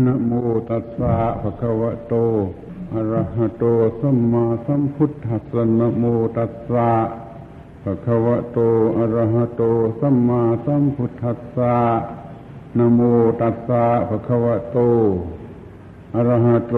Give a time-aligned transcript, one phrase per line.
[0.00, 0.32] นะโม
[0.70, 2.14] ตัสสะภะคะวะโต
[2.94, 3.64] อะระหะโต
[4.00, 6.04] สัมมาสัมพุทธัสสะนะโม
[6.36, 6.90] ตัสสะ
[7.82, 8.58] ภะคะวะโต
[8.98, 9.62] อะระหะโต
[10.00, 11.76] สัมมาสัมพุทธัสสะ
[12.78, 13.00] นะโม
[13.40, 14.78] ตัสสะภะคะวะโต
[16.14, 16.76] อะระหะโต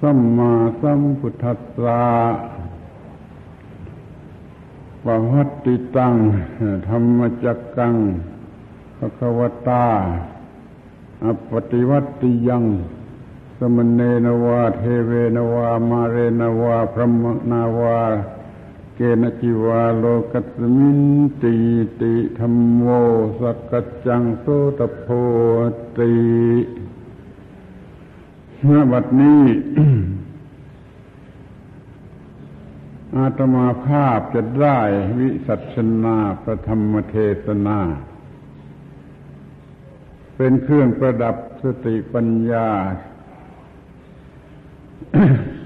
[0.00, 0.50] สัมมา
[0.80, 2.02] สัมพุทธัสสะ
[5.04, 6.14] ปวัตติตัง
[6.88, 7.94] ธรรมจักกัง
[8.98, 9.86] ภะคะวตา
[11.52, 12.64] ปฏิวัติยัง
[13.58, 18.00] สมณเณนวา เทเวนวา มาเรนวา พรหมนาวา
[18.94, 21.00] เกณจิวาโลกัสมิน
[21.42, 21.54] ติ
[22.00, 22.82] ติธรรมโม
[23.40, 24.46] สกัจจังโส
[24.78, 25.06] ตโพ
[25.98, 26.12] ติ
[28.62, 29.42] เมื่อบัดนี้
[33.16, 34.78] อาตมาภาพจะได้
[35.18, 37.78] วิสัชนาพระธรรมเทศนา
[40.40, 42.68] เป็นเครื่องประดับสติปัญญา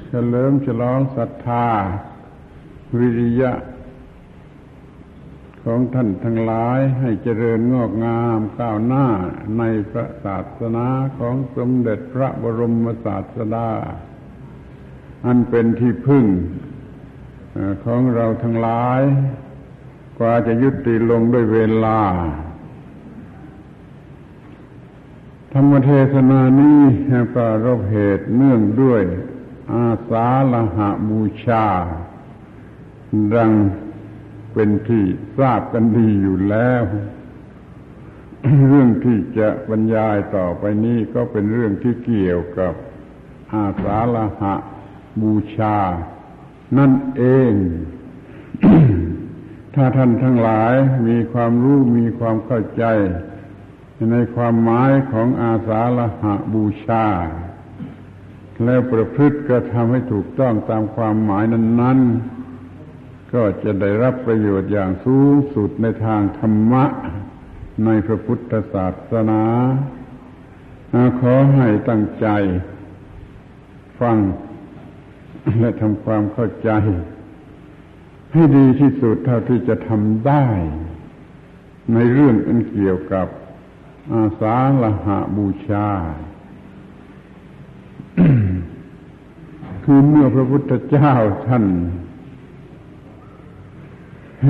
[0.09, 1.67] เฉลิมฉลองศรัทธา
[2.99, 3.53] วิริยะ
[5.65, 9.07] ของท่านทั้งหลายให้เจริญงอกงามก้าวหน้า
[9.59, 10.87] ในพระศาสนา
[11.19, 13.71] ของสมเด็จพระบรมศาสดา
[15.27, 16.25] อันเป็นที่พึ่ง
[17.85, 19.01] ของเราทั้งหลาย
[20.19, 22.01] กว่าจะยุติลงด้วยเวลา
[25.55, 26.81] ธรรมเทศนานี้
[27.35, 29.03] ประรบเหตุเนื่องด้วย
[29.73, 31.67] อาสาลหะบูชา
[33.35, 33.51] ดัง
[34.53, 35.05] เป็นที่
[35.39, 36.83] ทราบกันดีอยู่แล้ว
[38.69, 42.75] เรื่องที่จะบรรยายต่อไปนี้ก็เป็นเรื่องที่เกี่ยวกับ
[43.55, 44.55] อาสาลหะ
[45.21, 45.77] บูชา
[46.79, 47.53] นั่นเอง
[49.75, 50.75] ถ้าท่านทั้งหลาย
[51.09, 52.85] มีความรู้มีความเข้าใจ
[54.11, 57.07] ในความหมายของอาสาละหะบูชา
[58.65, 61.99] แล้วประพฤติก็ทำให้ถูกต้องตามความหมายนั้น
[62.67, 66.85] ๆ ก็จะได้รับประโยชน์อย่างสูงสุดในทางธรรมะ
[67.85, 69.43] ในพระพุทธศาสนา
[71.21, 72.27] ขอให้ตั้งใจ
[74.01, 74.17] ฟัง
[75.61, 76.71] และทำความเข้าใจ
[78.33, 80.47] ให้ดีที่สุดเท่าที่จะทำได้
[81.95, 83.27] ในเรื่องอันเกี่ยวกับ
[84.11, 85.89] อาสาละหะบูชา
[89.85, 91.13] คือเมื่อพระพุทธเจ้า
[91.47, 91.65] ท่าน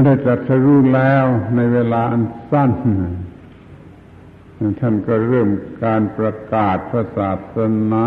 [0.04, 1.24] ได้ตรัสรู้แล้ว
[1.56, 2.72] ในเวลาอันสั้น
[4.80, 5.48] ท่านก็เริ่ม
[5.84, 7.56] การประกาศพระศาส
[7.92, 8.06] นา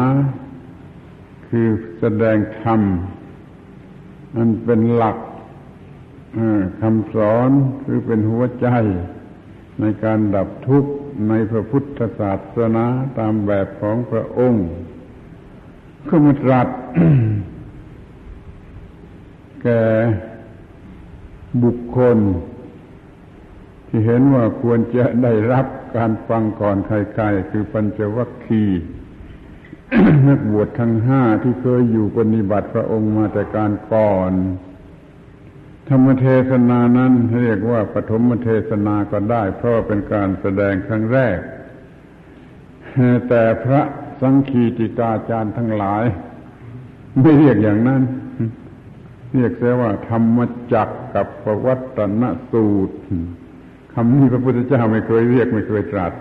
[1.48, 1.68] คือ
[2.00, 2.82] แสดงธรรม
[4.36, 5.18] อันเป็นหลัก
[6.82, 7.50] คำสอน
[7.84, 8.68] หรือเป็นหัวใจ
[9.82, 10.92] ในการดับทุกข์
[11.30, 12.86] ในพระพุทธศาสนา
[13.20, 14.68] ตามแบบของพระองค์
[16.08, 16.68] ก็มาตรัส
[19.64, 19.84] แก่
[21.64, 22.18] บุคคล
[23.88, 25.66] ที่เห็นว่าควรจะได้รับ
[25.98, 28.82] การฟังก่อนใครๆคือปัญจวัคคีย์
[30.28, 34.32] นักบวชทั้งห้าที่เคยอยู่ปฏิบัติพระองค์มาแต่การก่อน
[35.90, 41.38] ธรรมเทศนานั้นเรียกว่าปฐมเทศนาก็ได้ เพราะเป็นการแสดงครั้งแรก
[43.30, 43.82] แต่พระ
[44.22, 46.04] สังคีติกาจารย์ทั้งหลาย
[47.22, 48.02] ไม่เรียกอย่างนั้น
[49.36, 50.38] เรียกเสียว่า ธรรม
[50.74, 52.98] จักกับปวัตนสูตร
[53.94, 56.14] คำนี้พระพุทธเจ้าไม่เคยเรียกไม่เคยตรัส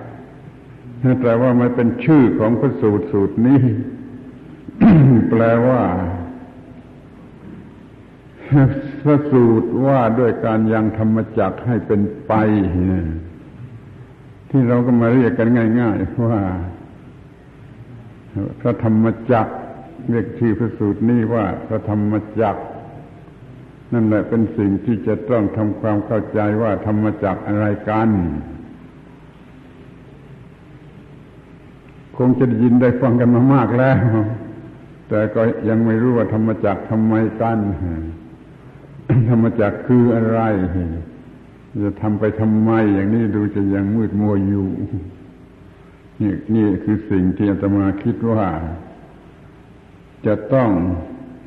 [1.22, 3.60] แต่ว่ามันเป็นชื่อของพระสูตรสูตรนี้
[5.30, 5.82] แปลว่า
[9.04, 12.32] พระสูตรว่าด้วยการยังธรรมจักให้เป็นไป
[14.50, 15.48] ที่เราก็มาเรียกกัน
[15.80, 16.40] ง่าย ๆ ว่า
[18.60, 19.46] พระธรรมจัก
[20.10, 22.56] เรียกชื่อพระสูตรนี้ว่าพระธรรมจัก
[23.92, 28.08] นั่นแหละเป็นสิ่งที่จะต้องทำความเข้าใจว่าธรรมจักอะไรกัน
[32.16, 33.98] คงจะได้ยินได้ฟังกันมามากแล้ว
[35.08, 37.58] แต่ก็ยังไม่รู้ว่าธรรมจักทำไมกัน
[39.28, 40.40] ธรรมจักคืออะไร
[41.82, 44.66] จะทำไปทำไมอย่างนี้ดูจะยังมืดมัวอยู่
[46.20, 48.44] นี่นี่คือสิ่งที่อาตมาคิดว่า
[50.26, 50.70] จะต้อง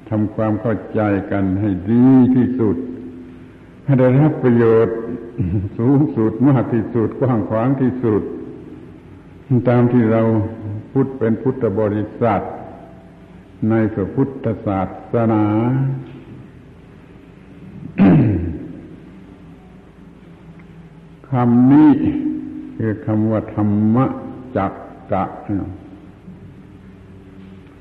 [0.10, 1.02] ทำความเข้าใจ
[1.32, 2.06] กันให้ดี
[2.36, 2.78] ที่สุด
[3.86, 4.98] ให้ได้รับประโยชน์
[5.78, 8.22] สูงสุดมากที่สุดกว้างขวางที่สุด
[9.70, 10.22] ตามที่เรา
[10.92, 12.42] พุทธเป็นพุทธบริษัท
[13.70, 14.82] ในพระพุทธศา
[15.14, 15.46] สนา
[21.30, 21.92] คำนี้
[22.78, 24.06] คือคำว่าธรรมะ
[24.58, 24.74] จัก
[25.12, 25.24] กะ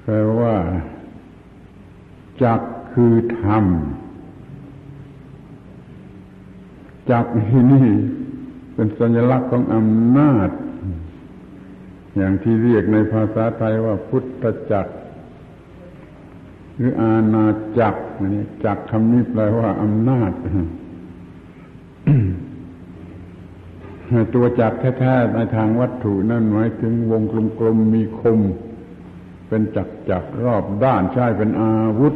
[0.03, 0.55] แปลว่า
[2.43, 2.61] จัก
[2.93, 3.65] คือธรรม
[7.11, 7.89] จักที่นี่
[8.75, 10.51] เป็นสัญลักษณ์ของอำนาจ
[12.17, 14.93] อย่างที่เรียกในภาษาไทยว่าพุทธจักร
[16.77, 17.47] หรืออาณา
[17.81, 18.01] จักร
[18.35, 20.33] นี่จักรคำนี้แปลว่าอำนาจ
[24.35, 27.23] ตัวจักรแท้ๆในทางวัตถุนั่นหมายถึงวง
[27.59, 28.41] กลมๆมีคม
[29.49, 32.15] เป็นจักรจักรรอบด้านใช้เป็นอาวุธ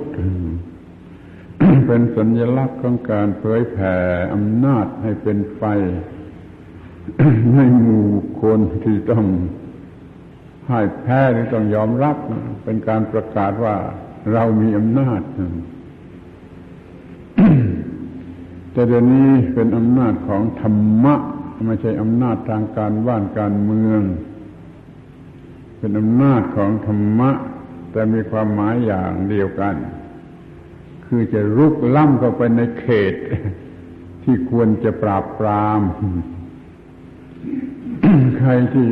[1.87, 3.97] เป็นสัญลักษณ์ของการเผยแผ่
[4.35, 5.63] อำนาจให้เป็นไฟ
[7.55, 8.09] ให้หมู่
[8.43, 9.25] คนที่ต้อง
[10.69, 12.17] ให้แพ้หรือต้องยอมรับ
[12.65, 13.77] เป็นการประกาศว่า
[14.33, 15.21] เรามีอำนาจ
[18.73, 21.15] แต่เดี๋ยวนี้เป็นอำนาจของธรรมะ
[21.67, 24.03] ไม่ใช่อำนาจทางการบ้านการเมือง
[25.79, 27.31] เป็นอำนาจของธรรมะ
[27.93, 29.75] แต่มีความหมายอย่างเดียวกัน
[31.07, 33.15] คือจะรุกล้ำเข้าไปในเขต
[34.25, 35.81] ที่ควรจะปราบปราม
[38.39, 38.89] ใครที่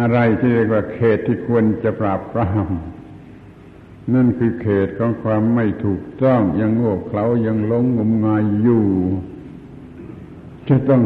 [0.00, 2.66] อะไรที่เรียกว่าเขตที่ควรจะปราบปราม
[4.14, 8.86] นั่นคือเขตของความไม่ถูกต้องยังโง่เขลายังหลงงมงายอยู่
[10.68, 11.02] จะต้อง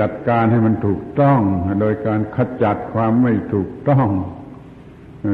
[0.00, 1.40] จัดการให้มันถูกต้อง
[1.80, 4.08] โดยการขจัดความไม่ถูกต้อง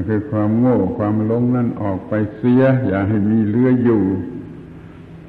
[0.09, 4.03] คือความโง่ความหลงนั่นออกไปเสีย อย่าให้มีเลืออยู่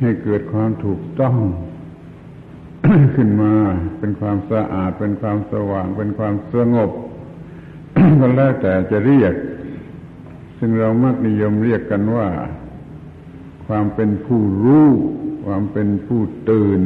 [0.01, 1.38] ให้เกิดความถูกต้อง
[3.16, 3.54] ขึ้นมา
[4.00, 6.92] เป็นความสะอาดเป็นความสว่างเป็นความสงบ
[8.19, 9.33] ก็แล้วแต่จะเรียก
[10.59, 12.27] ซึ่งเรามักนิยมเรียกกันว่า
[13.68, 14.88] ความเป็นผู้รู้
[15.45, 16.81] ความเป็นผู้ตื่น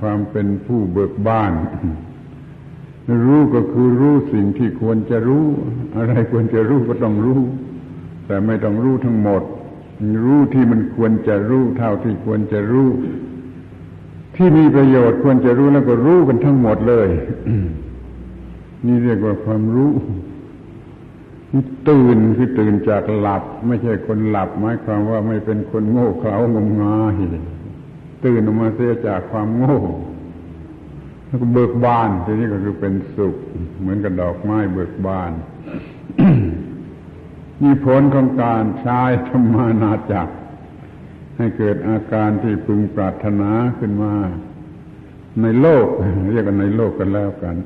[0.00, 1.52] ความเป็นผู้เบิกบาน
[3.26, 5.46] รู้ก็คือรู้สิ่งที่ควรจะรู้
[5.96, 7.40] อะไรควรจะรู้ก็ต้องรู้
[8.26, 9.42] แต่ไม่ต้องรู้ทั้งหมด
[10.24, 12.88] รู้ที่มันควรจะรู้เท่าที่ควรจะรู้
[14.36, 17.08] ที่มีประโยชน์ควรจะรู้แล้วก็รู้กันทั้งหมดเลย
[18.86, 19.92] นี่เรียกว่าความรู้
[21.88, 27.14] ตื่นคือตื่นจากหลับ ไม่ใช่คนหลับหมายความว่าไม่เป็นคนโง่เขลางมงาย
[28.24, 29.78] ตื่นออกมาเสียจากความโง่
[31.26, 33.36] แล้วก็เบิกบานทีนี้ก็คือเป็นสุข
[33.80, 35.32] เหมือนกับดอกไม้เบิกบาน
[37.62, 40.34] นี่ผลของการใช้ธรรมานาจักร
[41.36, 44.12] ให้เกิดอาการที่พึงปรารถนาขึ้นมา
[45.42, 45.86] ในโลก
[46.32, 47.56] เรียกกันในโลกกันแล้วกัน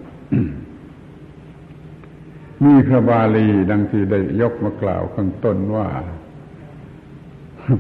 [2.63, 5.89] มีพระบาลีดังที่ได้ยกมากล่าวข้างต้นว่า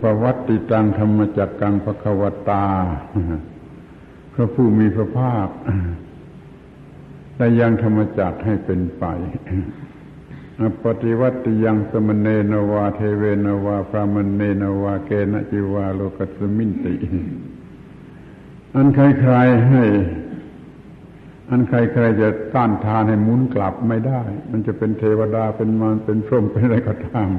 [0.03, 2.67] ประวัติตังธรรมจักกังพระควตา
[4.35, 5.49] พระผู้มีพระภาค
[7.37, 9.05] ได้ยังธรรมจักให้เป็นไป
[10.85, 16.95] ปฏิวัติยังสมณเณนวาเทเวนวาพระมณเณนวาเกณจิวาโลกัสมินติ
[18.75, 19.85] อันใครๆให้
[21.51, 27.31] อันใครๆจะต้านทานให้หมุนกลับไม่ได้ มันจะเป็นเทวดาเป็นมารเป็นพรหมเป็นอะไรก็ตาม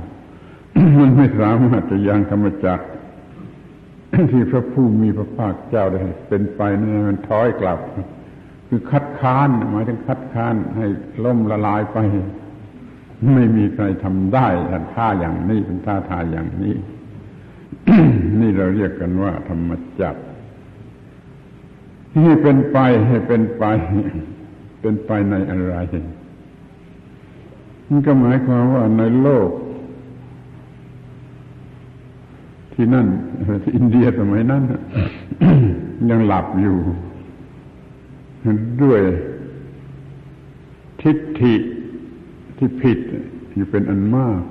[0.99, 2.85] มันไม่สามารถจะยังธรรมจักร
[4.31, 5.99] ที่พระผู้มีพระภาคเจ้าได้
[6.29, 7.79] เป็นไปนั่มันถอยกลับ
[8.67, 10.85] คือคัดค้านหมายถึงคัดค้านให้
[11.25, 11.97] ล่มละลายไป
[13.33, 14.47] ไม่มีใครทำได้
[14.93, 16.75] ท่าอย่างนี้เป็นท่าทายอย่างนี้
[18.39, 20.21] นี่เราเรียกกันว่าธรรมจักร
[22.23, 23.63] ให้เป็นไปให้เป็นไป
[24.81, 25.75] เป็นไปในอะไร
[27.87, 29.49] มันก็หมายความว่าในโลก
[32.73, 33.07] ที่นั่น
[33.63, 34.63] ที่อินเดียสมัยนั้น
[36.09, 36.77] ยังหลับอยู่
[38.83, 39.01] ด้วย
[41.01, 41.55] ทิฏฐิ
[42.57, 42.99] ที่ผิด
[43.55, 44.41] อยู่เป็นอันมาก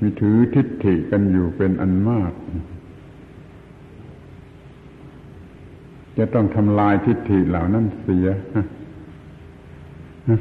[0.00, 2.32] มีถือทิฏฐิกันอยู่เป็นอันมาก
[6.18, 8.26] จะต้องทำลายทิฏฐิเหล่านั้นเสีย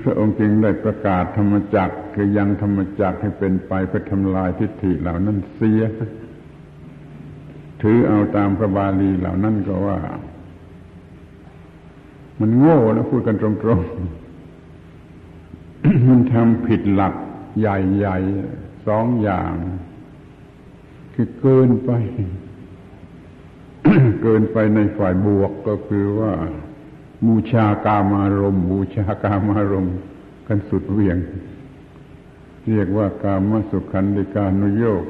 [0.04, 5.82] พระองค์จึงได้ประกาศธรรมจักรคือยังธรรมจักรให้เป็นไปเพื่อทำลายทิฏฐิเหล่านั้นเสีย
[7.82, 9.98] ถือเอาตามพระบาลีเหล่านั้นก็ว่า
[12.40, 17.14] มันโง่นะพูดกันตรงๆ มันทำผิดหลัก
[17.60, 19.54] ใหญ่ๆสองอย่าง
[21.14, 21.92] คือเกินไป
[24.22, 26.34] เกินไปในฝ่ายบวกก็คือว่า
[27.26, 29.88] บูชากามารมบูชากามารม
[30.48, 31.18] กันสุดเวียง
[32.70, 35.06] เรียกว่ากามสุขันธิการนุโยก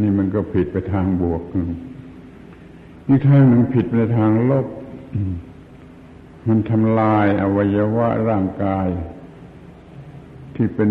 [0.00, 1.42] นี่มันก็ผิดไปทางบวก
[3.08, 4.66] อีกทางหนึ่งผิดไปทางลบ
[6.48, 8.88] มันทำลายอวัยวะร่างกาย
[10.56, 10.90] ที่เป็น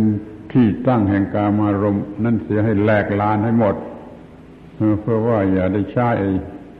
[0.51, 3.75] ที่ตั้งแห่งกามารมณ์นั่นเสียให้แหลกลานให้หมด
[5.01, 6.09] เพื่อว่าอย่าได้ใช้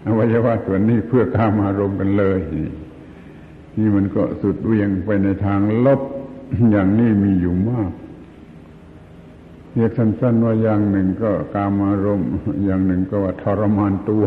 [0.06, 2.40] อวัยวะส่วนนี้เพื่อกามารมณ์กันเลย
[3.78, 6.02] นี่มันก็สุดเวียงไปในทางลบ
[6.72, 7.92] อย่างนี้มีอยู่มาก
[9.74, 12.30] เรียกสั้นๆว่าอย่างหนึ่งก็กามารมณ์
[12.66, 14.26] อย่างหนึ่งก็ว่าทรมานตัว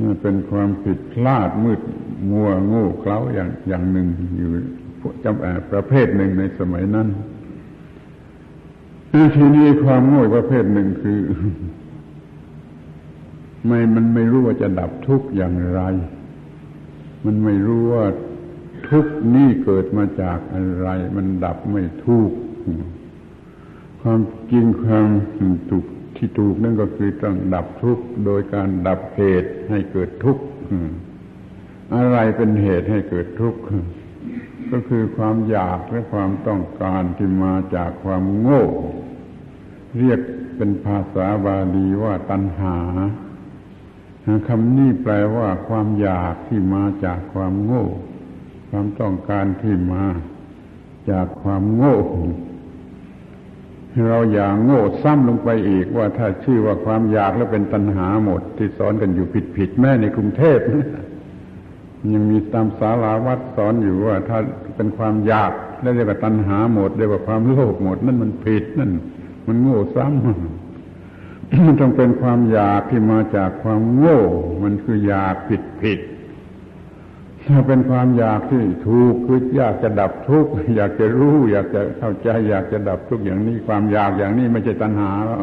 [0.04, 1.80] ี่เป็นความผิดพลาดมืด
[2.30, 4.06] มัวโง่เขลาอย่างอย่างหนึ่ง
[4.36, 4.50] อยู่
[5.24, 7.08] จำแอประเภทหนึ่งในสมัยนั้น
[9.36, 11.20] ทีนี้ความโง่ประเภทหนึ่งคือ
[13.66, 15.80] ไม่มันไม่รู้ว่าจะดับทุกข์อย่างไร
[17.24, 18.04] มันไม่รู้ว่า
[18.88, 22.36] ทุกข์นี่เกิดมาจากอะไร มันดับไม่ทุกข์
[24.02, 24.20] ความ
[24.52, 25.08] จริงความ
[25.70, 25.84] ถูก
[26.16, 30.42] ที่ถูกนั่นก็คือต้องดับทุกข์โดยการดับเหตุให้เกิดทุกข์
[31.94, 33.60] อะไรเป็นเหตุให้เกิดทุกข์
[34.72, 38.64] ก็คือความอยากและความต้องการที่มาจากความโง่
[39.98, 40.20] เรียก
[40.56, 42.76] เป็นภาษาบาลีว่าตัณหา
[44.48, 47.86] คำนี้แปลว่าความอยากที่มาจากความโง่
[48.70, 50.04] ความต้องการที่มา
[51.10, 51.98] จากความโง่
[54.08, 59.26] เราอย่าโง่ซ้ำลงไปอีกว่าถ้าชื่อว่าความอยากแล้วเป็นตัณหาหมด ที่สอนกันอยู่
[59.56, 60.58] ผิดๆแม่ในกรุงเทพ
[62.14, 64.38] ยังมีตามสาราวัดสอนอยู่ว่า ถ้า
[64.76, 65.52] เป็นความอยาก
[65.82, 68.90] แล้วเรียกว่าตัณหาหมดเรียกว่าความโลภหมด นั่นมันผิดนั่น
[69.46, 70.53] มันโง่ซ้ำ
[71.64, 74.20] มันต้องเป็นความอยากที่มาจากความโง่
[74.62, 76.00] มันคืออยากผิดผิด
[77.48, 85.38] ถ้าเป็นความอยากที่ถูกคืออยากจะดับทุกข์อยากจะรู้ อยากจะเข้าใจ อยากจะดับทุกข์อย่างนี้ ความอยากอย่างนี้ไม่ใช่ตัณหาแล้ว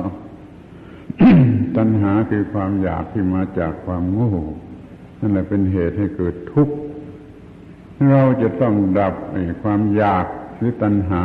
[1.77, 4.33] ตัณหาคือความอยากที่มาจากความโง่
[5.19, 6.75] นั่นแหละเป็นเหตุให้เกิดทุกข์
[8.11, 9.13] เราจะต้องดับ
[9.63, 10.25] ความอยาก
[10.57, 11.21] หรือตัณหา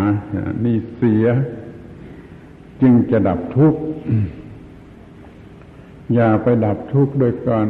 [0.64, 1.26] นี่เสีย
[2.80, 3.80] จึงจะดับทุกข์
[6.14, 7.66] อย่าไปดับทุกข์โดยการ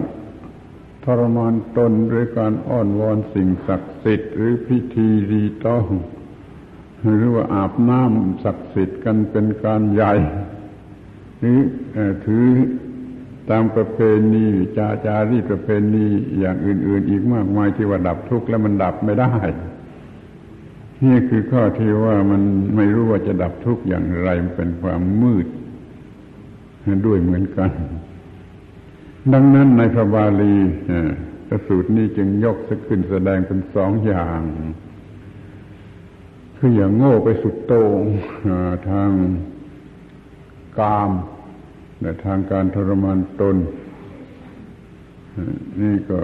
[1.05, 5.87] ทรมานตนหรือการอ้อนวอนสิ่งศักดิ์สิทธิ์หรือพิธีรีต้อง
[7.03, 10.15] หรือว่าอาบน้ำศักดิ์สิทธิ์กันเป็นการใหญ่
[11.39, 11.61] หรือ
[12.27, 12.47] ถือ
[13.51, 13.99] ตามประเพ
[14.35, 16.07] ณีจาจารีประเพณี
[16.39, 19.35] อย่างอื่น ๆ อีกมากมายที่ว่าดับทุกข์แล้วมันดับไม่ได้
[21.05, 22.43] นี่คือข้อที่ว่ามัน
[22.77, 25.47] ไม่รู้ว่าจะดับทุกข์อย่างไรมันเป็นความมืด
[27.07, 27.71] ด้วยเหมือนกัน
[29.33, 30.57] ดังนั้นในพระบาลี
[31.47, 34.41] พระสูตรนี้จึงยกสขึ้นแสดงเป็นสองอย่าง
[36.57, 38.03] คืออย่างโง่ไปสุดโต่ง
[38.91, 39.11] ทาง
[40.79, 41.11] กาม
[42.01, 43.57] และทางการทรมานตน
[45.83, 46.19] นี่ก็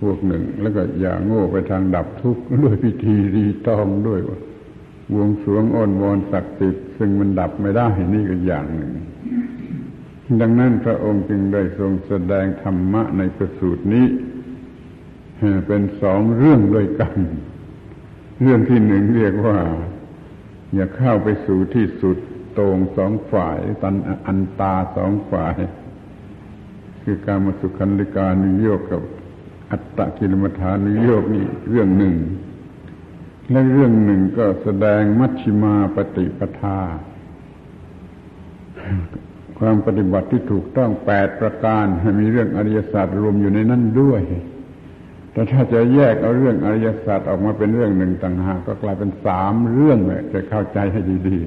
[0.00, 4.20] พวกหนึ่ง แล้วก็อย่าโง่ไปทางดับทุกข์ด้วยพิธีรีตองด้วย
[5.16, 8.92] วงสวงอ้อนวอนศักดิ์สิทธิ์ซึ่งมันดับไม่ได้นี่ก็อย่างหนึ่ง
[10.40, 14.06] ดังนั้นพระองค์จึงได้ทรงแสดงธรรมะในประสูตรนี้
[15.66, 17.16] เป็นสองเรื่องด้วยกัน
[18.42, 19.58] เรื่องที่หนึ่งเรียกว่า
[20.74, 22.16] อย่าเข้าไปสู่ที่สุด
[22.58, 23.94] ตรงสองฝ่ายตัน
[24.26, 25.54] อันตาสองฝ่าย
[27.02, 29.02] คือการมาสุขันธิการนิโยกกับ
[29.70, 32.16] อัตตะกิลมัฐานิโยกนี่เรื่องหนึ่ง
[33.50, 36.80] และเรื่องหนึ่งก็แสดงมัชชิมาปฏิปทา
[39.58, 41.84] ความปฏิบัติที่ถูกต้องแปดประการ
[42.20, 44.22] มีเรื่องอริยศาสตร์รวมอยู่ในนั้นด้วย
[45.32, 51.38] แต่ถ้าจะแยกเอาเรื่องอริยศาสตร์ออกมาเป็นเรื่องหนึ่งต่างหากก็กลายเป็นสามเรื่องเลยจะเข้าใจให้ดี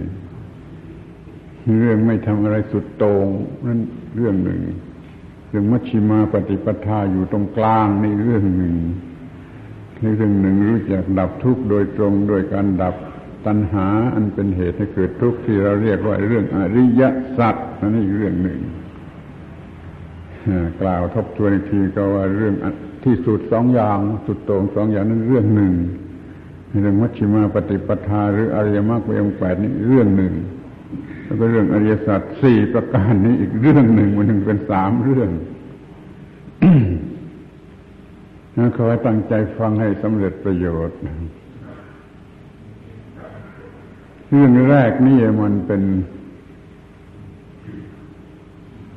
[0.68, 3.28] ๆ เรื่องไม่ทำอะไรสุดโตง่ง
[3.66, 3.80] นั่น
[4.16, 4.62] เรื่องหนึ่ง
[5.50, 8.76] เรื่องมัชชิมาปฏิปทาอยู่ตรงกลางนี่เรื่องหนึ่ง
[10.00, 12.96] เรื่องหนึ่งรู้จักดับทุกข์โดยตรงโดยการดับ
[13.46, 17.02] ตัณหา อันเป็นเหตุให้เกิดทุกข์ที่เราเรียกว่าเรื่องอริย
[17.38, 18.60] สัจนั่นอีกเรื่องหนึ่ง
[20.82, 22.56] กล่าวทบทวนอีกทีก็ว่าเรื่อง
[23.06, 25.74] ที่สุดสองอย่างสุดโต่งสองอย่างนั้นเรื่องหนึ่ง
[26.82, 30.34] เรื่องมัชฌิมาปฏิปทา หรืออริยมรรคองแปดนี่เรื่องหนึ่ง
[31.26, 35.30] แล้วก็เรื่องอริยสัจสี่ประการนี้อีกเรื่องหนึ่งมันถึงเป็นสามเรื่อง
[38.76, 40.98] ขอให้ตั้งใจฟังให้สำเร็จประโยชน์
[44.34, 45.84] เรื่องแรกนี่มันเป็น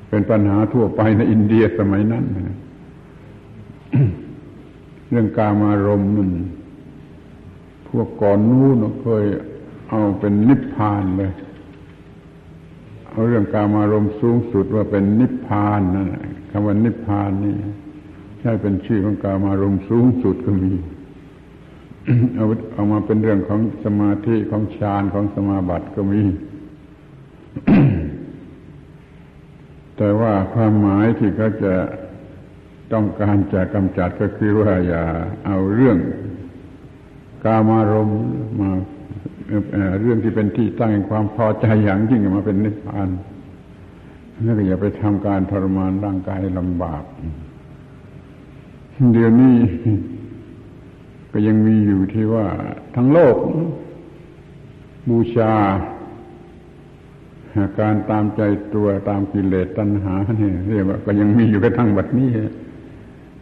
[0.08, 2.24] เป็นปัญหาทั่วไปในอินเดียสมัยนั้น
[5.10, 6.30] เรื่องกามารมณ์นั่น
[7.88, 9.24] พวกก่อนนู้นเคย
[9.88, 11.32] เอาเป็นนิพพานเลย
[13.10, 16.08] เอาเรื่องกามารมณ์สูงสุดว่าเป็นนิพพานนั่น
[16.50, 17.56] คำว่านิพพานนี่
[18.40, 20.72] ใช่เป็นชื่อของกามารมณ์สูงสุดก็มี
[22.36, 26.22] เอาเอามาเป็นเรื่องของสมาธิของฌานของสมาบัติก็มี
[29.96, 31.74] แต่ว่าความหมายที่เขาจะ
[32.92, 35.04] ต้องการจะกำจัดก็คือว่าอย่า
[35.46, 35.98] เอาเรื่อง
[37.44, 38.10] กามารม
[38.60, 38.70] มา
[40.00, 43.08] เรื่องที่เป็นที่ตั้งแห่งความพอใจอย่างยิ่งมาเป็นนิพพาน
[44.42, 47.04] แล้วก็อย่าไปทำการทรมานร่างกายลำบาก
[49.12, 49.54] เดี๋ยวนี้
[51.36, 52.46] ก็ยังมีอยู่ที่ว่า
[52.94, 53.36] ทั้งโลก
[55.08, 55.52] บูชา
[57.80, 58.42] การตามใจ
[58.74, 62.30] ตัวตามกิเลสตัณหาเนี่ยเรียกว่าก็ยังมีอยู่กระทั่งบัดนี้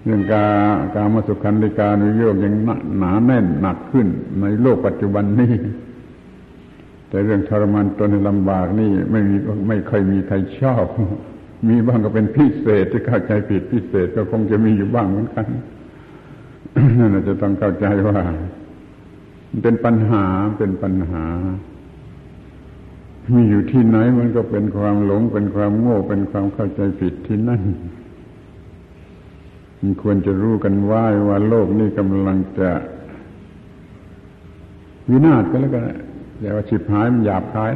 [0.04, 2.54] เรื่องการการมาสุขันธิการุโยกยัง
[2.98, 4.06] หนาแน่นหนักขึ้น
[4.40, 5.54] ในโลกปัจจุบันนี้
[7.08, 9.36] แต่เรื่องทรมานตนลำบากนี่ไม่มี
[9.68, 10.84] ไม่เคยมีใครชอบ
[11.68, 15.46] มีบ้างก็เป็นพิเศษที่เข้าใจผิดพิเศษก็คงจะมีอยู่บ้างเหมือนกัน
[16.98, 18.18] นั่นเราจะต้องเข้าใจว่า
[19.62, 20.24] เป็นปัญหา
[20.58, 21.24] เป็นปัญหา
[23.34, 27.62] มีอยู่ที่ไหนมันก็เป็นความหลง เป็นความโง่ เป็นความเข้าใจผิดที่นั่น
[29.78, 32.70] มันควรจะรู้กันว่าว่าโลกนี้กำลังจะ
[35.10, 35.82] วินาศก็แล้วกัน
[36.40, 37.70] อย่าว่าฉิบหายมันหยาบคาย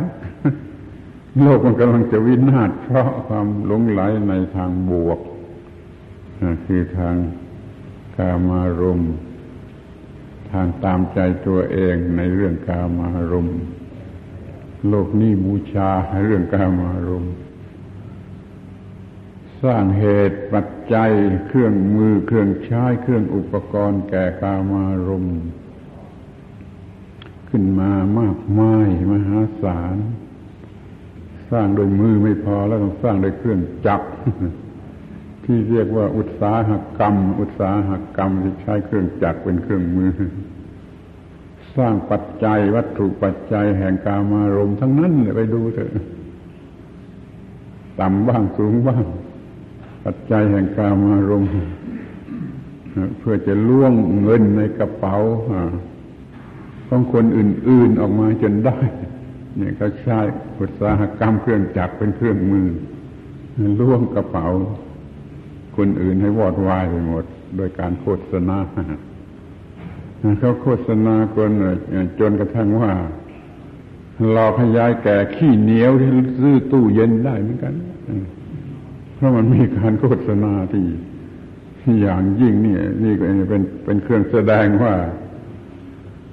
[1.43, 5.21] โลกมันกำลังจะวินาศเพราะความหลงไหลในทางบวก
[6.67, 7.15] คือทาง
[8.19, 9.03] กามารม
[10.51, 13.49] ทางตามใจตัวเองในเรื่องกามารม
[14.89, 15.91] โลกนี้บูชา
[16.25, 17.27] เรื่องกามารม
[19.63, 21.11] สร้างเหตุปัจจัย
[21.47, 25.27] เครื่องมือเครื่องใช้เครื่องอุปกรณ์แก่กามารม
[27.49, 29.97] ขึ้นมามากมายมหาศาล
[31.51, 34.07] สร้างโดยมือไม่พอแล้วต้องสร้างโดยเครื่องจักร
[35.47, 40.13] ที่เรียกว่าอุตสาหกรรม อุตสาหกรรมที่ใช้เครื่องจักรเป็นเครื่องมือ
[41.77, 45.91] สร้างปัจจัยวัตถุปัจจัยแห่งกามารมณ์ทั้งนั้นเลยไปดูเถอะ
[48.01, 49.05] ต่ำบ้างสูงบ้าง
[50.05, 51.51] ปัจจัยแห่งกามารมณ์
[53.19, 55.17] เพื่อจะล่วงเงินในกระเป๋า
[56.89, 58.79] ของคนอื่น ๆออกมาจนได้
[59.57, 60.19] เนี่ยเขาใช้
[60.61, 62.67] อุตสาหกรรมเครื่องจักรเป็นเครื่องมือ
[63.81, 64.47] ล่วงกระเป๋า
[65.77, 67.25] คนอื่นให้วอดวายไปหมด
[67.57, 68.59] โดยการโฆษณา
[70.39, 71.51] เขาโฆษณาคน
[72.21, 72.93] จนกระทั่งว่า
[74.31, 76.11] หลอกให้ยายแก่ขี้เหนียวที่
[76.41, 77.75] ซื้อตู้เย็นได้เหมือนกัน
[79.17, 80.87] เพราะมันมีการโฆษณาที่
[82.03, 84.95] อย่างยิ่งนี่นี่เป็นเป็นเครื่องแสดงว่า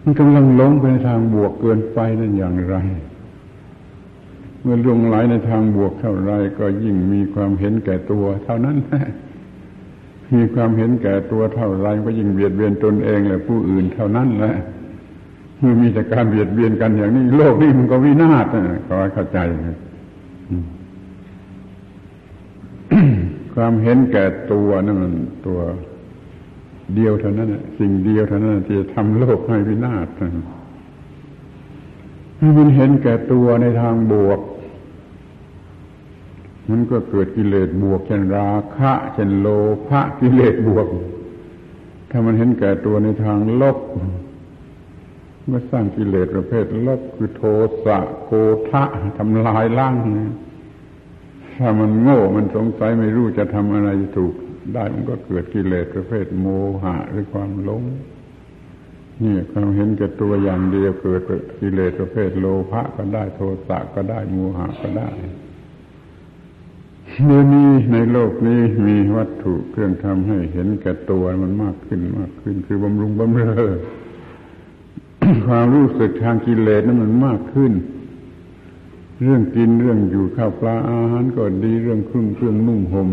[0.03, 2.75] มันกำลังลงไปในทางบวกเกินไปนั่นอย่างไร
[4.61, 8.77] เมื่อลงไหลในทางบวกเท่าไรก็ยิ่งมีความเห็นแก่ตัว เท่านั้น
[10.33, 14.55] มีความเห็นแก่ตัวเท่าไรก็ยิ่งเบียดเบียนตนเองและผู้อื่นเท่านั้นแหละ
[15.59, 19.39] เมื่อมีแต่การเบียดเบียนกันอย่างนี้โลกนี้มันก็วินาศนะขอให้เข้าใจ
[23.53, 25.13] ความเห็นแก่ตัวนั่นมัน
[25.45, 25.59] ตัว
[26.95, 30.07] เดียวเท่านั้นสิ่งเดียวเท่านั้นที่จะทำโลกให้วินาศ
[32.57, 34.39] มันเห็นแก่ตัวในทางบวก
[36.69, 39.47] มันก็เกิดกิเลสบวกเช่นราคะเช่นโล
[39.87, 40.87] ภะกิเลสบวก
[42.09, 43.77] ถ้ามันเห็นแก่ตัวในทางลบ
[45.51, 47.43] ก็สร้างกิเลสประเภทลบคือโท
[47.85, 48.31] สะโก
[48.69, 48.83] ทะ
[49.17, 49.95] ทำลายล่าง
[51.57, 54.33] ถ้ามันโง่มันสงสัยไม่รู้จะทำอะไรถูก
[54.73, 56.47] ได้มันก็เกิดกิเลสประเภทโม
[56.83, 57.83] หะหรือความหลง
[59.23, 61.21] นี่ความเห็นแก่ตัวอย่างเดียวเกิด
[61.59, 65.09] กิเลสประเภทโลภะก็ได้โทสะก็ได้โมหะก็ได้
[67.13, 73.73] เดี๋ยวนี้ในโลกนี้มีวัตถุเครื่องทำให้เห็นแก่ตัวมันมากขึ้นมากขึ้น คือบำรุงบำเรอ
[75.47, 77.71] ความรู้สึกทางกิเลสนั้นมันมากขึ้น
[79.23, 83.09] เรื่องกินเรื่องอยู่ข้าวปลาอาหารก็ดีเรื่องเครื่องเครื่องนุ่งห่ม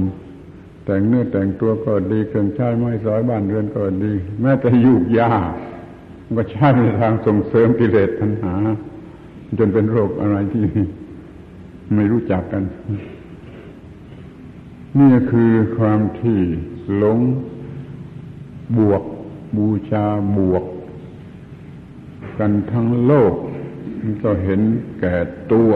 [0.85, 5.31] แต่งเนื้อแต่งตัวก็ดีเครื่องใช้ไม้สอยบ้านเรือนก็ดี แม้แต่ยุกยา
[6.37, 8.55] ก็ใช้ในทางส่งเสริมกิเลสทันหา
[9.59, 10.65] จนเป็นโรคอะไรที่
[11.95, 12.63] ไม่รู้จักกัน
[14.99, 16.41] นี่คือความที่
[16.97, 17.21] หลง
[18.77, 19.03] บวก
[19.57, 20.65] บูชาบวก
[22.39, 23.35] กันทั้งโลก
[24.01, 24.61] มันก็เห็น
[25.01, 25.17] แก่
[25.53, 25.73] ตัว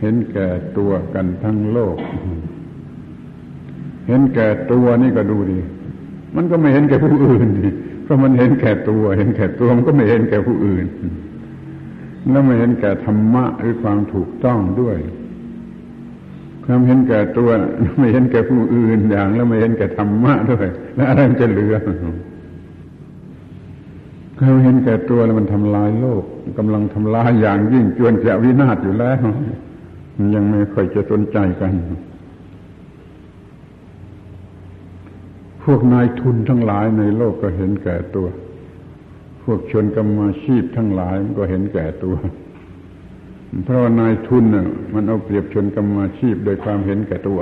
[0.00, 1.96] เห็นแก่ตัวกันทั้งโลก
[4.08, 5.58] เห็นแก่ตัวนี่ก็ดูดิ
[6.36, 7.68] มันก็ไม่เห็นแก่ผู้อื่นดิ
[8.02, 10.86] เพราะมันเห็นแก่ตัว เห็นแก่ตัวมันก็ไม่เห็นแก่ผู้อื่น
[12.30, 14.98] แล้วไม่เห็นแก่ธรรมะหรือความถูกต้องด้วย
[16.64, 17.50] ความเห็นแก่ตัว
[17.98, 21.74] ไม่เห็นแก่ผู้อื่นอย่าง แล้วไม่เห็นแก่ธรรมะด้วย แล้วอะไรจะเหลือ
[24.36, 26.24] เขามเห็นแก่ตัวแล้วมันทำลายโลก
[26.58, 29.20] กำลังทำลายอย่างยิ่งจวนจะวินาศอยู่แล้ว
[30.34, 31.72] ยังไม่ค่อยจะสนใจกัน
[35.64, 38.26] พวกนายทุนทั้งหลายในโลกก็เห็นแก่ตัว
[39.42, 42.16] พวกชนกรรมาชีพทั้งหลายมันก็เห็นแก่ตัว
[43.64, 47.40] เพราะานายทุนน่ะมันเอาเปรียบชนกรรมาชีพโดยความเห็นแก่ตัว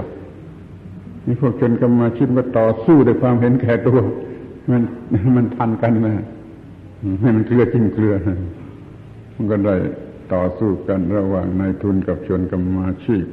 [1.26, 3.98] นี่พวกชนกรรมาชีพก็ต่อสู้ด้วยความเห็นแก่ตัว
[4.70, 4.82] มัน
[5.36, 6.24] มันทันกันนะ
[7.20, 8.14] ให้มันเกลือจิ้มเกลือ
[9.34, 9.74] มันก็ได้
[10.34, 13.26] ต่อสู้กันระหว่างนายทุนกับชนกรรมาชีพ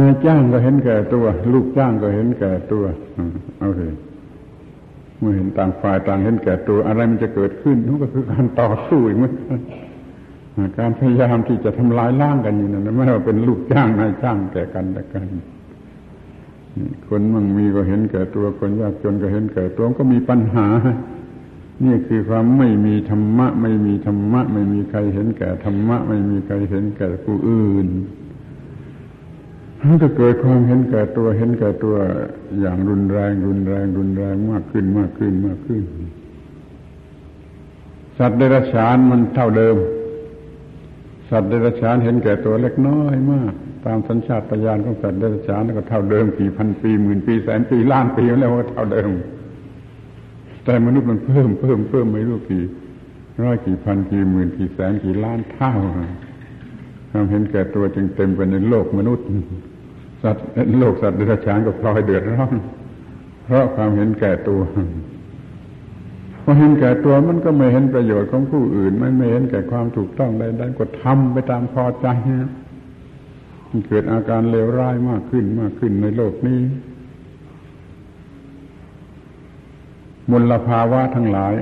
[0.00, 2.84] นายจ้างก็เห็นแก่ตัว ลูกจ้างก็เห็นแก่ตัว
[3.58, 3.92] เอาเลย
[5.18, 9.60] เมื่อเห็นต่างฝ่ายต่างเห็นแก่ตัว อะไรมันจะเกิดขึ้นนั่นก็คือการต่อสู้อีกเหมือนกัน
[10.78, 15.28] การพยายามที่จะทำลายล้างกันอยู่นั่นไม่ว่าเป็นลูกจ้างนายจ้างแก่กันแต่กัน
[17.08, 20.66] คนมั่งมีก็เห็นแก่ตัวคนยากจนก็เห็นแก่ตัวก็มีปัญหา
[21.84, 27.88] นี่คือความไม่มีธรรมะ ไม่มีธรรมะ ไม่มีใครเห็นแก่ธรรมะ ไม่มีใครเห็นแก่ผู้อื่น
[29.86, 31.96] มันก็เกิดความเห็นแก่ตัวเห็นแก่ตัว
[32.60, 35.82] อย่างรุนแรง รุนแรง รุนแรงมากขึ้นมากขึ้นมากขึ้น
[38.18, 39.76] สัตว์เดรัจฉานมันเท่าเดิม
[41.36, 43.52] สัตว์เดรัจฉานเห็นแก่ตัวเล็กน้อยมาก
[43.86, 49.10] ตามสัญชาตญาณของสัตว์เดรัจฉานก็เท่าเดิมกี่พันปีหมื่นปีแสนปีล้านปีแล้วก็เท่าเดิม
[50.64, 52.64] แต่มนุษย์มันเพิ่มเพิ่มเพิ่มไม่รู้กี่
[53.42, 55.72] ร้อยกี่พันกี่หมื่นกี่แสนกี่ล้านเท่า
[57.10, 59.26] ความเห็นแก่ตัวจึงเต็มไปในโลกมนุษย์
[60.22, 60.44] สัตว์
[60.78, 62.54] โลกสัตว์เดรัจฉานก็พลอยเดือดร้อน
[63.44, 64.60] เพราะความเห็นแก่ตัว
[66.46, 72.50] พอเห็นแก่ตัวมันก็ไม่เห็นประโยชน์ของผู้อื่น มันไม่เห็นแก่ความถูกต้องใดๆก็ทำไปตามพอใจนะ
[73.88, 76.60] เกิดอาการเลวร้ายมากขึ้นมากขึ้นในโลกนี้
[80.30, 81.52] มลภาวะทั้งหลาย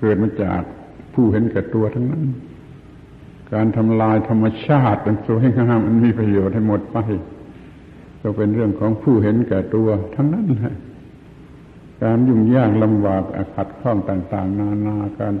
[0.00, 0.62] เกิดมาจาก
[1.14, 2.24] ผู้เห็นแก่ตัวทั้งนั้น
[3.52, 6.98] การทำลายธรรมชาติมันสวยงามมันมีประโยชน์ให้หมดไป
[8.22, 10.74] ก็เป็นเรื่องของผู้เห็นแก่ตัวทั้งนั้นแหละ
[12.02, 13.22] การยุ่งยากลำบาก
[13.54, 15.34] ขัดข้องต่าง ๆ นานาการ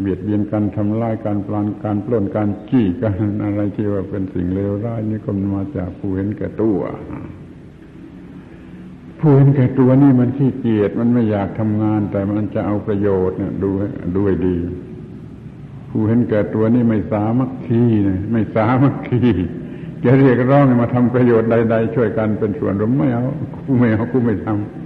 [0.00, 3.14] เบียดเบียนกันทำลายการปลานการปล้นการจี้กัน
[3.44, 6.78] อะไรที่ว่าเป็นสิ่งเลวร้ายนี่ก็มาจากผู้เห็นแก่ตัว
[9.20, 13.70] ผู้เห็นแก่ตัวนี่มันขี้เกียจมันไม่อยากทำงาน แต่มันจะเอาประโยชน์เนี่ยดู
[14.18, 14.56] ด้วยดี
[15.90, 19.20] ผู้เห็นแก่ตัวนี่ไม่สามัคคีนะไม่สามัคคี
[20.04, 24.85] จะเรียกร้องมาทำประโยชน์ใด ๆ ช่วยกันเป็นส่วนรวมไม่เอากูไม่เอากูไม่ทำ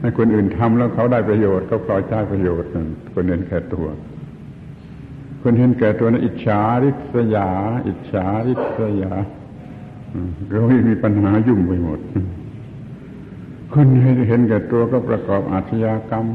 [0.00, 2.68] ให้คนอื่นทำแล้วเขาได้ประโยชน์เขาปล่อยใช้ประโยชน์
[3.14, 3.86] คนเห็นแก่ตัว
[5.42, 7.48] คนเห็นแก่ตัวนั้นอิจฉาริษยา
[7.86, 9.12] อิจฉาริษยา
[10.50, 12.00] เราไม่มีปัญหายุ่งไปหมด
[13.74, 13.86] คน
[14.28, 16.26] เห็นแก่ตัวก็ประกอบอาชญากรรม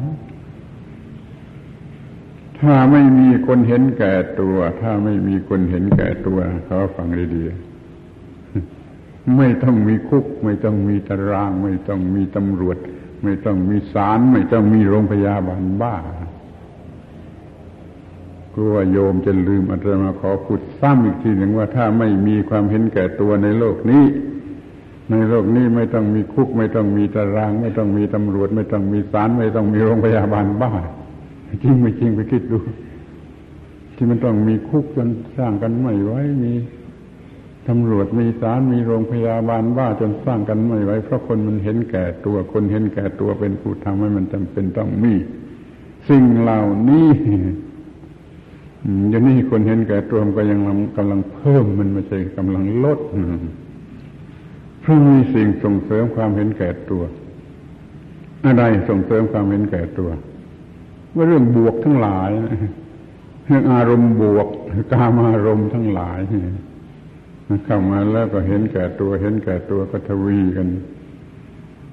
[2.60, 7.65] ถ้าไม่มีคนเห็นแก่ตัว ถ้าไม่มีคนเห็นแก่ตัว เขาฟังดีๆ
[9.38, 12.78] ไม่ต้องมีคุก ไม่ต้องมีตาราง ไม่ต้องมีตำรวจ
[13.24, 15.96] ไม่ต้องมีศาลไม่ต้องมีโรงพยาบาลบ้า
[18.56, 24.04] กลัวโยมจะลืมอาตมาขอพูดซ้ำอีกทีหนึ่งว่าถ้าไม่มีความเห็นแก่ตัวในโลกนี้
[25.12, 30.72] ในโลกนี้ไม่ต้องมีคุก ไม่ต้องมีตาราง ไม่ต้องมีตำรวจ ไม่ต้องมีศาลไม่ต้องมีโรงพยาบาลบ้า
[31.64, 32.60] จริงไม่จริงไปคิดดู
[33.96, 36.54] ที่มันต้องมีคุกจนสร้างกันไม่ไว้มี
[37.68, 45.14] ตำรวจมีศาลมีโรงพยาบาลบ้าจนสร้างกันไม่ไหวเพราะคนมันเห็นแก่ตัวคนเห็นแก่ตัวเป็นผู้ทำให้มันจำเป็นต้องมี
[46.10, 47.10] สิ่งเหล่านี้
[49.10, 50.60] อย่างนี้คนเห็นแก่ตัวก็ยัง
[50.98, 53.00] กำลังเพิ่มมันไม่ใช่กำลังลด
[54.82, 57.04] เพราะมีสิ่งส่งเสริมความเห็นแก่ตัว
[58.46, 60.10] อะไรส่งเสริมความเห็นแก่ตัว
[61.16, 62.30] ว่าเรื่องบวกทั้งหลาย
[63.48, 64.48] เรื่องอารมณ์บวก
[64.92, 66.20] กามารมณ์ทั้งหลาย
[67.66, 70.68] เข้ามาแล้วก็เห็นแก่ตัว เห็นแก่ตัวก็ทวีกัน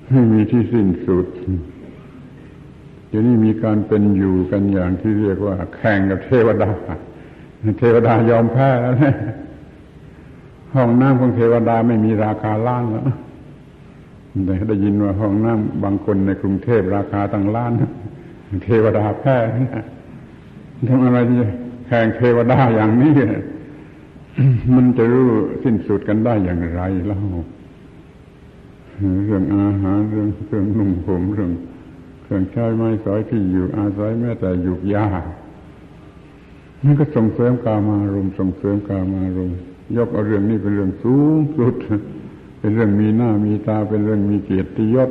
[0.08, 1.26] ไม่มีที่สิ้นสุด
[3.08, 6.70] เดี๋ยวนี้มีการเป็นอยู่กันอย่างที่เรียกว่า แข่งกับเทวดา
[7.78, 9.14] เทวดายอมแพ้แล้วนะ
[10.74, 13.04] ห้องน้ำของเทวดาไม่มีราคาล้านแล้ว
[14.46, 17.72] แต่ได้ยินว่าห้องน้ำบางคนในกรุงเทพราคาตั้งล้าน
[18.64, 19.36] เทวดาแพ้
[20.88, 21.18] ทำอะไร
[21.86, 23.12] แข่งเทวดาอย่างนี้
[24.74, 25.28] มันจะรู้
[25.62, 27.20] สิ้นสุดกันได้อย่างไรเล่า
[29.24, 31.52] เรื่องอาหารเรื่องเครื่องนุ่งห่มเรื่อง
[32.22, 35.06] เครื่องใช้ไม้สอยที่อยู่อาศัยแม้แต่หยุกยา
[36.84, 39.50] มันก็ส่งเสริมกามารมส่งเสริมกามารม
[39.96, 41.74] ยกเอาเรื่องนี้เป็นเรื่องสูงสุด
[42.58, 45.10] เป็นเรื่องมีหน้ามีตาเป็นเรื่องมีเกียรติยศ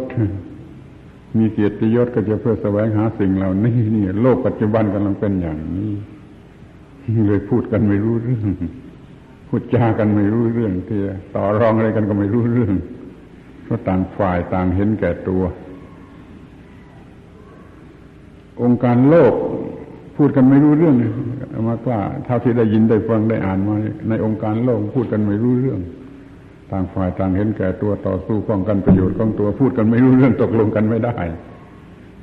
[1.37, 5.91] มีเกียรติยศก็จะเพื่อแสวงหาสิ่งเหล่านี้นี่โลกปัจจุบันกำลังเป็นอย่างนี้
[7.27, 8.53] เลยพูดกันไม่รู้เรื่อง
[9.53, 10.99] พูดจากันไม่รู้เรื่องเที่
[11.35, 12.73] ต่อรองอะไรกันก็ไม่รู้เรื่อง
[13.63, 15.43] เพราะต่างฝ่ายต่างเห็นแก่ตัว
[18.61, 19.33] องค์การโลก
[20.17, 20.95] พูดกันไม่รู้เรื่อง
[21.67, 23.75] มากว่าเท่าที่ได้ยินได้ฟังได้อ่านมา
[24.09, 25.79] ในองค์การโลกพูดกันไม่รู้เรื่อง
[26.71, 31.17] ต่างฝ่ายต่างเห็นแก่ตัวต่อสู้ป้องกันประโยชน์ของตัวพูดกันไม่รู้เรื่องตกลงกันไม่ได้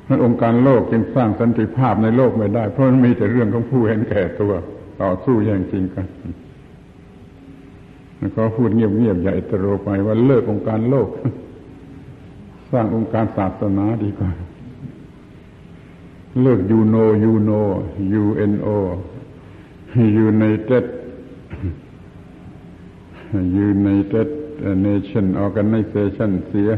[0.05, 4.53] เพราะองค์การโลกจึงสร้างสันติภาพในโลกไม่ได้ เพราะมันมีแต่เรื่องของผู้เห็นแก่ตัว
[5.01, 6.05] ต่อสู้แย่งจริงกัน
[8.35, 11.09] ก็พูดเงียบๆอย่าอิตโรไปว่าเลิกองค์การโลก
[12.71, 14.29] สร้างองค์การศาสนาดีกว่า
[16.41, 17.51] เลิก UNO UNO
[18.13, 18.53] U.N.O.
[18.61, 20.85] United
[23.55, 24.29] United
[24.81, 26.69] Nations Organization เสีย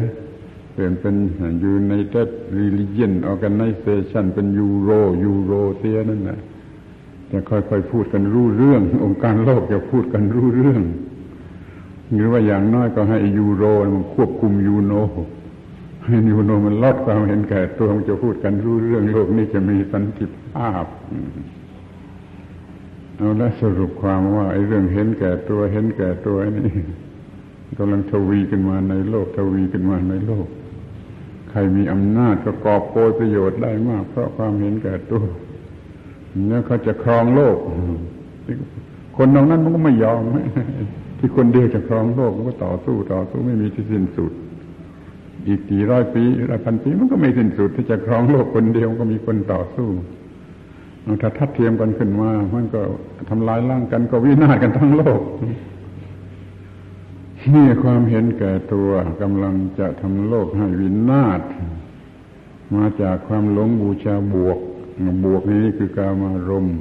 [0.74, 1.16] เปลี่ยนเป็น
[1.64, 4.90] United Religion Organization เป็น URO
[5.24, 6.40] URO เสียนั่นแหละ
[7.32, 10.82] จะค่อยๆพูดกันรู้เรื่อง องค์การโลกจะพูดกันรู้เรื่อง
[12.14, 14.94] หรือว่าอย่างน้อยก็ให้ URO มันควบคุม UNO
[16.06, 20.86] ให้ยูโนมันลดความเห็นแก่ตัวมันจะพูดกันรู้เรื่องโลกนี้จะมีสันติภาพ
[23.18, 26.70] เอาละสรุปความว่าไอ้เรื่องเห็นแก่ตัวเห็นแก่ตัวนี่
[27.78, 30.48] กำลังทวีขึ้นมาในโลกทวีขึ้นมาในโลก
[31.50, 35.24] ใครมีอำนาจก็กอบโกยประโยชน์ได้มาก เพราะความเห็นแก่ตัว
[36.48, 37.58] เนี่ยเขาจะครองโลก
[39.16, 40.22] คนตรงนั้นมันก็ไม่ยอม
[41.22, 44.32] ที่คนเดียวจะครองโลกมันก็ต่อสู้ต่อสู้ไม่มีที่สิ้นสุด
[45.48, 49.90] อีกกี่ร้อยปีร้อยพันปีมันก็ไม่สิ้นสุด ที่จะครองโลกคนเดียวก็มีคนต่อสู้
[51.22, 52.82] ถ้าทัดเทียมกันขึ้นมา มันก็
[53.30, 55.22] ทำลายล่างกันก็วินาศกันทั้งโลก
[57.54, 58.90] นี่ความเห็นแก่ตัว
[59.22, 61.42] กำลังจะทำโลกให้วินาศ
[62.76, 64.58] มาจากความหลงบูชาบวก
[65.26, 66.78] บวกนี้คือกามารมณ์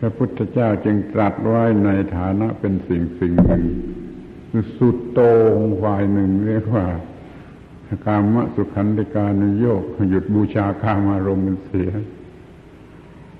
[0.00, 3.64] พระพุทธเจ้าจึงตรัสไว้ในฐานะเป็นสิ่งสิ่งหนึ่ง
[4.50, 5.20] คือสุดโต
[5.54, 6.84] งฝ่ายหนึ่งเรียกว่า
[8.06, 11.90] กามสุขันติการนโยกหยุดบูชาคามารมณ์กันเสีย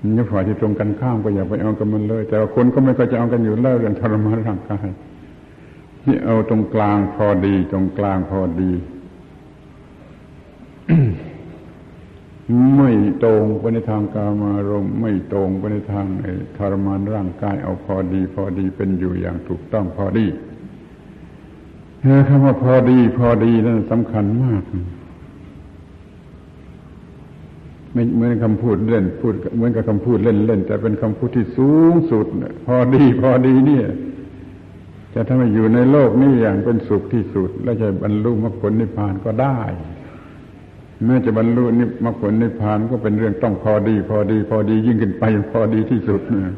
[0.03, 4.87] นี่ฝ่ายที่ตรงกันข้ามก็อย่าไปเอากันมันเลย แต่คนก็ไม่ก็จะเอากันอยู่แล้วเรื่องทรมานร่างกาย
[6.03, 8.71] ที่เอาตรงกลางพอดี ตรงกลางพอดี
[12.75, 12.91] ไม่
[13.23, 16.05] ตรงไปในทางกามารมณ์ไม่ตรงไปในทาง
[16.57, 20.27] ทรมานร่างกายเอาพอดี พอดีเป็นอยู่อย่างถูกต้องพอดี
[22.27, 24.63] คำว่าพอดี พอดีนั่นสำคัญมาก
[27.93, 32.25] ไม่เหมือนคำพูดเล่นพูดเหมือนกับคำพูดเล่นเล่นแต่เป็นคำพูดที่สูงสุด
[32.65, 33.87] พอดี พอดีเนี่ย
[35.15, 39.59] จะทำให้อยู่ในโลกนี้อย่างเป็นสุขที่สุด และจะบรรลุมรรคผลนิพพานก็ได้
[41.05, 46.53] แม้จะบรรลุนิมผลนิพพานก็เป็นเรื่องต้องพอดี พอดี พอดียิ่งขึ้นไปพอดีที่สุดนะ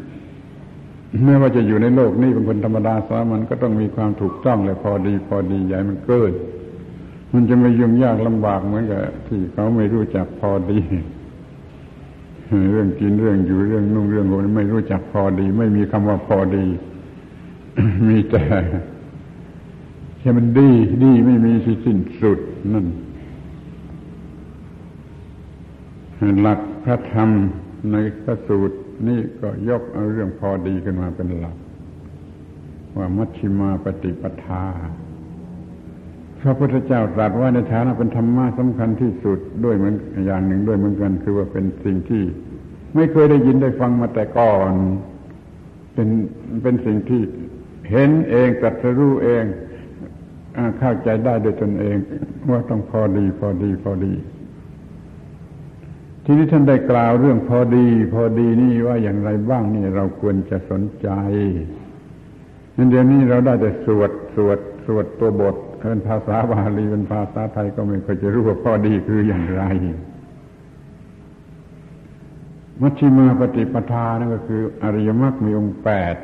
[1.25, 6.31] แม้ว่าจะอยู่ในโลกนี้เป็นคนธรรมดาสามัญก็ต้องมีความถูกต้องและพอดีพอดีใหญ่มันเกิน
[7.33, 10.79] มันจะไม่ยุ่งยากลำบากเหมือนกับที่เขาไม่รู้จักพอดี
[12.71, 16.65] เรื่องกินเรื่องอยู่เรื่องนุ่งเรื่องห่มไม่รู้จักพอดี ไม่มีคำว่าพอดี
[18.07, 18.43] มีแต่
[20.19, 20.71] แค่มันดี
[21.03, 22.39] ดีไม่มีที่สิ้นสุด
[22.73, 22.85] นั่น
[26.41, 27.29] หลักพระธรรม
[27.91, 31.55] ในพระสูตรนี่ก็ยกเอาเรื่องพอดีขึ้นมาเป็นหลัก
[32.97, 34.65] ว่ามัชชิมาปฏิปทา
[36.41, 42.23] พระพุทธเจ้าตรัสว่าในฐานะเป็นธรรมะสำคัญที่สุดด้วยเหมือนอย่างหนึ่งด้วยเหมือนกัน คือว่าเป็นสิ่งที่
[42.95, 44.71] ไม่เคยได้ยินได้ฟังมาแต่ก่อน
[45.93, 46.09] เป็น
[46.63, 47.21] เป็นสิ่งที่
[47.89, 49.43] เห็นเองตรัสรู้เอง
[50.79, 51.97] เข้าใจได้โดยตนเอง
[52.51, 54.13] ว่าต้องพอดีพอดีพอดี
[56.23, 61.09] ทีนี้ท่านได้กล่าวเรื่องพอดี พอดีนี่ว่าอย่างไรบ้างนี่เราควรจะสนใจ
[62.77, 65.55] นั่นเดี๋ยวนี้เราได้แต่สวดสวดสวดตัวบท
[65.89, 69.63] เป็นภาษาบาลีเป็นภาษาไทยก็ไม่เคยจะรู้ว่าพอดีคืออย่างไร
[72.81, 76.15] มัชฌิมาปฏิปทานั่นก็คือ อริยมรรคมีองค์แปด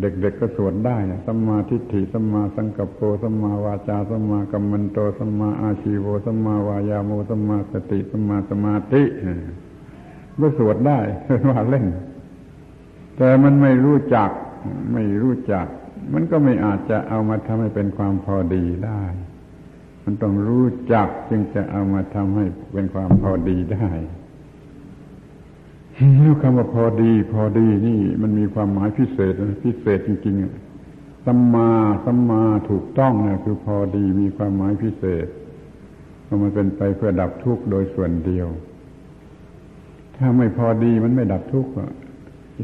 [0.00, 9.02] เด็กๆกก็สวดได้นะสัมมาทิฏฐิสัมมาสังกัปโปสัมมาวาจาสัมมากัมมันโตสัมมาอาชีโวสัมมาวายาโมสัมมาสติสัมมาสมาธิ
[10.40, 10.98] ก็สวดได้
[11.48, 11.86] ว่าเล่น
[13.16, 14.30] แต่มันไม่รู้จัก
[14.92, 15.66] ไม่รู้จัก
[16.12, 19.02] มันก็ไม่อาจจะเอามาทำให้เป็นความพอดีได้
[20.04, 23.88] มันต้องรู้จักจึงจะเอามาทำให้เป็นความพอดีได้
[25.98, 29.32] แล้วคำว่าพอดี พอดีนี่ มันมีความหมายพิเศษ
[29.64, 31.70] พิเศษจริงๆสัมมา
[32.04, 35.26] สัมมาถูกต้องนะคือพอดีมีความหมายพิเศษ
[36.26, 38.48] ก็มันเป็นไปเพื่อดับทุกข์โดยส่วนเดียว
[40.16, 41.70] ถ้าไม่พอดีมันไม่ดับทุกข์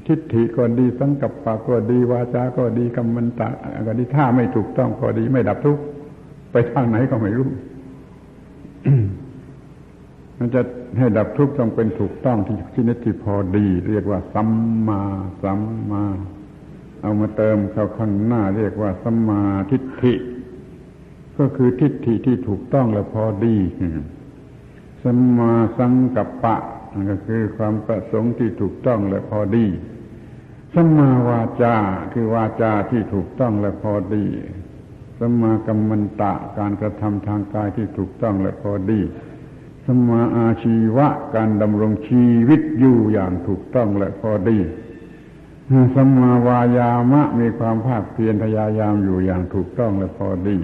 [0.09, 3.49] ทิฏฐิก็ดีสังกัปปะก็ดีวาจาก็ดีกรรมันตะ
[3.87, 5.83] ก็ดีถ้าไม่ถูกต้องพอดีไม่ดับทุกข์
[6.53, 7.51] ไปทางไหนก็ไม่รู้
[10.38, 10.61] มันจะ
[10.98, 14.50] ให้ดับทุกข์ต้องเป็นถูกต้องที่ที่นิที่พอดี เรียกว่าสัม
[14.88, 15.02] มา
[15.42, 16.04] สัมมา
[17.02, 20.14] เอามาเติมเข้าข้างหน้า เรียกว่าสัมมาทิฏฐิ
[21.38, 23.57] ก็คือทิฏฐิที่ถูกต้องและพอดี
[25.04, 26.57] สัมมาสังกัปปะ
[27.11, 29.66] ก็คือความประสงค์ที่ถูกต้องและพอดี
[30.74, 31.76] สัมมาวาจา
[32.12, 34.24] คือวาจาที่ถูกต้องและพอดี
[35.18, 39.00] สัมมากัมมันตะการกระทำทางกายที่ถูกต้องและพอดี
[39.87, 44.59] สมาอาชีวะการดำรงชีวิตอยู่อย่างถูกต้องและพอดี
[45.97, 50.57] สมาวายามะมีความภาคเพียรพยายามอยู่อย่างถูกต้องและพอดี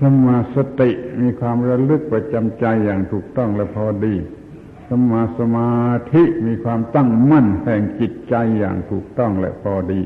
[0.00, 4.14] สมาสติมีความระลึกประจำใจอย่างถูกต้องและพอดี
[4.88, 5.70] สมาสมา
[6.12, 10.02] ธิมีความตั้งมั่นแห่งจิตใจอย่างถูกต้องและพอดี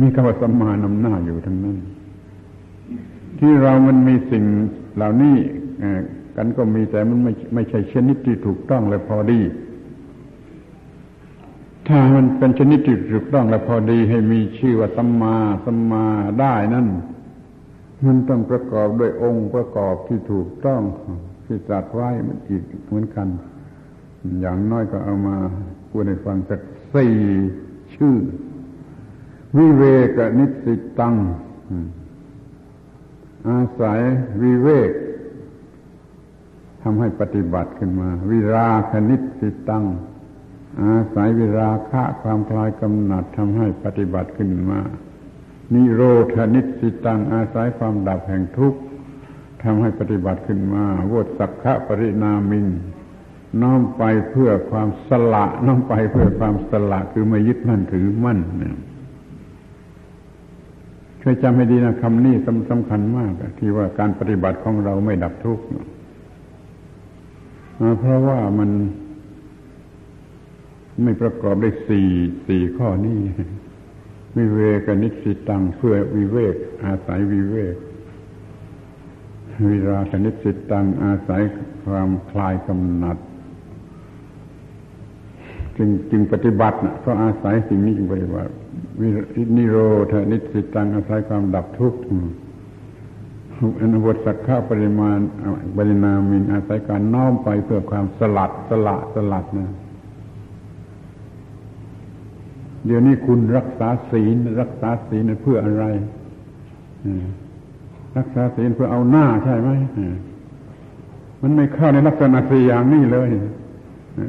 [0.00, 1.78] มีคำว่าสมานำหน้าอยู่ทั้งนั้น
[3.38, 4.44] ที่เรามันมีสิ่ง
[4.96, 5.36] เหล่านี้
[6.36, 9.40] กันก็มีแต่มันไม่ไม่ใช่ชนิดที่ถูกต้องและพอดี
[11.88, 16.04] ถ้ามันเป็นชนิดที่ถูกต้องและพอดี ให้มีชื่อว่าสัมมาสัมมา
[16.40, 16.86] ได้นั่น
[18.06, 20.82] มันต้องประกอบด้วยองค์ประกอบที่ถูกต้อง
[21.46, 23.28] ที่จัดไว้มันอีกเหมือนกัน
[24.40, 25.36] อย่างน้อยก็เอามา
[25.90, 26.60] พูดให้ฟังสัก
[26.94, 27.16] สี่
[27.94, 28.16] ชื่อ
[29.56, 29.84] วิเว
[30.16, 31.14] กนิสิตัง
[33.48, 34.00] อาศัย
[34.42, 34.90] วิเวก
[36.82, 39.84] ทำให้ปฏิบัติขึ้นมา วิราคณิสิตัง
[40.82, 44.80] อาศัยวิราคะความคลายกำหนัดทำให้ปฏิบัติขึ้นมา
[45.74, 46.02] นิโร
[46.34, 48.80] ธนิสิตัง อาศัยความดับแห่งทุกข์
[49.62, 52.66] ทำให้ปฏิบัติขึ้นมาโวสักขะปรินามิง
[53.62, 58.76] น้อมไปเพื่อความสละ น้อมไปเพื่อความสละคือไม่ยึดมั่นถือมั่นเนี่ย
[61.22, 62.34] ช่วยจำให้ดีนะคำนี้
[62.70, 65.64] สำคัญมาก ที่ว่าการปฏิบัติของเราไม่ดับทุกข์
[68.00, 68.70] เพราะว่ามัน
[71.02, 72.08] ไม่ประกอบได้สี่
[72.46, 73.18] สี่ข้อนี้
[74.36, 77.76] วิเวกนิสิตังเพื่อวิเวก อาศัยวิเวก
[79.68, 81.42] วิราคนิสิตังอาศัย
[81.84, 83.18] ความคลายกำหนัด
[85.76, 88.52] จึงจึงปฏิบัตินะเพราะอาศัยสิ่งนี้จึงปฏิบัติ
[89.00, 89.08] วิ
[89.56, 89.76] นิโร
[90.12, 92.00] ธนิสิตังอาศัยความดับทุกข์
[93.82, 95.18] อนุบทสักข้าปริมาณ
[95.76, 99.70] ปรินามินอาศัยการน้อมไปเพื่อความสลัดสละสลัดนะ
[102.86, 105.84] เดี๋ยวนี้คุณรักษาศีล รักษาศีลเพื่ออะไร
[108.18, 109.70] รักษาศีลเพื่อเอาหน้าใช่ไหม
[111.42, 113.30] มันไม่เข้าในลักษณะสี่อย่างนี้เลย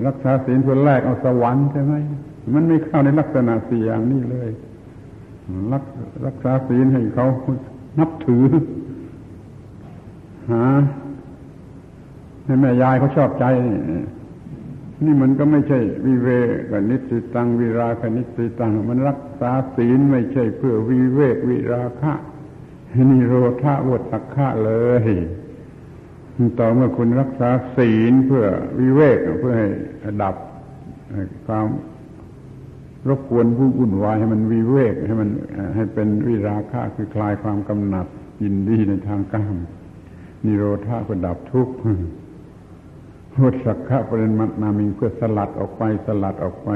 [0.08, 1.94] รักษาศีลเพื่อแลกเอาสวรรค์ใช่ไหม
[2.54, 4.50] มันไม่เข้าในลักษณะสี่อย่างนี้เลย
[5.74, 5.84] รัก
[6.26, 7.28] รักษาศีลให้เขา
[8.00, 8.46] นับถือ
[10.52, 10.64] หา
[12.46, 13.46] ให้แม่ยายเขาชอบใจ
[15.06, 16.30] นี่มันก็ไม่ใช่วิเว
[16.72, 22.14] กนิสิตังวิราคนิสิตัง มันรักษาศีลไม่ใช่เพื่อวิเวกวิราคะ
[23.12, 24.72] นิโรธาวตักขะเล
[25.04, 25.06] ย
[26.60, 28.46] ต่อเมื่อคุณรักษาศีลเพื่อ
[28.80, 29.68] วิเวกเพื่อให้
[30.22, 30.36] ดับ
[31.48, 31.68] ความ
[33.10, 35.30] รบกวนผู้วุ่นวายให้มันวิเวกให้มัน
[35.76, 38.08] ให้เป็นวิราคะคือคลายความกำหนัด
[38.44, 39.56] ยินดีในทางกาม
[40.46, 41.74] นิโรธาก็ดับทุกข์
[43.34, 46.70] พุทสักขะปริมัตนามิงเพื่อสลัดออกไปสลัดออกไป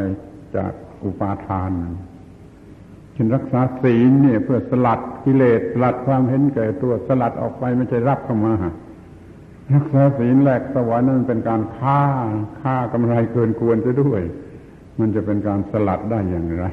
[0.56, 0.72] จาก
[1.04, 1.72] อุปาทาน
[3.14, 8.54] เช่นรักษาศีลเนี่ยเพื่อสลัดกิเลสสลัดความเห็นแก่ตัวสลัดออกไปไม่ใช่รับเข้ามา
[9.74, 12.02] รักษาศีลแหลกสวรรค์นั้นเป็นการฆ่า
[12.62, 14.22] ฆ่ากำไรเกินควรจะด้วย
[15.00, 16.66] มันจะเป็นการสลัดได้อย่างไร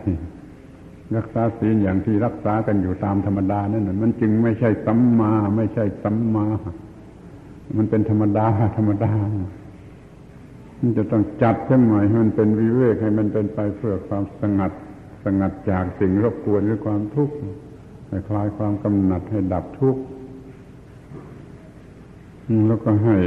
[1.17, 6.47] รักษาศีลอย่างที่รักษากันอยู่ตามธรรมดานั่นมันจึงไม่ใช่สัมมาไม่ใช่สัมมา
[7.77, 8.47] มันเป็นธรรมดา
[8.77, 9.13] ธรรมดา
[10.81, 14.73] มันจะต้องจัดขึ้นใหม่ให้มันเป็นวิเวกให้มันเป็นไปเพื่อความสงัด
[15.25, 17.35] สงัดจากสิ่งรบกวนหรือความทุกข์
[18.09, 20.03] ให้คลายความกำหนัดให้ดับทุกข์
[22.67, 23.19] แล้วก็ให้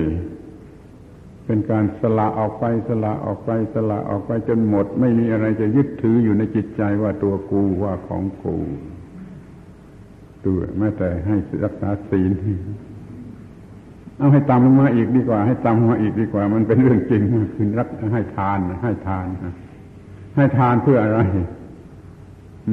[1.46, 8.56] เป็นการสละออกไปสละออกไปสละออกไปจนหมด ไม่มีอะไรจะยึดถืออยู่ในจิตใจว่าตัวกูว่าของกู
[10.46, 12.32] ตัวแม้แต่ให้รักษาศีล
[14.18, 17.22] เอาให้ตามลงมาอีกดีกว่า ให้ตามลงมาอีกดีกว่า มันเป็นเรื่องจริง
[17.56, 19.26] คือรักให้ทานให้ทาน
[20.36, 21.20] ให้ทานเพื่ออะไร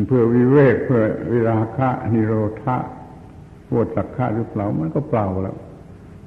[0.09, 2.77] เพื่อวิเวกเพื่อวิราคะนิโรธะ
[3.69, 5.57] โวสักขะหรือเปล่ามันก็เปล่าแล้ว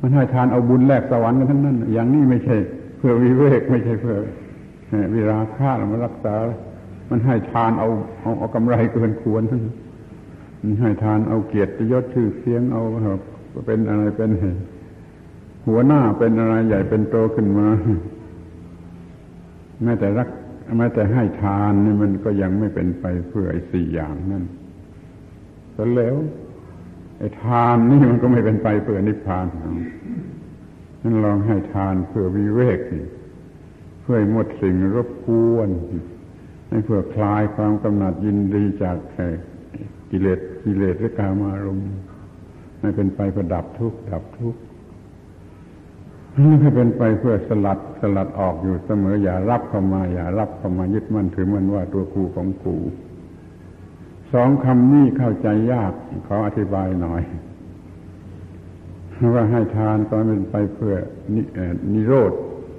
[0.01, 2.55] มันให้ทานเอาบุญแลกสวรรค์กันทั้งนั้น อย่างนี้ไม่ใช่
[2.97, 4.17] เพื่อวิเวกไม่ใช่เพื่อ
[5.13, 6.35] วิราคะมันรักษา
[7.09, 7.89] มันให้ทานเอา
[8.21, 9.61] เอาเอากำไรเกินควรทั้ง
[10.61, 12.81] มันให้ทานเอาเกียรติยศชื่อเสียงเอา
[13.65, 14.29] เป็นอะไรเป็น
[15.67, 17.67] หัวหน้าเป็นอะไรใหญ่เป็นโตขึ้นมา
[19.83, 20.29] แม้แต่รัก
[20.77, 24.43] แม้แต่ให้ทานนี่มันก็ยังไม่เป็นไปเพื่อไอ้สี่อย่างนั่น
[25.95, 26.15] แล้ว
[27.19, 29.47] ไอ้ทานนี่มันก็ไม่เป็นไปเพื่อนิพพาน
[31.03, 32.79] นั่นลองให้ทานเพื่อวิเวก
[34.01, 35.69] เพื่อหมดสิ่งรบกวน
[36.69, 38.97] ให้เพื่อคลายความกำหนัดยินดีจาก
[40.11, 41.89] กิเลสกิเลสและกามารมณ์
[42.79, 44.59] ให้เป็นไปประดับทุกข์ดับทุกข์
[46.43, 52.75] นี่ให้เป็นไปเพื่อสลัดสลัดออกอยู่เสมอ อย่ารับเข้ามา อย่ารับเข้ามายึดมั่นถือมั่นว่าตัวกูของกู
[54.33, 55.93] สองคำนี้เข้าใจยาก
[56.27, 57.21] ขออธิบายหน่อย
[59.33, 60.95] ว่าให้ทานก็เป็นไปเพื่อ
[61.93, 62.31] นิโรธ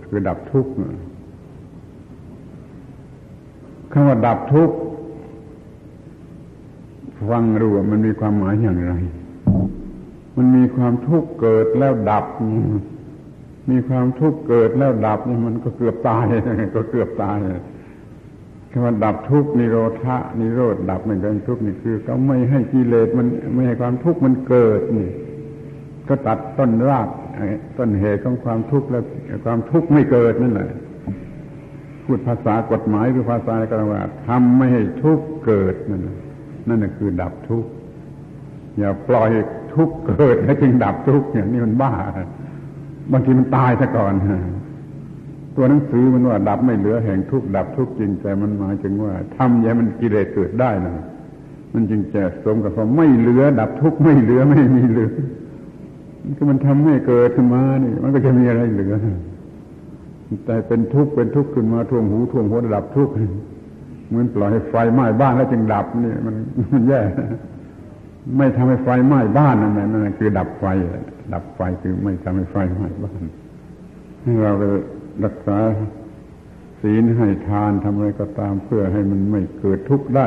[0.09, 0.73] คือดับทุกข์
[3.93, 4.77] คำว่าดับทุกข์
[7.31, 8.95] ฟังรู้ว่ามันมีความหมายอย่างไร
[10.37, 12.25] มันมีความทุกข์เกิดแล้วดับ
[13.71, 16.25] มีความทุกข์เกิดแล้วดับนี่มันก็เกือบตาย
[16.75, 17.39] ก็เกือบตาย
[18.71, 25.09] คำว่าดับทุกข์นิโรธะนิโรธดับไม่เป็นทุกข์นี่คือเขาไม่ให้กิเลสมันไม่ให้ความทุกข์มันเกิดนี่
[26.09, 27.09] ก็ตัดต้นราก
[27.79, 29.05] ต้นเหตุของความทุกข์แล้ว
[29.45, 30.71] ความทุกข์ไม่เกิดนั่นแหละ
[32.05, 36.01] พูดภาษากฎหมายหรือภาษาอะไรก็ว่าทำไม่ให้ทุกข์เกิดนั่น
[36.69, 37.71] นั่นคือดับทุกข์
[38.79, 39.31] อย่าปล่อย
[39.75, 41.93] ทุกข์เกิดแล้วจึงดับทุกข์อย่างนี้มันบ้า
[43.13, 44.13] บางทีมันตายซะก่อน
[45.57, 50.95] ตัวหนังสือมันว่าดับไม่เหลือแห่งทุกข์ดับทุกข์จริงแต่มันหมายถึงว่าทำอย่ามันกิเลสเกิดได้นะ
[51.75, 55.11] มันจึงจะสมกับคำไม่เหลือ ดับทุกข์ไม่เหลือไม่มีเหลือ
[56.37, 58.95] ก็มันทำให้เกิดขึ้นมานี่ มันก็จะมีอะไรเหลือ
[60.45, 63.13] แต่เป็นทุกข์เป็นทุกข์ขึ้นมาท่วงหูท่วงหัวดับทุกข์
[64.09, 66.35] เหมือนปล่อยให้ไฟไหม้บ้านแล้วจึงดับนี่มัน
[66.73, 67.01] มันแย่
[68.37, 70.64] ไม่ทำให้ไฟไหม้บ้านนั่นแหละนั่นคือดับไฟ
[71.33, 73.22] ดับไฟคือไม่ทำให้ไฟไหม้บ้าน
[74.43, 74.62] เราไป
[75.24, 75.59] รักษา
[76.81, 80.26] ศีลให้ทานทำอะไรก็ตามเพื่อให้มันไม่เกิดทุกข์ได้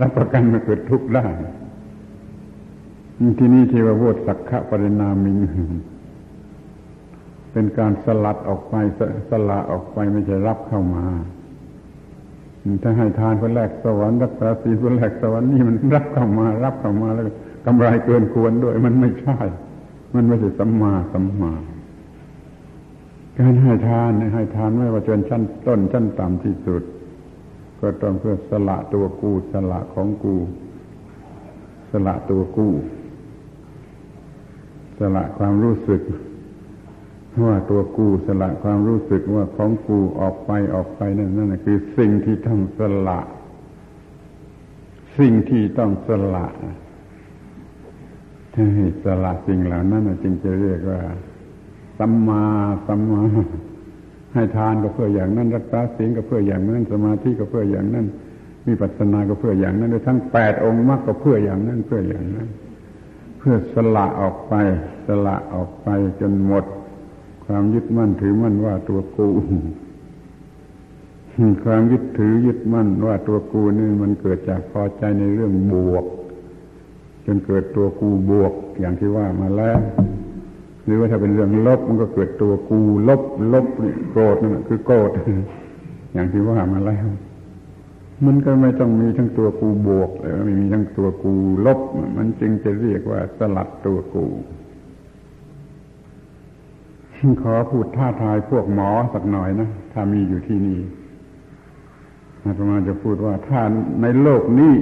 [0.00, 1.26] รับประกันไม่เกิดทุกข์ได้
[3.38, 5.38] ที่นี่ที่ว่าโวสักขะปรินามิง
[7.52, 11.06] เป็นการสลัดออกไปสสละออกไปไม่ใช่รับเข้ามา
[12.82, 17.24] ถ้าให้ทานเพื่อแลกสวรรค์รักษาศีลเพื่อแลกสวรรค์นี่มันรับเข้ามา รับเข้ามาแล้ว
[17.66, 19.38] กำไรเกินควรด้วย มันไม่ใช่
[20.14, 21.52] มันไม่ใช่สัมมาสัมมา
[23.38, 26.82] การให้ทานให้ทานไม่ว่าจนชั้นต้นชั้นต่ำที่สุด
[27.80, 30.36] ก็ต้องเพื่อสละตัวกูสละของกู
[31.90, 32.68] สละตัวกู
[34.98, 36.00] สละความรู้สึก
[37.44, 43.20] ว่าตัวกูสละความรู้สึกว่าของกูออกไปออกไปนั่นนั่นคือสิ่งที่ต้องสละ
[45.18, 46.46] สิ่งที่ต้องสละ
[48.54, 51.00] ถ้าให้สละสิ่งเหล่านั้นจึงจะเรียกว่า
[51.98, 52.44] สัมมา
[52.86, 53.22] สัมมา
[54.34, 58.06] ให้ทานก็เพื่ออย่างนั้นรักษาศีลก็เพื่ออย่างนั้น สมาธิก็เพื่ออย่างนั้น
[58.66, 62.48] มีปัสนาก็เพื่ออย่างนั้นทั้งแปดองค์มรรคก็เพื่ออย่างนั้นเพื่ออย่างนั้น
[63.38, 64.54] เพื่อสละออกไป
[65.06, 65.88] สละออกไป
[66.20, 66.64] จนหมด
[67.46, 69.28] ความยึดมั่นถือมั่นว่าตัวกู
[71.64, 76.04] ความยึดถือยึดมั่นว่าตัวกูนี่มันเกิดจากพอใจในเรื่องบวก
[77.26, 79.78] จนเกิดตัวกูบวกอย่างที่ว่ามาแล้ว
[80.84, 83.22] หรือว่าถ้าเป็นเรื่องลบมันก็เกิดตัวกูลบ
[83.52, 83.66] ลบ
[84.10, 85.10] โกรธนั่นคือโกรธ
[86.12, 87.06] อย่างที่ว่ามาแล้ว
[88.26, 91.32] มันก็ไม่ต้องมีทั้งตัวกูบวกเลยไม่มีทั้งตัวกู
[91.66, 91.80] ลบ
[92.16, 94.26] มันจึงจะเรียกว่าสลัดตัวกู
[97.42, 100.78] ขอพูดท่าทายพวกหมอสักหน่อยนะถ้ามีอยู่ที่นี่
[102.42, 103.60] อาตมาจะพูดว่าถ้า
[104.02, 104.74] ในโลกนี้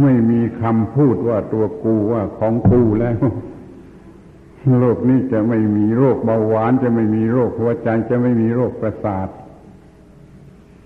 [0.00, 3.18] ไม่มีคำพูดว่าตัวกูว่าของกูแล้ว
[4.80, 9.28] โลกนี้จะไม่มีโรคเบาหวาน จะไม่มีโรคหัวใจจะไม่มีโรคประสาท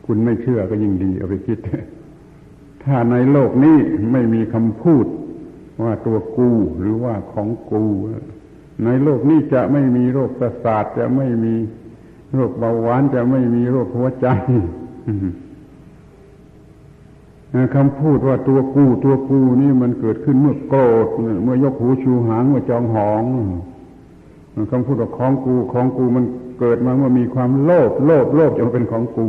[0.07, 1.59] คุณไม่เชื่อก็ยิ่งดีเอาไปคิด
[2.84, 3.78] ถ้าในโลกนี้
[4.12, 5.07] ไม่มีคำพูด
[5.84, 7.84] ว่าตัวกูหรือว่าของกู
[8.85, 11.55] ในโลกนี้จะไม่มีโรคประสาทจะไม่มี
[12.35, 14.26] โรคเบาหวานจะไม่มีโรคหัวใจ
[17.74, 21.07] คำพูดว่าตัวกูตัวกูนี่มันเกิดขึ้นเมื่อโกรธ
[21.43, 23.22] เมื่อยกหูชูหางเมื่อจองหอง
[24.72, 26.24] คำพูดว่าของกูของกูมัน
[26.61, 29.29] เกิดมาเมื่อมีความโลภโลภโลภจะเป็นของกู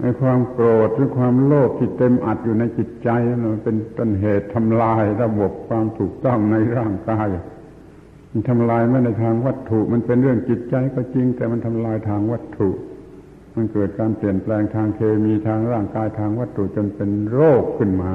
[0.00, 3.08] ไอ้ความโกรธหรือความโลภที่เต็มอัดอยู่ในจิตใจ
[3.52, 7.28] มันเป็นต้นเหตุทำลายระบบความถูกต้องในร่างกาย
[8.32, 12.70] มันทำลายไม่ในทางวัตถุ มันเป็นเรื่องจิตใจก็จริง แต่มันทำลายทางวัตถุ
[13.56, 18.12] มันเกิดการเปลี่ยนแปลงทางเคมีทางร่างกายทางวัตถุจนเป็นโรคขึ้นมา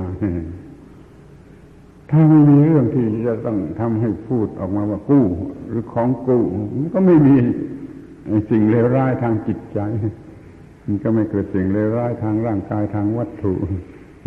[2.11, 5.25] ถ้าไม่มีเรื่องที่จะต้องทำให้พูดออกมาว่ากู้
[5.67, 6.43] หรือของกู้
[6.77, 7.35] มันก็ไม่มี
[8.49, 9.79] สิ่งเลวร้ายทางจิตใจ
[10.85, 13.53] มันก็ไม่เกิดสิ่งเลวร้ายทางร่างกายทางวัตถุ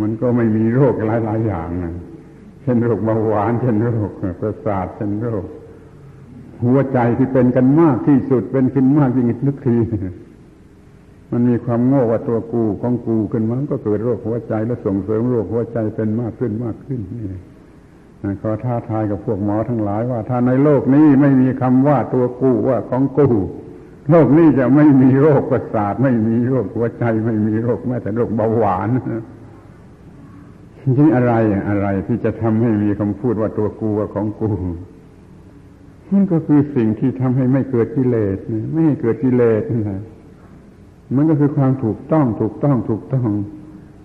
[0.01, 1.70] มันก็ไม่มีโรคหลายๆอย่าง
[2.62, 4.11] เช่นโรคเบาหวานเช่นโรค
[4.41, 5.45] ประสาทเช่นโรค
[6.64, 9.76] หัวใจที่เป็นกันมากที่สุดเป็นขึ้นมากยิ่งนึกที
[11.32, 23.26] มันมีความโง่ว่าตัวกูของกูขึ้นมาก็เกิดโรคหัวใจแล้วส่งเสริมโรคหัวใจเป็นมากขึ้นมากขึ้นนี่ขอท้าทายกับพวกหมอทั้งหลายว่าถ้าในโลกนี้ไม่มีคำว่าตัวกูว่าของกู
[24.11, 28.88] โลกนี้จะไม่มีโรคประสาทไม่มีโรคหัวใจ ไม่มีโรคแม้แต่โรคเบาหวาน
[30.96, 31.32] จริงอะไร
[31.68, 34.50] อะไรที่จะทำให้มีคำพูดว่าตัวกูว่าของกู
[36.12, 38.36] มันก็คือสิ่งที่ทำให้ไม่เกิดกิเลส
[38.72, 40.00] ไม่ให้เกิดกิเลสนั่นแหละ
[41.16, 43.28] มันก็คือความถูกต้องถูกต้องถูกต้อง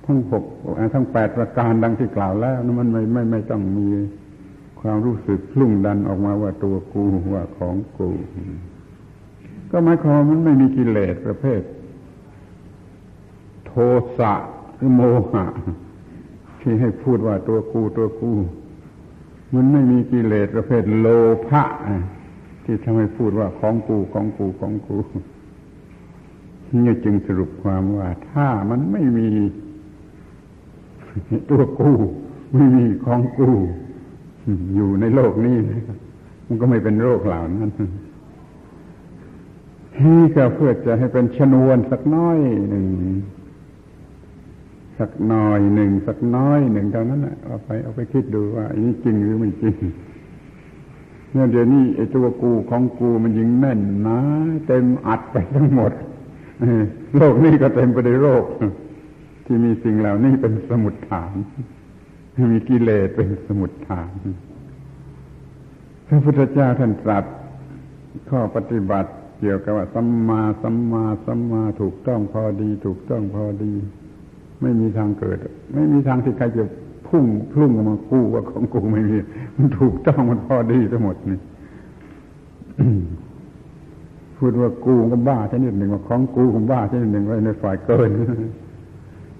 [0.05, 0.43] ทั้งหก
[0.93, 3.87] ทั้งแปดประการดังที่กล่าวแล้วนั้นมันไม่ไม่ไม่ต้องมี
[4.81, 8.09] ความรู้สึกลุ่งดันออกมาว่าตัวกูว่าของกู
[9.71, 11.61] ก็หมายความมันไม่มีกิเลสประเภท
[13.65, 13.73] โท
[14.19, 14.33] สะ
[14.75, 15.01] หรือโม
[15.31, 15.45] หะ
[16.61, 18.31] ที่ให้พูดว่าตัวกูตัวกู
[19.55, 21.07] มันไม่มีกิเลสประเภทโล
[21.47, 21.63] ภะ
[22.63, 24.97] ที่ทำให้พูดว่าของกูของกูของกู
[26.85, 29.29] นี่จึงสรุปความว่า ถ้ามันไม่มี
[31.49, 31.91] ตัวกู
[32.55, 33.49] ไม่มีของกู
[34.75, 35.57] อยู่ในโลกนี้
[36.47, 37.71] มันก็ไม่เป็นโรคเหล่านั้น
[40.03, 42.37] นี่ก็เพื่อจะให้เป็นชนวนสักน้อย
[42.69, 42.85] หนึ่ง
[44.99, 49.75] สักน้อยหนึ่งสักน้อยหนึ่งเท่านั้นนะเอาไปเอาไปคิดดูว่าอันนี้จริงหรือไม่จริง
[51.31, 54.19] เนี่ยเดี๋ยวนี้ไอ้ตัวกูของกูมันยิงแน่นนะ
[54.67, 55.91] เต็มอัดไปทั้งหมด
[57.17, 58.45] โลกนี้ก็เต็มไปด้วยโรค
[59.45, 61.35] ที่มีสิ่งเหล่านี้เป็นสมุดฐาน
[62.51, 64.13] มีกิเลสเป็นสมุดฐาน
[66.07, 67.25] พระพุทธเจ้าท่านตรัส
[68.29, 73.73] ข้อปฏิบัติ เกี่ยวกับว่าสัมมาสัมมาสัมมาถูกต้องพอดี ถูกต้องพอดี
[74.61, 75.37] ไม่มีทางเกิด
[75.73, 76.63] ไม่มีทางที่ใครจะ
[77.07, 79.17] พุ่งพุ่งมากู้ว่าของกูไม่มี
[79.57, 81.39] มันถูกต้องมันพอดีทั้งหมดนี่
[84.37, 88.09] พูดว่ากูก็บ้าชนิดหนึ่งว่าของกูก็บ้าชนิดหนึ่งไว้ในฝ่ายเกิน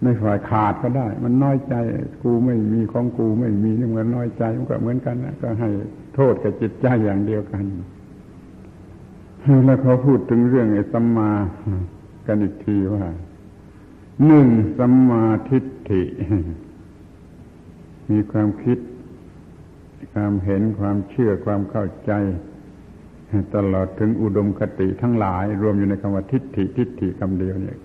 [0.03, 1.75] ในฝ่ายขาดก็ได้ มันน้อยใจ
[2.23, 5.69] กูไม่มีของกูไม่มีนี่มันน้อยใจมันก็เหมือนกันนะก็ให้
[6.15, 7.63] โทษกับจิตใจอย่างเดียวกัน
[9.65, 11.31] แล้วเขาพูดถึงเรื่องไอ้สัมมา
[12.27, 13.03] กันอีกทีว่า
[14.25, 14.47] หนึ่ง
[14.77, 16.03] สัมมาทิฏฐิ
[18.09, 18.77] มีความคิด
[20.13, 22.11] ความเห็นความเชื่อความเข้าใจ
[23.55, 27.77] ตลอดถึงอุดมคติทั้งหลาย รวมอยู่ในคำว่าทิฏฐิ ทิฏฐิคำเดียวเนี่ย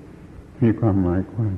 [0.62, 1.54] มีความหมายกว้าง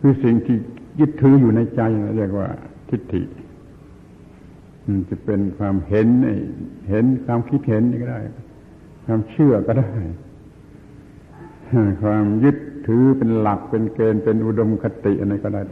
[0.00, 0.56] คือสิ่งที่
[1.00, 1.80] ยึดถืออยู่ในใจ
[2.16, 2.48] เรียกว่า
[2.90, 3.22] ทิฏฐิ
[5.08, 6.08] จะเป็นความเห็น
[6.90, 8.20] เห็นความคิดเห็นก็ได้
[9.04, 9.92] ความเชื่อก็ได้
[12.02, 12.56] ความยึด
[12.86, 15.62] ถือเป็นหลักเป็นเกณฑ์เป็นอุดมคติอะไรก็ได้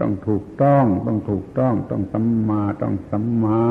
[0.00, 3.62] ต้องถูกต้อง ต้องถูกต้อง ต้องสัมมาต้องสัมมา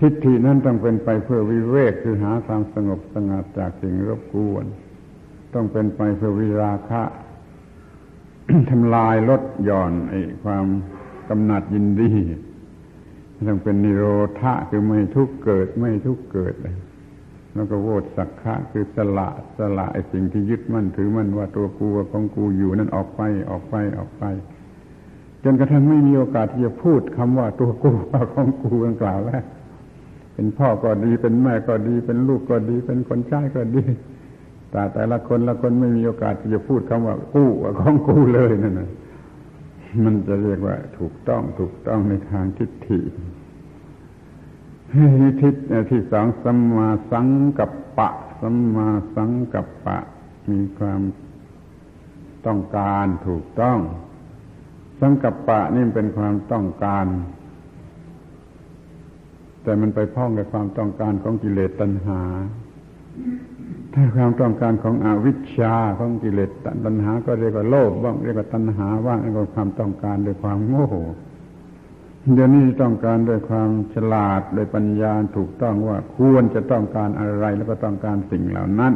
[0.00, 4.64] ทิฏฐินั้นต้องเป็นไปเพื่อวิเวกคือหาความสงบสงัดจากสิ่งรบกวน
[5.54, 7.02] ต้องเป็นไปเพื่อวิราคะ
[8.70, 10.66] ทำลายลดหย่อนไอ้ความ
[11.28, 12.12] กำหนัดยินดี
[13.48, 14.04] ต้องเป็นนิโร
[14.40, 16.76] ธะคือไม่ทุกเกิดไม่ทุกเกิดเลย
[17.58, 19.28] แล้วก็โวดสักขะคือสละ
[19.58, 24.24] สละไอ้สิ่งที่ยึดมั่นถือมั่นว่าตัวกูว่าของกูอยู่นั่นออกไปออกไปออกไป
[25.44, 29.42] จนกระทั่งไม่มีโอกาสที่จะพูดคำว่าตัวกูว่าของกูดังกล่าวแล้ว
[30.34, 33.82] เป็นพ่อก็ดีเป็นแม่ก็ดีเป็นลูกก็ดี เป็นคนใช้ก็ดี
[34.70, 38.90] แต่แต่ละคนละคนไม่มีโอกาสที่จะพูดคำว่ากูว่าของกูเลยนั่นนะ
[40.04, 43.00] มันจะเรียกว่าถูกต้องถูกต้องในทางทิฏฐิ
[45.40, 45.54] ทิศ
[45.90, 47.28] ที่สองสัมมาสัง
[47.58, 48.08] กัปปะ
[48.40, 49.98] สัมมาสังกัปปะ
[50.50, 51.00] มีความ
[52.46, 53.78] ต้องการถูกต้อง
[55.00, 57.06] สังกัปปะนี่เป็นความต้องการ
[59.62, 62.20] แต่มันไปพ้องกับความต้องการของกิเลสตัณหา
[63.94, 66.50] ถ้าความต้องการของอวิชชาของกิเลส
[66.84, 70.88] ตัณหา ก็เรียกว่าโลภบ้างเรียกว่าตัณหาบ้างเรียกว่าความต้องการโดยความโง่
[72.34, 78.92] เดี๋ยวนี้ต้องการด้วยความฉลาดโดยปัญญาถูกต้องว่าควรจะต้องการอะไรแล้วก็ต้องการสิ่งเหล่านั้น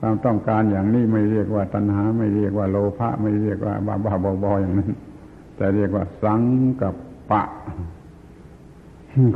[0.00, 4.92] ความต้องการอย่างนี้ไม่เรียกว่าตัณหา ไม่เรียกว่าโลภะไม่เรียกว่าบ้าบ้าบอๆอย่างนั้น
[5.56, 6.42] แต่เรียกว่าสัง
[6.82, 6.94] กับ
[7.30, 7.42] ปะ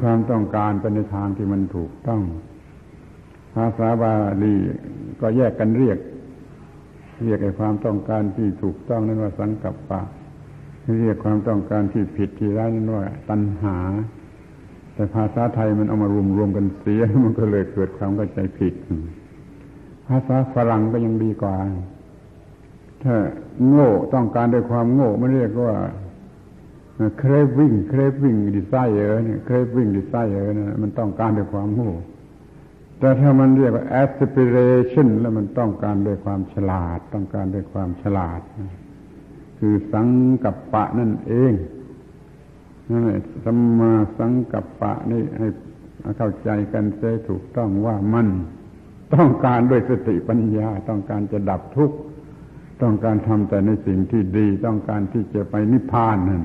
[0.03, 2.23] ความต้องการเป็นในทางที่มันถูกต้อง
[3.55, 4.13] ภาษาบา
[4.43, 4.55] ลี
[5.21, 5.99] ก็แยกกันเรียก
[7.25, 10.01] เรียกไอ้ความต้องการที่ถูกต้องนั้นว่าสังกับปะ
[11.01, 13.77] เรียกความต้องการที่ผิดที่ร้ายนั้นว่าตัณหา
[14.95, 18.75] แต่ภาษาไทยมันเอามารวมรวมกันเสีย มันก็เลยเกิดความเข้าใจผิด
[20.07, 21.57] ภาษาฝรั่งก็ยังดีกว่า
[23.03, 23.15] ถ้า
[23.69, 25.75] โง่ต้องการด้วยความโง่ไม่เรียกว่า
[27.21, 31.93] craving craving desire เนี่ย craving desire นะมันต้องการด้วยความโง่
[32.99, 38.41] แต่ถ้ามันเรียกว่า aspiration แล้วมันต้องการด้วยความฉลาด ต้องการด้วยความฉลาด
[39.67, 40.09] คือสัง
[40.45, 41.53] กับปะนั่นเอง
[42.91, 45.49] นั่นแหละสัมมาสังกับปะนี่ให้
[46.19, 48.27] เข้าใจกันเสียถูกต้องว่ามัน
[49.15, 51.97] ต้องการด้วยสติปัญญา ต้องการจะดับทุกข์
[52.83, 56.43] ต้องการทำแต่ในสิ่งที่ดี ต้องการที่จะไปนิพพานนั่น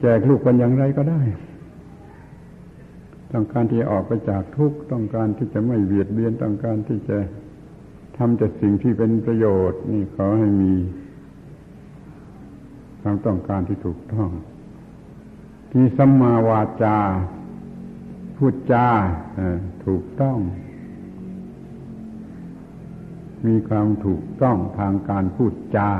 [0.00, 1.22] แจกลูกกันอย่างไรก็ได้
[3.32, 7.18] ต้องการที่จะออกไปจากทุกข์ต้องการที่จะไม่เบียดเบียนต้องการที่จะ
[8.16, 10.72] ทำแต่สิ่งที่เป็นประโยชน์ นี่ขอให้มี
[13.02, 14.30] ความต้องการที่ถูกต้อง
[15.72, 16.96] ที่สัมมาวาจา
[18.36, 18.86] พูดจา
[19.86, 20.38] ถูกต้อง
[23.46, 25.90] มีความถูกต้องทางการพูดจา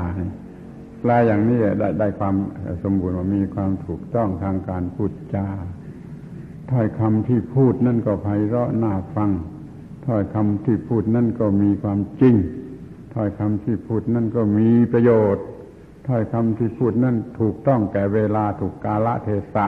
[0.99, 2.35] แปลอย่างนี้ได้ได้ความ
[2.83, 5.47] สมบูรณ์ว่ามีความถูกต้องทางการพูดจา
[6.71, 9.31] ถ้อยคำที่พูดนั่นก็ไพเราะน่าฟัง
[10.05, 12.35] ถ้อยคำที่พูดนั่นก็มีความจริง
[13.13, 15.45] ถ้อยคำที่พูดนั่นก็มีประโยชน์
[16.07, 19.67] ถ้อยคำที่พูดนั่นถูกต้องแก่เวลาถูกกาละเทศะ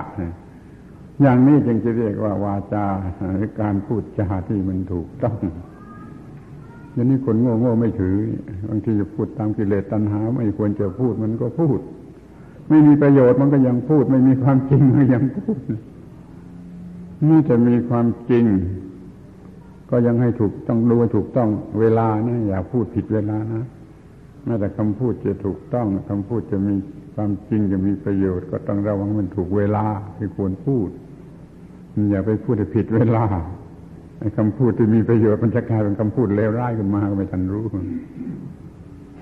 [1.22, 2.86] อย่างนี้จึงจะเรียกว่าวาจา
[3.32, 5.38] หรือการพูดจาที่มันถูกต้อง
[6.96, 8.18] ย่างนี้คนโง่โง่ไม่ถือ
[8.70, 11.80] บางทีจะพูดตามกิเลสตัณหา ไม่ควรจะพูดมันก็พูด
[12.70, 15.60] ไม่มีประโยชน์มันก็ยังพูด ไม่มีความจริงก็ยังพูด
[17.30, 18.46] นี่จะมีความจริง
[19.90, 23.64] ก็ยังให้ถูกต้องดูถูกต้องเวลานะอย่าพูดผิดเวลานะ
[24.46, 26.76] แม้แต่คำพูดจะถูกต้องคำพูดจะมี
[27.16, 29.86] ความจริงจะมีประโยชน์ ก็ต้องระวังมันถูกเวลา
[30.18, 30.90] ที่ควรพูด
[32.12, 33.26] อย่าไปพูดผิดเวลา
[34.20, 37.66] ไอ้คำพูดที่มีประโยชน์มันจะกลายเป็นคำพูดเลวร้ายขึ้นมาก็ไม่ทันรู้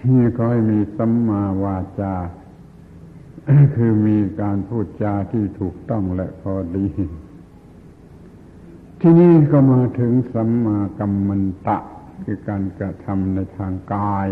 [0.10, 2.14] นี่ก็ให้มีสัมมาวาจา
[3.76, 6.88] คือมีการพูดจาที่ถูกต้องและพอดี
[9.02, 11.78] ที่นี่ก็มาถึงสัมมากัมมันตะ
[12.24, 14.28] คือการกระทำในทางกาย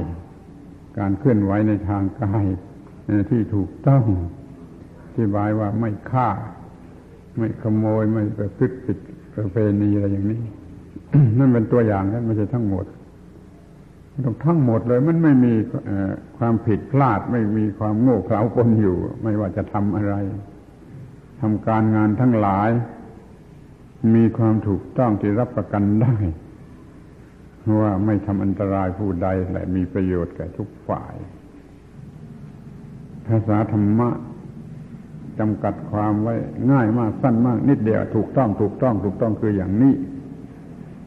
[0.97, 2.45] การเคลื่อนไหวในทางกาย
[3.29, 4.03] ที่ถูกต้อง
[5.13, 6.29] ที่บายว่าไม่ฆ่า
[7.37, 8.97] ไม่ขโมยไม่ประพฤติผิด
[9.35, 10.41] ประเพณีอะไรอย่างนี้
[11.37, 12.85] นั่นเป็นตัวอย่างนั้นไม่ใช่ทั้งหมด
[14.25, 15.53] ต้องทั้งหมดเลย มันไม่มี
[16.37, 20.15] ความผิดพลาด ไม่มีความโง่เขลาปนอยู่ ไม่ว่าจะทำอะไร
[21.41, 22.69] ทำการงานทั้งหลาย
[24.15, 26.15] มีความถูกต้องที่รับประกันได้
[27.79, 31.15] ว่าไม่ทำอันตรายผู้ใดและมีประโยชน์แก่ทุกฝ่าย
[33.27, 34.09] ภาษาธรรมะ
[35.39, 36.35] จำกัดความไว้
[36.71, 39.93] ง่ายมากสั้นมาก นิดเดียวถูกต้องถูกต้อง ถูกต้องคืออย่างนี้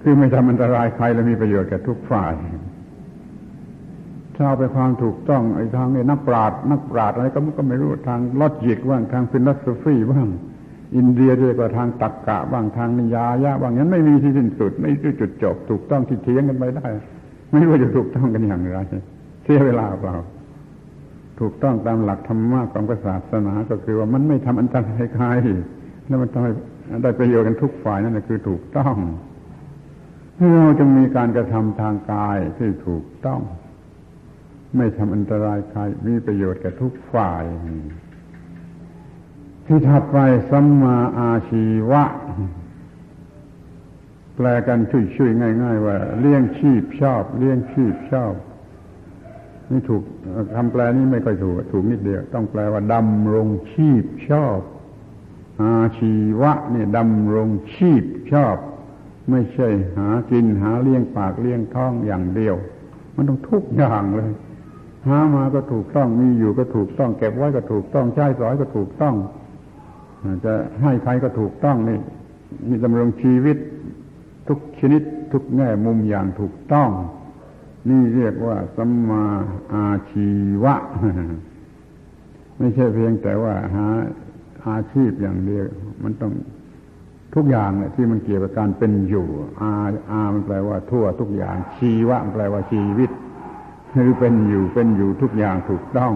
[0.02, 2.32] คือไม่ทำอันตรายใครและมีประโยชน์แก่ทุกฝ่าย
[4.36, 10.28] ถ้าเอาไปความถูกต้องไอ้ทางนี้นักปราชญ์นักปราชญ์อะไรก็มันก็ไม่รู้ทางลอจิกบ้างทางฟิลโสฟีบ้าง
[10.97, 16.86] อินเดียเรียกว่าทางตรรกกะบ้างทางนิยายะบ้างนั้นไม่มีที่สิ้นสุด ไม่มีจุดจบ ถูกต้องที่เทียงกันไปได้
[17.53, 18.78] ไม่รู้จะถูกต้องกันอย่างไร
[19.42, 20.16] เสียเวลาเปล่า
[21.40, 25.26] ถูกต้องตามหลักธรรมะของศาสนาก็คือว่ามันไม่ทำอันตรายใคร
[26.07, 26.53] แล้วมันทำให้
[27.03, 28.97] ได้ประโยชน์กันทุกฝ่ายนั่นแหละคือถูกต้อง
[30.36, 33.40] เราจะมีการกระทำทางกายที่ถูกต้อง
[34.76, 37.45] ไม่ทำอันตรายใครมีประโยชน์แก่ทุกฝ่าย
[39.66, 40.18] ที่ถัดไป
[40.50, 42.04] สัมมาอาชีวะ
[44.36, 48.34] แปลกันช่วยๆง่าย ๆ ว่า เลี้ยงชีพชอบ เลี้ยงชีพชอบ
[49.70, 50.02] นี่ถูก
[50.54, 54.58] คำแปลนี้ไม่ค่อยถูก ถูกนิดเดียว ต้องแปลว่าดำรงชีพชอบ
[55.62, 58.56] อาชีวะเนี่ยดำรงชีพชอบ
[59.30, 62.54] ไม่ใช่หากินหาเลี้ยงปากเลี้ยงท้องอย่างเดียว
[63.16, 64.30] มันต้องทุกอย่างเลย
[65.08, 69.14] หามาก็ถูกต้องมีอยู่ก็ถูกต้อง เก็บไว้ก็ถูกต้องใช้สอยก็ถูกต้อง
[70.45, 71.99] จะให้ใครก็ถูกต้องนี่
[72.68, 73.57] มีดำรงชีวิต
[74.49, 75.03] ทุกชนิด
[75.33, 76.89] ทุกแง่มุมอย่างถูกต้อง
[77.89, 79.25] นี่เรียกว่าสัมมา
[79.75, 80.29] อาชี
[80.64, 80.75] วะ
[82.59, 83.87] ไม่ใช่เพียงแต่ว่าหา
[84.66, 85.66] อาชีพอย่างเดียว
[86.05, 86.33] มันต้อง
[87.35, 89.27] ทุกอย่างเนี่ยที่มันเกี่ยวกับการเป็นอยู่
[89.61, 89.72] อา
[90.11, 93.11] อามันแปลว่าทั่วทุกอย่างชีวะมันแปลว่าชีวิต
[93.93, 96.12] หรือเป็นอยู่เป็นอยู่ทุกอย่างถูกต้อง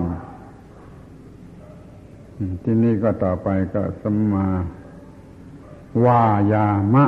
[2.64, 4.46] ที่นี่ก็ต่อไปก็สัมมา
[6.04, 6.22] วา
[6.52, 7.04] ยามะ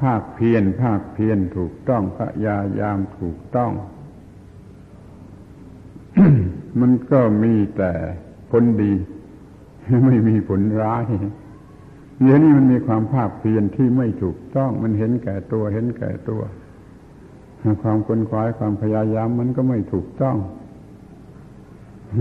[0.00, 3.72] ภาคเพียรภาคเพียรถูกต้องพยายามถูกต้อง
[6.80, 7.92] มันก็มีแต่
[8.50, 8.92] ผลดี
[10.06, 11.04] ไม่มีผลร้าย
[12.20, 16.42] เดี๋ยวนี้มันมีความภาคเพียรที่ไม่ถูกต้อง มันเห็นแก่ตัวเห็นแก่ตัว
[17.82, 20.36] ความคนควายความพยายามมันก็ไม่ถูกต้อง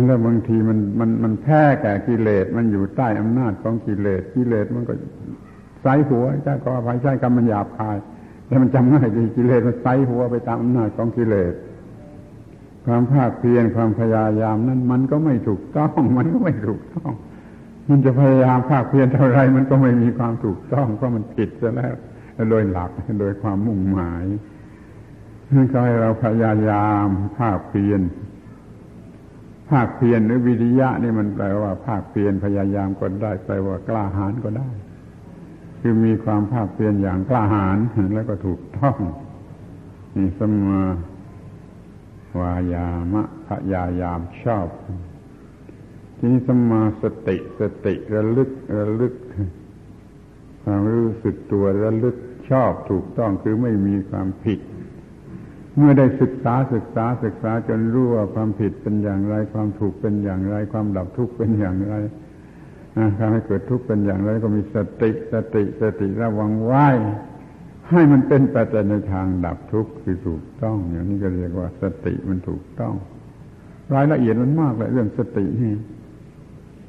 [0.08, 4.94] แล้วบางทีมันมันมันแพ้แก่กิเลส มันอยู่ใต้อำนาจของกิเลส กิเลสมันก็
[5.82, 7.98] ไซหัวใช่ก็อภัยใช่กรรมันหยาบคาย
[8.46, 11.54] แต่มันจำง่ายดีกิเลสมันไซหัวไปตามอำนาจของกิเลส
[12.86, 17.12] ความภาคเพียรความพยายามนั้นมันก็ไม่ถูกต้อง มันก็ไม่ถูกต้อง
[17.89, 21.94] มันจะพยายามภาคเพียรเท่าไรมันก็ไม่มีความถูกต้อง เพราะมันผิดซะแล้ว
[22.50, 24.26] โดยหลักโดยความมุ่งหมาย
[25.72, 28.02] ก็ให้เราพยายามภาคเพียร
[29.72, 34.70] ภาคเพียรหรือวิริยะนี่มันแปลว่า ภาคเพียรพยายามก็ได้แปลว่ากล้าหาญก็ได้
[35.80, 37.78] คือมีความภาคเพียรอย่างกล้าหาญ
[38.14, 38.98] แล้วก็ถูกต้อง
[40.16, 40.82] นี่สมา
[42.40, 44.68] วายามะพยายามชอบ
[46.18, 49.14] ทีนี้สมาสติสติระลึกระลึก
[50.64, 52.16] ความรู้สึกตัวระลึก
[52.50, 54.60] ชอบถูกต้องคือไม่มีความผิด
[55.78, 61.96] เมื่อได้ศึกษาศึกษาศึกษาจนรู้ว่าความผิดเป็นอย่างไร ความถูกเป็นอย่างไร ความดับทุกข์เป็นอย่างไร
[63.18, 66.88] ทำให้เกิดทุกข์เป็นอย่างไรก็มีสติสติสติระวังไว้
[67.90, 72.94] ให้มันเป็นไปแต่ในทางดับทุกข์คือถูกต้อง อย่างนี้ก็เรียกว่าสติมันถูกต้อง
[73.94, 75.74] รายละเอียดมันมากเลยเรื่องสตินี่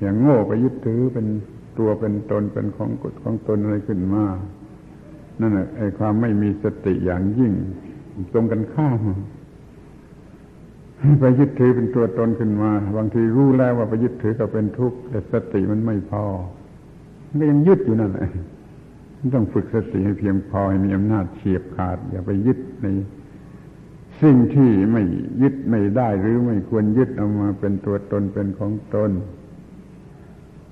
[0.00, 1.26] อย่างโง่ไปยึดถือเป็น
[1.78, 4.24] ตัวเป็นตนเป็นของกฎของตนอะไรขึ้นมา
[5.40, 7.52] นั่นแหละไอ้ความไม่มีสติอย่างยิ่ง
[8.32, 9.00] ตรงกันข้าม
[11.20, 16.24] ไปยึดถือเป็นตัวตนขึ้นมา บางทีรู้แล้วว่าไปยึดถือก็เป็นทุกข์แต่สติมันไม่พอ
[17.28, 18.28] มันยังยึดอยู่นั่นแหละ
[19.34, 22.86] ต้องฝึกสติให้เพียงพอให้มีอำนาจเฉียบขาด อย่าไปยึดใน
[24.22, 25.02] สิ่งที่ไม่
[25.42, 29.10] ยึดไม่ได้หรือไม่ควรยึดเอามาเป็นตัวตนเป็นของตน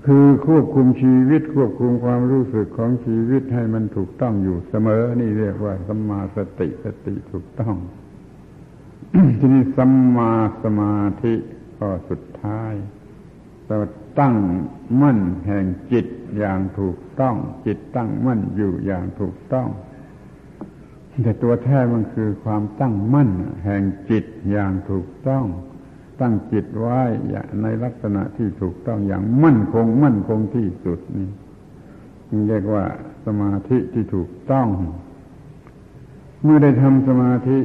[0.05, 7.75] คือควบคุมชีวิตควบคุมความรู้สึกของชีวิตให้มันถูกต้องอยู่เสมอ นี่เรียกว่าสัมมาสติสติถูกต้อง
[9.39, 10.31] ทีนี้สัมมา
[10.63, 11.35] สมาธิ
[11.79, 12.73] ก็สุดท้าย
[13.67, 13.77] เรา
[14.19, 14.35] ตั้ง
[15.01, 16.05] มั่นแห่งจิต
[16.37, 17.35] อย่างถูกต้อง
[17.65, 19.67] จิตตั้งมั่นอยู่อย่างถูกต้อง
[21.23, 23.29] แต่ตัวแท้มันคือความตั้งมั่น
[23.65, 25.45] แห่งจิตอย่างถูกต้อง
[26.21, 26.99] ตั้งจิตไว้
[27.61, 31.29] ในลักษณะที่ถูกต้องอย่างมั่นคง มั่นคงที่สุดนี่
[32.47, 32.85] เรียกว่า
[33.25, 34.67] สมาธิที่ถูกต้อง
[36.43, 37.59] เมื่อได้ทำสมาธิ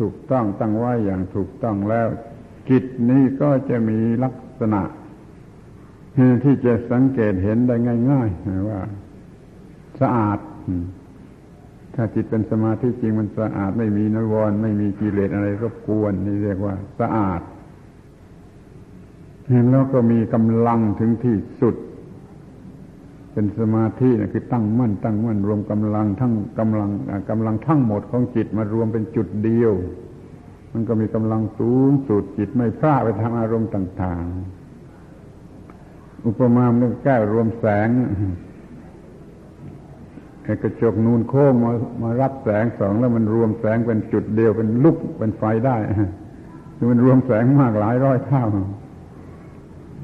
[0.00, 2.08] ถูกต้องตั้งไว้อย่างถูกต้องแล้ว
[2.70, 4.82] จิตนี้ก็จะมีลักษณะ
[6.44, 7.76] ที่จะสังเกตเห็นได้
[8.10, 8.80] ง่าย ๆ ว่า
[10.00, 10.38] สะอาด
[11.96, 17.40] ถ้าจิตเป็นสมาธิจริงมันสะอาดไม่มีนวรไม่มีกิเลสอะไรรบกวนนี่เรียกว่า สะอาด
[19.50, 21.76] เห็นแล้วก็มีกำลังถึงที่สุด
[23.32, 26.90] เป็นสมาธินะคือตั้งมั่น ตั้งมั่น รวมกำลังทั้งกำลัง
[27.30, 29.72] กำลังทั้งหมดของจิตมารวมเป็นจุดเดียว
[30.72, 34.24] มันก็มีกำลังสูงสุดจิตไม่พลาดไปทางอารมณ์ต่าง
[35.04, 37.88] ๆ อุปมาเรื่องแก้วรวมแสง
[40.62, 41.72] กระจกนูนโค้งมา
[42.02, 45.76] มารับแสงสองแล้วมันรวมแสงเป็นจุดเดียวเป็นลุกเป็นไฟได้
[46.90, 48.44] มันรวมแสงมากหลายร้อยเท่า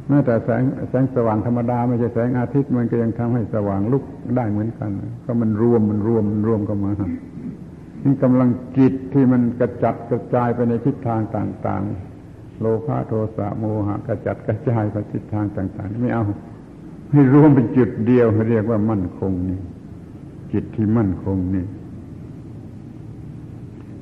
[0.09, 4.05] แม้แต่แสงแสงสว่างธรรมดาไม่ใช่แสงอาทิตย์มันก็ยังทำให้สว่างลุก
[4.37, 4.91] ได้เหมือนกัน
[5.25, 6.93] ก็มันรวมมันรวมมันรวมกันมา
[8.05, 11.83] นี่กำลังจิตที่มันกระจัดกระจายไปในทิศทางต่าง
[12.23, 16.25] ๆ โลภะโทสะโมหะกระจัดกระจายไปทิศทางต่าง ๆ ไม่เอา
[17.13, 19.61] ให้รวมเป็นจุดเดียวเรียกว่ามั่นคงนี่
[20.53, 21.67] จิตที่มั่นคงนี่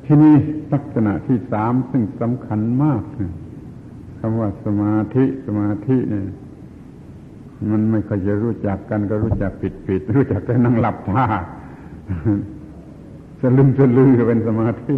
[0.05, 0.35] ที่นี่
[0.73, 3.03] ลักษณะที่สามซึ่งสำคัญมาก
[4.19, 6.27] คำว่าสมาธิสมาธิเนี่ย
[7.71, 11.27] มันไม่เคยจะรู้จักกันก็รู้จักผิดผิดรู้จักแต่นั่งหลับท่า
[13.41, 14.97] สลึมสลือเป็นสมาธิ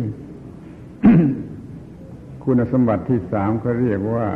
[2.43, 4.27] คุณสมบัติที่สามเขาเรียกว่า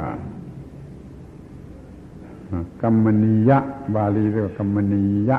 [2.83, 3.59] กรรมนิยะ
[3.95, 5.39] บาลีเรียกว่ากรรมนิยะ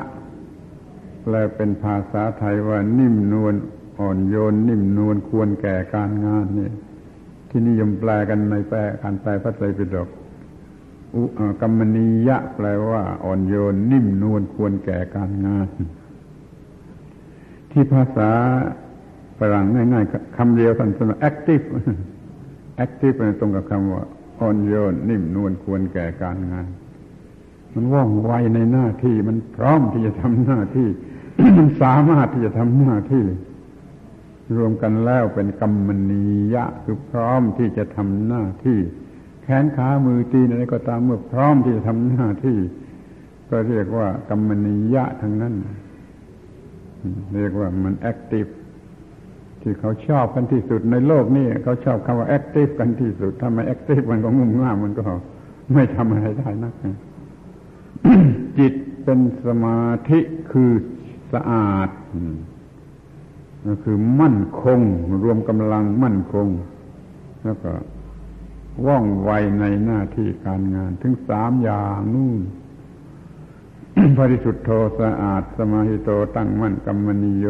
[1.34, 3.54] ลเป็นภาษาไทยว่านิ่มนวล
[3.98, 6.70] อ่อนโยน นิ่มนวลควรแก่การงานนี่
[7.48, 10.08] ที่นิยมแปลกันในแปลการแปลพระไตรปิฎก
[11.14, 11.22] อุ
[11.60, 15.68] กรรมนิยะ แปลว่า อ่อนโยน นิ่มนวลควรแก่การงาน
[17.70, 18.30] ที่ภาษา
[19.38, 21.64] ฝรั่งง่ายๆคำเดียวสั้นๆ active
[22.84, 24.02] active เป็นตรงกับคำว่า
[24.40, 26.66] อ่อนโยน นิ่มนวลควรแก่การงาน
[27.74, 30.88] มันว่องไวในหน้าที่มันพร้อมที่จะทำหน้าที่
[31.82, 33.24] สามารถที่จะทำหน้าที่
[34.56, 36.22] รวมกันแล้วเป็นกรรมนิ
[36.54, 38.78] ยะคือพร้อมที่จะทำหน้าที่
[39.42, 42.58] แขนขามือตีนอะไรก็ตามเมื่อพร้อมที่จะทำหน้าที่
[43.50, 45.54] ก็เรียกว่ากรรมนิยะทั้งนั้น
[47.34, 48.46] เรียกว่ามันแอคทีฟ
[49.62, 55.02] ที่เขาชอบกันที่สุดในโลกนี้เขาชอบคำว่า active กันที่สุดถ้าไม่ active มันก็งุ่มง่ามมันก็
[55.74, 56.74] ไม่ทำอะไรได้นะ
[58.58, 58.74] จิต
[59.04, 59.80] เป็นสมา
[60.10, 60.20] ธิ
[60.52, 60.70] คือ
[61.32, 61.90] สะอาด
[63.66, 64.80] ก็คือมั่นคง
[65.22, 66.48] รวมกำลังมั่นคง
[67.44, 67.72] แล้วก็
[68.86, 72.40] ว่องไวในหน้าที่การงาน ถึงสามอย่างนู่น
[74.18, 74.70] ปริสุทโธ
[75.00, 77.46] สะอาด สมาหิโตตั้งมั่นกรรมนิโย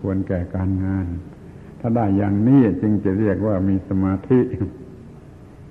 [0.00, 1.06] ควรแก่การงาน
[1.80, 4.40] ถ้าได้อย่างนี้จึงจะเรียกว่ามีสมาธิ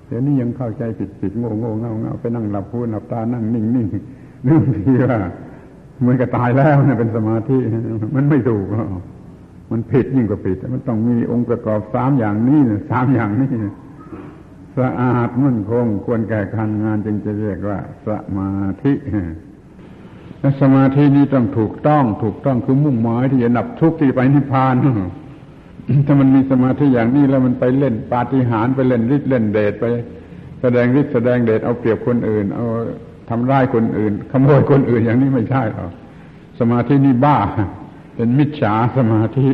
[0.06, 3.86] เดี๋ยวนี้ยังเข้าใจผิดผิดโง่โง่เงาเงาไปนั่งหลับพูหลับตานั่งนิ่งนิ่ง
[4.46, 5.18] นึกทีว่า
[6.02, 7.56] เหมือนกับตายแล้วเนี่ยเป็นสมาธิ
[8.14, 8.66] มันไม่ถูก
[9.70, 13.50] มันผิดยิ่งกว่าผิด มันต้องมีองค์ประกอบสามอย่างนี้สามอย่างนี้
[14.78, 18.92] สะอาดมั่นคงควรแก่การงานจึงจะเรียกว่า สมาธิ
[20.40, 24.74] และสมาธินี้ต้องถูกต้อง ถูกต้องคือมุ่งหมายที่จะดับทุกข์ที่ไปนิพพาน
[26.06, 29.84] ถ้ามันมีสมาธิอย่างนี้แล้วมันไปเล่นปาฏิหาริย์ไปเล่นฤทธิ์เล่นเดชไป
[30.60, 32.66] แสดงฤทธิ์แสดงเดชเอาเปรียบคนอื่น เอา
[33.34, 35.92] ทำร้ายคนอื่น ขโมยคนอื่นอย่างนี้ไม่ใช่หรอก
[36.60, 37.38] สมาธินี่บ้า
[38.14, 39.48] เป็นมิจฉาสมาธิ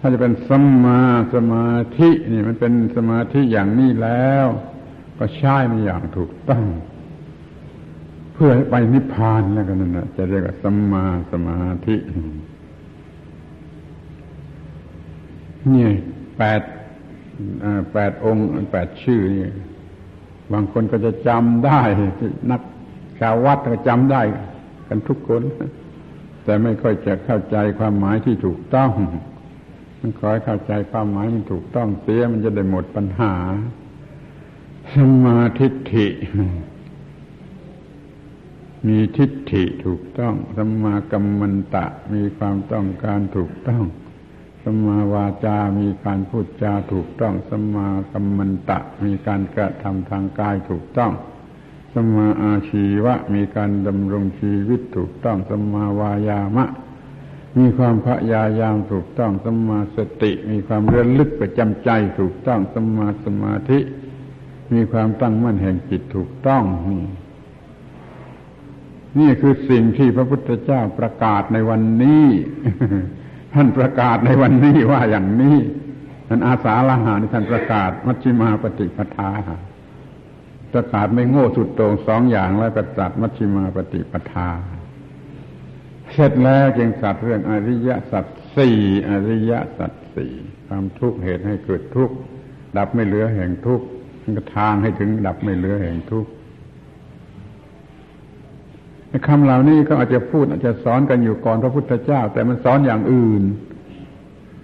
[0.00, 1.00] ถ้าจะเป็นสัมมา
[1.34, 4.46] สมาธินี่มันเป็นสมาธิอย่างนี้แล้ว
[5.18, 6.64] ก็ใช้มันอย่างถูกต้อง
[8.34, 11.96] เพื่อไปนิพพานแล้วกันนั่นนะจะเรียกว่าสัมมาสมาธิ
[15.74, 15.88] นี่
[16.38, 16.60] แปด
[17.92, 19.46] แปดองค์แปดชื่อนี่
[20.52, 21.80] บางคนก็จะจำได้
[22.50, 22.60] นัก
[23.20, 24.22] ชาววัดก็จำได้
[24.88, 25.42] กันทุกคน
[26.44, 28.90] แต่ไม่ค่อยจะเข้าใจความหมายที่ถูกต้อง
[30.00, 33.34] มันขอให้เข้าใจความหมายมันถูกต้องเสียมันจะได้หมดปัญหา
[34.94, 36.08] สมาธิฐิ
[38.86, 43.84] มีทิฏฐิถูกต้อง สมากัมมันตะ มีความต้องการถูกต้อง
[44.68, 51.12] สมาวาจา มีการพูดจาถูกต้องสมากัมมันตะ มีการกระทำทางกายถูกต้อง
[51.94, 56.66] สมาอาชีวะ มีการดำรงชีวิตถูกต้องสมาวายามะ
[57.58, 61.90] มีความพยายามถูกต้องสมาสติ มีความเรื่อลึกประจำใจ
[62.20, 63.78] ถูกต้องสมาสมาธิ
[64.72, 67.02] มีความตั้งมั่นแห่งจิตถูกต้องนี่
[69.18, 72.26] นี่คือสิ่งที่พระพุทธเจ้าประกาศในวันนี้
[73.56, 75.56] ท่านประกาศในวันนี้ว่าอย่างนี้
[76.28, 79.30] ท่านอาสาละหานี่ท่านประกาศ มัชฌิมาปฏิปทา
[80.72, 84.48] ประกาศไม่โง่สุดโต่งสองอย่างแล้วประกาศมัชฌิมาปฏิปทา
[86.12, 88.24] เสร็จแล้วจึงสัตว์เรื่องอริยสัจ
[88.56, 88.78] สี่
[89.08, 90.32] อริยสัจสี่
[90.66, 92.14] ความทุกข์เหตุให้เกิดทุกข์
[92.76, 93.86] ดับไม่เหลือแห่งทุกข์
[94.56, 96.30] ทางให้ถึงดับไม่เหลือแห่งทุกข์
[99.26, 103.42] คำเหล่านี้ก็อาจจะพูดอาจจะสอนกันอยู่ก่อนพระพุทธเจ้า แต่มันสอนอย่างอื่น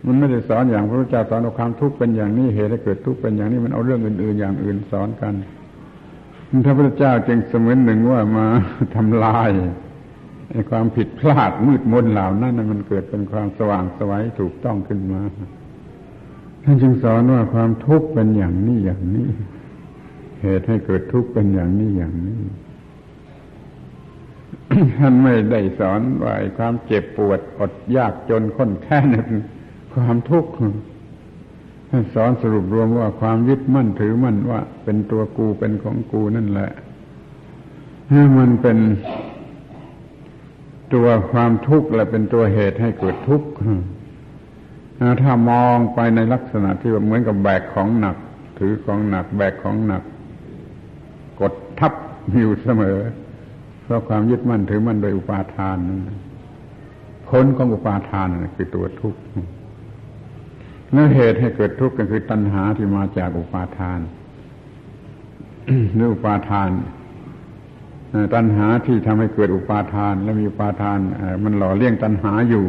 [0.07, 5.35] มันไม่ได้สอนอย่างพระพุทธเจ้าสอนเอาความทุกข์เป็นอย่างนี้เหตุให้เกิดทุกข์เป็นอย่างนี้มันเอาเรื่องอื่น ๆ อย่างอื่นสอนกัน
[6.67, 8.47] พระพุทธเจ้าจึงเสมือนหนึ่งว่ามา
[8.97, 9.51] ทำลาย
[10.51, 15.23] ไอ้ความผิดพลาดมืดมนเหล่านั้นมันเกิดเป็นความสว่างสวัยถูกต้องขึ้นมา
[16.65, 19.29] ท่านจึงสอนว่าความทุกข์เป็นอย่างนี้อย่างนี้
[20.43, 22.41] เหตุให้เกิดทุกข์เป็นอย่างนี้อย่างนี้
[24.99, 29.39] ท่านไม่ได้สอนว่าความเจ็บปวดอดยากจนค้นแค้นเป็น
[29.95, 30.51] ความทุกข์
[31.91, 36.71] ท่านสอนสรุปรวมว่าความยึดมั่นถือมั่นว่า เป็นตัวกูเป็นของกูนั่นแหละ
[38.39, 38.79] มันเป็น
[40.95, 43.49] ตัวความทุกข์และเป็นตัวเหตุให้เกิดทุกข์
[45.23, 48.17] ถ้ามองไปในลักษณะที่เหมือนกับแบกของหนัก
[48.59, 50.03] ถือของหนัก แบกของหนัก
[51.41, 51.93] กดทับ
[52.39, 52.99] อยู่เสมอ
[53.93, 55.79] ราะความยึดมั่นถือมั่นโดยอุปาทาน
[57.29, 59.21] ผลของอุปาทานคือตัวทุกข์
[60.93, 64.01] เนื้อเหตุให้เกิดทุกข์ก็คือตัณหาที่มาจากอุปาทาน
[65.95, 66.71] เนื้ออุปาทาน
[68.35, 70.99] ตัณหาที่ทำให้เกิดอุปาทาน และมีอุปาทาน
[71.45, 72.67] มันหล่อเลี้ยงตัณหาอยู่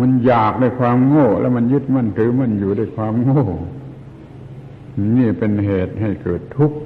[0.00, 3.44] มันอยากในความโง่ แล้วมันยึดมั่นถือมั่นอยู่ด้วยความโง่
[5.16, 6.78] นี่เป็นเหตุให้เกิดทุกข์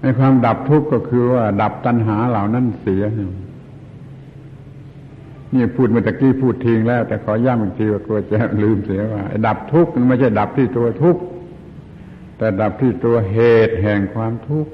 [0.00, 3.02] ในความดับทุกข์ก็คือว่า ดับตัณหาเหล่านั้นเสีย
[5.54, 11.22] นี่พูดเมื่อตะกี้พูดทิ้งแล้ว แต่ขอย้ำอีกทีว่ากลัวจะลืมเสียว่าดับทุกข์มันไม่ใช่ดับที่ตัวทุกข์
[12.38, 14.72] แต่ดับที่ตัวเหตุแห่งความทุกข์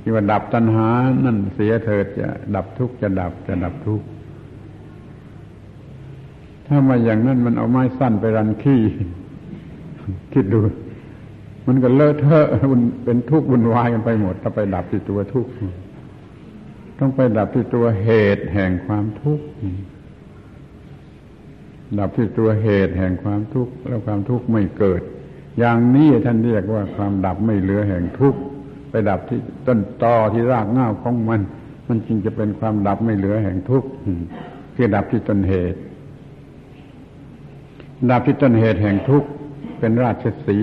[0.00, 0.88] ที่ว่าดับตัณหา
[1.24, 4.06] นั่นเสียเถิดจะดับทุกข์จะดับจะดับทุกข์
[6.66, 8.80] ถ้ามาอย่างนั้นมันเอาไม้สั้นไปรันขี้
[10.32, 10.58] คิดดู
[11.66, 12.46] มันก็เลอะเทอะ
[13.04, 15.50] เป็นทุกข์วุ่นวายกันไปหมด ถ้าไปดับที่ตัวทุกข์
[16.98, 19.44] ต้องไปดับที่ตัวเหตุแห่งความทุกข์
[21.98, 25.00] ดับที่ตัวเหตุแห่งความทุกข์แล้วความทุกข์ไม่เกิด
[25.58, 28.40] อย่างนี้ท่านเรียกว่าความดับไม่เหลือแห่งทุกข์
[28.90, 31.40] ไปดับที่ต้นตอที่รากเง้าของมัน
[31.88, 33.88] มันจึงจะเป็นความดับไม่เหลือแห่งทุกข์
[34.74, 35.78] คือดับที่ต้นเหตุ
[38.10, 39.28] ดับที่ต้นเหตุแห่งทุกข์
[39.78, 40.58] เป็นราชสี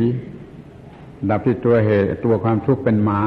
[1.29, 3.21] ดับที่ตัวเหตุ ตัวความทุกข์เป็นหมา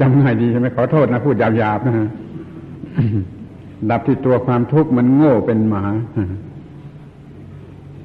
[0.00, 2.08] จำง่ายดีใช่ไหมขอโทษนะพูดหยาบๆนะ
[3.90, 5.84] ดับที่ตัวความทุกข์มันโง่เป็นหมา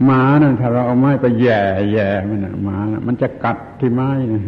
[0.06, 1.60] หมานั่นถ้าเราเอาไม้ไปแย่
[1.94, 4.42] แย่มันนะหมานะมันจะกัดที่ไม้นะ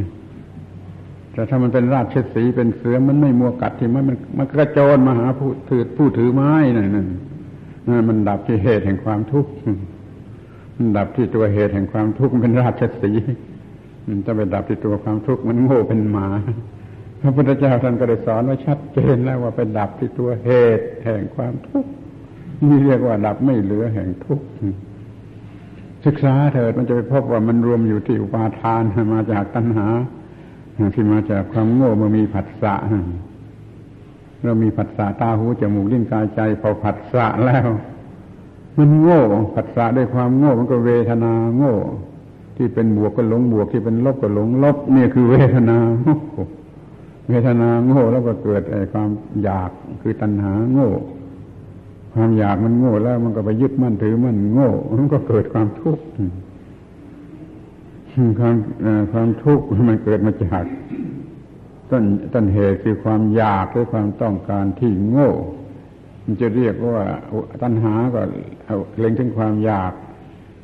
[1.33, 9.51] แต่ถ้ามันเป็นราชสีเป็นเสือมันไม่มัวกัดที่ไม้มันมันกระโจนมาหาผู้ถือผู้ถือไม้นั่นนั่นมันดับที่เหตุแห่งความทุกข์
[10.97, 13.11] ดับที่ตัวเหตุแห่งความทุกข์เป็นราชสี
[14.07, 16.28] มันจะไปดับที่ตัวความทุกข์มันโง่เป็นหมา
[17.21, 21.89] พระพุทธเจ้าท่านก็ได้สอนไว้ชัดเจนแล้วว่าไปดับที่ตัวเหตุแห่งความทุกข์
[22.67, 24.45] นี่เรียกว่าดับไม่เหลือแห่งทุกข์
[26.05, 29.88] ศึกษาเถิดมันจะไปพบว่ามันรวมอยู่ที่อุปาทานมาจากตัณหา
[30.95, 32.76] ที่มาจากความโง่เมื่อมีผัสสะ
[34.43, 37.67] เรามีผัสสะตาหูจมูกลิ้นกายใจพอผัสสะแล้ว
[38.78, 39.19] มันโง่
[39.53, 41.76] ผัสสะด้วยความโง่มันก็เวทนาโง่
[42.57, 46.17] ที่เป็นบวกก็หลงบวกที่เป็นลบก็หลงลบเนี่ยคือเวทนาโง่
[47.30, 49.09] เวทนาโง่แล้วก็เกิดไอ้ความ
[49.43, 49.71] อยาก
[50.01, 50.89] คือตัณหาโง่
[52.13, 54.69] ความอยากมันโง่แล้วมันก็ไปยึดมั่นถือมันโง่
[54.99, 56.03] มันก็เกิดความทุกข์
[58.39, 58.55] ความ
[59.11, 60.63] ความทุกข์มันเกิดมาจาก
[61.91, 62.03] ต้น
[62.34, 65.32] ต้นเหตุคือความอยากหรือความต้องการที่โง่
[66.41, 67.05] จะเรียกว่า
[67.61, 68.21] ตัณหาก็
[68.99, 69.93] เล็งถึงความอยาก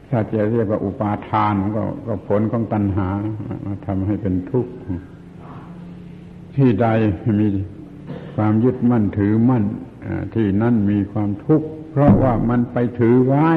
[0.10, 3.08] ถ้าจะเรียกว่าอุปาทานก็ก็ผลของตัณหา
[3.66, 4.74] มาทำให้เป็นทุกข์
[6.56, 6.88] ที่ใด
[7.40, 7.48] มี
[8.36, 9.64] ความยึดมั่นถือมั่น
[10.36, 13.50] ที่นั่นมีความทุกข์เพราะว่ามันไปถือไว้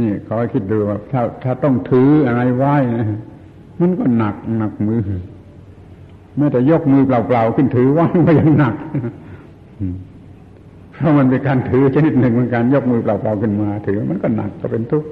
[0.00, 3.06] นี่ขอคิดดูว่าถ้าถ้าต้องถืออะไรไว้นะ
[3.80, 5.00] มันก็หนักหนักมือ
[6.36, 8.74] แม้แต่ยกมือเปล่าๆขึ้นถือว่าก็ยังหนัก
[10.98, 15.08] เพราะมันเป็นการถือชนิดหนึ่งเป็นการยกมือเปล่าๆขึ้นมา ถือมันก็หนักก็เป็นทุกข์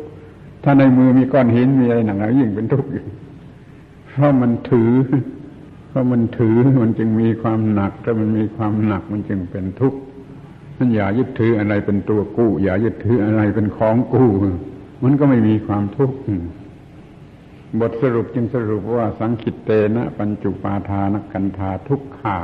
[0.64, 2.88] ถ้าในมือมีก้อนหินมีอะไรหนักยิ่งเป็นทุกข์
[4.10, 4.92] เพราะมันถือ
[5.88, 9.98] เพราะมันถือมันจึงมีความหนัก ถ้ามันมีความหนักมันจึงเป็นทุกข์
[10.78, 14.28] นั่นอย่ายึดถืออะไรเป็นตัวกู้ อย่ายึดถืออะไรเป็นของกู้
[15.04, 16.16] มันก็ไม่มีความทุกข์
[17.80, 22.40] บทสรุปจึงสรุปว่าสังคิตเตนะ ปัญจุปาทานกันธาทุกขา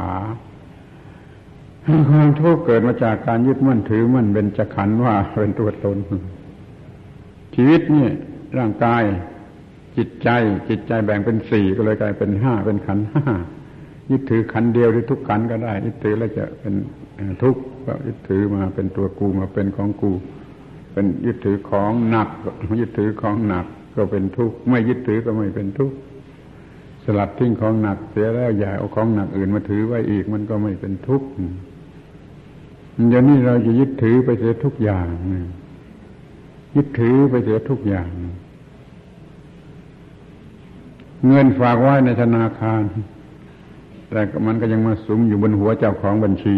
[1.84, 5.96] ความทุกข์เกิดมาจากการยึดมั่นถือมั่นเป็นจะขันว่าเป็นตัวตน
[7.54, 8.08] ชีวิตนี่
[8.58, 9.02] ร่างกาย
[9.96, 10.28] จิตใจ
[10.68, 13.26] จิตใจแบ่งเป็นสี่ก็เลยกลายเป็นห้าเป็นขันห้า
[14.10, 16.74] ยึดถือขันเดียวหรือทุกขันก็ได้ยึดถือแล้วจะเป็น
[17.42, 20.12] ทุกข์ก็ยึดถือมาเป็นตัวกูมาเป็นของกู
[20.92, 22.28] เป็นยึดถือของหนัก
[22.80, 23.66] ยึดถือของหนัก
[23.96, 25.96] ก็เป็นทุกข์ไม่ยึดถือก็ไม่เป็นทุกข์
[27.04, 31.28] สลัดทิ้งของหนักเสียแล้วอย่าเอาของหนักอื่นมาถือไว้อีกมันก็ไม่เป็นทุกข์
[33.08, 35.06] เดี๋ยวนี้เราจะยึดถือไปเสียทุกอย่าง
[36.76, 38.08] ยึดถือไปเสียทุกอย่าง
[41.28, 42.82] เงินฝากไว้ในธนาคาร
[44.08, 46.56] แต่มันก็ยังมาสุมอยู่บนหัวเจ้าของบัญชี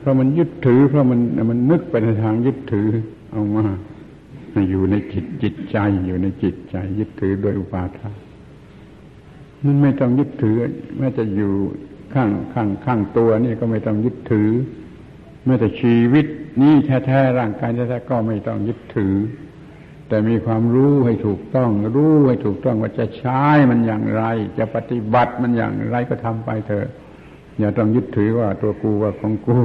[0.00, 1.20] เพราะมันยึดถือ เพราะมัน
[1.50, 2.88] มันนึกไปในทางยึดถือ
[3.32, 3.64] เอามา
[4.70, 5.76] อยู่ในจิตจิตใจ
[6.06, 8.16] อยู่ในจิตใจ ยึดถือโดยอุปาทาน
[9.64, 10.56] มันไม่ต้องยึดถือ
[10.98, 11.52] แม้จะอยู่
[12.14, 14.50] ข้างข้างข้างตัวนี่ก็ไม่ต้องยึดถือ
[15.44, 16.26] แม้แต่ชีวิต
[16.62, 16.74] นี่
[17.06, 19.14] แท้ๆร่างกายแท้ๆก็ไม่ต้องยึดถือ
[20.08, 24.22] แต่มีความรู้ให้ถูกต้อง รู้ให้ถูกต้องว่าจะใช้มันอย่างไร
[24.58, 26.88] จะปฏิบัติมันอย่างไรก็ทำไปเถอะ
[27.58, 29.58] อย่าต้องยึดถือว่าตัวกูว่าของกู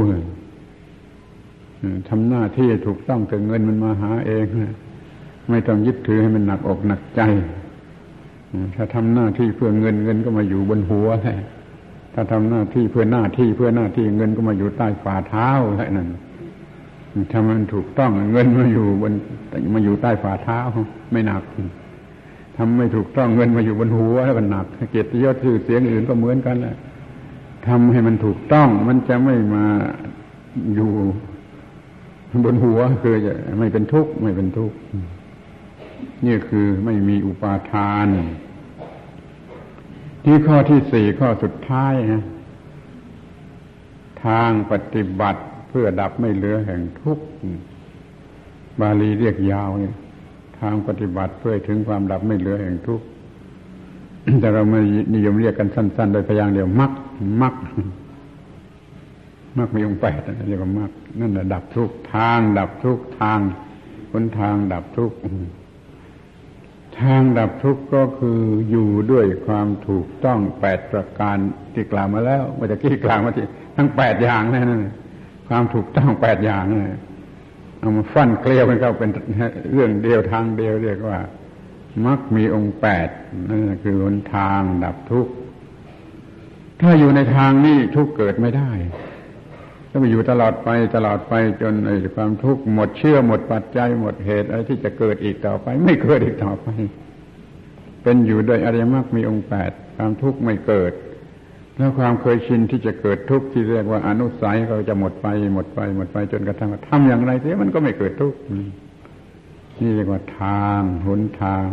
[2.09, 4.45] ทำหน้าที่ถูกต้องแต่เงินมันมาหาเอง
[5.49, 7.21] ไม่ต้องยึดถือให้มันหนักอกหนักใจ
[8.75, 11.35] ถ้าทำหน้าที่เพื่อเงินเงินก็มาอยู่บนหัวแล้
[12.13, 16.09] ถ้าทำหน้าที่เพื่อหน้าที่เพื่อหน้าที่เงินก็มาอยู่ใต้ฝ่าเท้าแค่นั้น
[17.31, 19.13] ถ้ามันถูกต้องเงินมาอยู่บน
[19.73, 20.59] มาอยู่ใต้ฝ่าเท้า
[21.11, 21.43] ไม่หนัก
[22.57, 26.75] ทำไม่ถูกต้องเงินมาอยู่บนหัวแล้วก็หนักเกียรติยศชื่อเสียงอื่นก็เหมือนกันแหละ
[27.67, 29.65] ทำให้มันถูกต้อง มันจะไม่มา
[30.75, 30.91] อยู่
[32.45, 34.77] บนหัวคือจะไม่เป็นทุกข์ไม่เป็นทุกข์
[36.25, 38.07] นี่คือไม่มีอุปาทาน
[40.23, 42.23] ที่ข้อที่สี่ข้อสุดท้ายนะ
[44.25, 47.25] ทางปฏิบัติเพื่อดับไม่เหลือแห่งทุกข์
[48.79, 49.95] บาลีเรียกยาวเนี่ย
[50.59, 53.05] ทางปฏิบัติเพื่อถึงความดับไม่เหลือแห่งทุกข์
[54.39, 54.81] แต่เราไม่
[55.13, 56.91] นิยมเรียกกันสั้น ๆ โดยพยางเดียวมัก
[57.41, 57.55] มัก
[59.57, 63.39] มักมีองค์แปดเรียกว่ามักนั่นแหละดับทุกทาง ดับทุกทาง
[64.11, 65.11] หนทางดับทุก
[67.03, 68.39] ทางดับทุกข์ก็คือ
[68.69, 71.37] อยู่ด้วยความถูกต้องแปดประการ
[71.73, 73.45] ที่กล่าวมาแล้วว่าจะกี้กล่าวมาที่
[73.75, 74.83] ทั้งแปดอย่างนั่น
[75.47, 76.85] ความถูกต้องแปดอย่างนั่น
[77.79, 79.09] เอามาฟันเกลียวกันเข้าเป็น
[79.73, 81.19] เรื่องเดียวทางเดียวเรียกว่า
[82.05, 83.09] มักมีองค์แปด
[83.49, 85.31] นั่นคือหนทางดับทุกข์
[86.81, 88.71] ถ้าอยู่ในทางนี้ทุกข์เกิดไม่ได้
[89.93, 96.67] ถ้าไปอยู่ตลอดไปตลอดไปจนไอ้ความทุกข์หมดเชื่อหมดปัจจัยหมดเหตุอะไรที่จะเกิดอีกต่อไป ไม่เกิดอีกต่อไป
[98.03, 100.93] เป็นอยู่โดยอริยมรรคมีองค์แปดความทุกข์ไม่เกิด
[101.77, 108.39] แล้วความเคยชินที่จะเกิดทุกข์ที่เรียกว่าอนุสัยก็จะหมดไปหมดไป หมดไปจนกระทั่งทำอย่างไรเสียมันก็ไม่เกิดทุกข์
[109.79, 111.65] นี่เรียกว่าทางหนทาง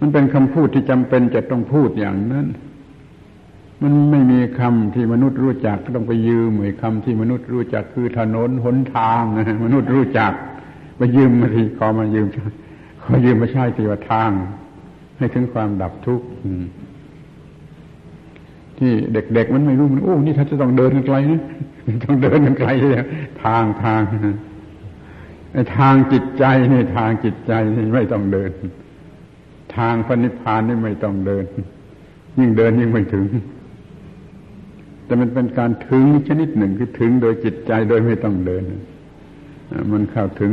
[0.00, 2.46] มันเป็นคำพูดที่จำเป็นจะต้องพูดอย่างนั้น
[3.82, 10.32] มันไม่มีคำที่มนุษย์รู้จักก็ต้องไปยืมไอ้คำที่มนุษย์รู้จักคือถนนหนทางนะมนุษย์รู้จัก
[10.96, 12.26] ไปยืมมาทีขอมายืม
[13.02, 14.30] ขอยืมมาใช้ตีว่าทาง
[15.18, 16.26] ให้ถึงความดับทุกข์
[18.78, 21.40] ที่เด็ก ๆ มันไม่รู้มันโอ้นี่ถ้าจะต้องเดินกันไกลนะ
[22.04, 22.94] ต้องเดินกันไกลเลย
[23.44, 24.00] ทางทาง
[25.52, 28.50] ไอ้ทางจิตใจนี่ทางจิตใจนี่ไม่ต้องเดิน
[29.76, 31.44] ทางพระนิพพานนี่ไม่ต้องเดิน
[32.38, 33.24] ยิ่งเดินยิ่งไม่ถึง
[35.12, 38.62] แต่มันเป็นการถึงชนิดหนึ่งคือถึงโดยจิตใจโดยไม่ต้องเดิน
[39.92, 40.50] มันเข้าถึง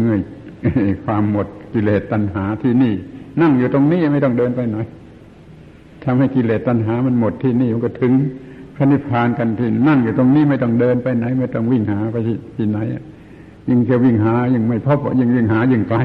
[1.03, 2.93] ความหมดกิเลสตัณหาที่นี่
[3.41, 4.77] นั่งอยู่ตรงนี้ไม่ต้องเดินไปไหน
[6.03, 8.13] ทำให้กิเลสตัณหามันหมดที่นี่มันก็ถึง
[8.75, 12.17] พระนิพพานกันที่นั่งอยู่ตรงนี้ไม่ต้องเดินไปไหน ไม่ต้องวิ่งหาไป
[12.57, 12.77] ที่ไหน
[13.69, 15.99] ยิ่งจะวิ่งหายิ่งไม่พบยิ่งวิ่งหายิ่งไกล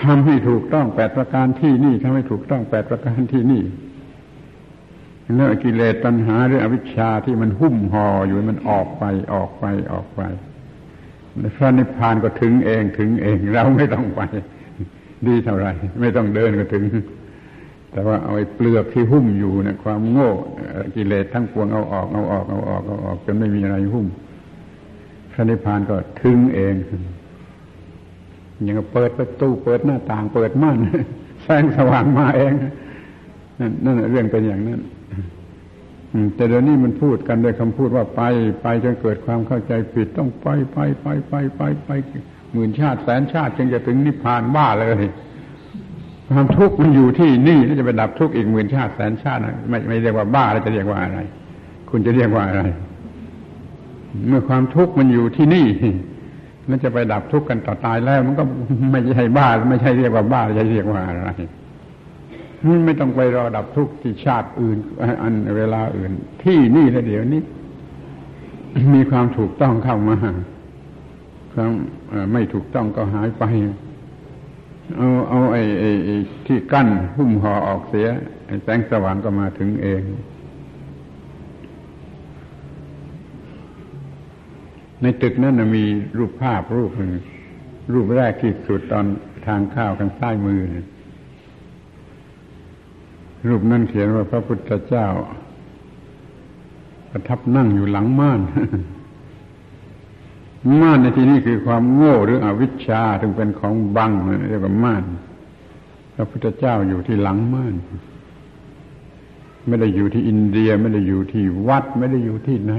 [0.00, 3.62] ทำให้ถูกต้องแปดประการที่นี่ทำให้ถูกต้องแปดประการที่นี่
[5.36, 9.04] แล้วกิเลสตัณหาหรืออวิชชาที่มันหุ้มห่ออยู่มันออกไป
[9.34, 10.20] ออกไปออกไป
[11.56, 14.20] พระนิพพานก็ถึงเองถึงเอง เราไม่ต้องไป
[15.26, 15.66] ดีเท่าไร
[16.00, 16.84] ไม่ต้องเดินก็ถึง
[17.90, 20.30] แต่ว่าเอาไอ้เปลือกที่หุ้มอยู่เนี่ยความโง่
[20.94, 24.06] กิเลสทั้งปวงเอาออกเอาออกเอาออกเอาออกจนไม่มีอะไรหุ้ม
[25.32, 26.74] พระนิพพานก็ถึงเอง
[28.62, 30.76] อย่างเปิดประตูเปิดหน้าต่าง เปิดม่าน
[31.42, 32.54] แสงสว่างมาเอง
[33.60, 34.80] นั่นนั่นเรื่องเป็นอย่างนั้น
[36.34, 38.22] แต่เดี๋ยวนี้มันพูดกันด้วยคำพูดว่าไป
[38.62, 41.90] ไปจนเกิดความเข้าใจผิดต้องไปไปไปไปไปไป
[42.52, 45.10] หมื่นชาติแสนชาติ จึงจะถึงนิพพานบ้าเลย
[46.30, 49.40] ความทุกข์มันอยู่ที่นี่แล้วจะไปดับทุกข์อีกหมื่นชาติแสนชาติ
[49.70, 51.18] ไม่ไม่เรียกว่าบ้าแล้วจะเรียกว่าอะไร
[51.90, 52.62] คุณจะเรียกว่าอะไร
[54.28, 55.66] เมื่อความทุกข์มันอยู่ที่นี่
[56.66, 58.44] แล้วจะไปดับทุกข์กันต่อตายแล้ว มันก็
[58.90, 61.30] ไม่ใช่บ้าไม่ใช่เรียกว่าบ้าจะเรียกว่าอะไร
[62.86, 64.78] ไม่ต้องไปรอดับทุกข์ที่ชาติอื่น
[65.22, 66.12] อันเวลาอื่น
[66.42, 67.42] ที่นี่แล้วเดี๋ยวนี้
[68.94, 70.16] มีความถูกต้องเข้ามา
[71.52, 71.72] ความ
[72.32, 73.44] ไม่ถูกต้องก็หายไป
[74.96, 76.16] เอาเอาไอ้ไอ้
[76.46, 78.08] ที่กั้นหุ้มห่อออกเสีย
[78.64, 80.02] แสงสว่างก็มาถึงเอง
[85.02, 85.84] ในตึกนั้นมี
[86.18, 87.12] รูปภาพรูปหนึ่ง
[87.92, 89.06] รูปแรกที่สุดตอน
[89.46, 90.86] ทางข้าวทางซ้ายมือเนี่ย
[93.48, 95.06] รูปนั้นเขียนว่าพระพุทธเจ้า
[97.10, 98.40] ประทับนั่งอยู่หลังม่าน
[100.80, 104.10] ม่านในที่นี้คือความโง่หรืออวิชชาถึงเป็นของบัง
[104.48, 105.04] เรียกว่าม่าน
[106.14, 107.74] พระพุทธเจ้าอยู่ที่หลังม่าน
[109.66, 112.72] ไม่ได้อยู่ที่อินเดีย ไม่ได้อยู่ที่วัด ไม่ได้อยู่ที่ไหน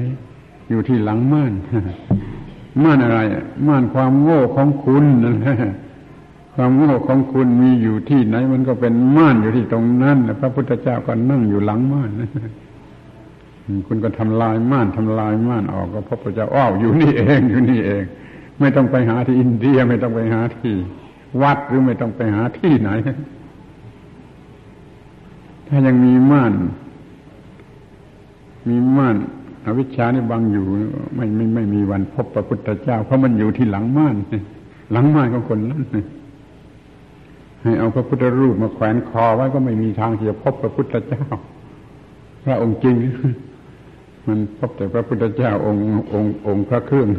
[0.70, 1.54] อยู่ที่หลังม่าน
[2.84, 3.20] ม่านอะไร
[3.68, 5.58] ม่านความโง่ของคุณนั่นแหละ
[6.56, 12.10] ความโง่ของคุณมีอยู่ที่ไหน มันก็เป็นม่านอยู่ที่ตรงนั้นพระพุทธเจ้าก็นั่งอยู่หลังม่าน
[13.88, 18.04] คุณก็ทำลายม่านทำลายม่านออกก็พระพุทธเจ้าอ้าวอยู่นี่เองอยู่นี่เอง
[18.60, 20.76] ไม่ต้องไปหาที่อินเดียไม่ต้องไปหาที่
[21.42, 22.90] วัดหรือไม่ต้องไปหาที่ไหน
[25.68, 26.54] ถ้ายังมีม่าน
[28.70, 29.16] มีม่าน
[29.66, 30.66] อวิชชานี่บังอยู่
[31.16, 34.16] ไม่ไม่ไม่มีวันพบพระพุทธเจ้า เพราะมันอยู่ที่หลังม่าน
[34.92, 35.82] หลังม่านของคนนั้น
[37.66, 41.24] ให้เอาพระพุทธรูปมาแขวนคอไว้ก็ไม่มีทางที่จะพบพระพุทธเจ้า
[42.44, 42.96] พระองค์จริง
[44.28, 45.84] มันพบแต่พระพุทธเจ้าองค์
[46.14, 47.10] องค์องค์พระเครื่อง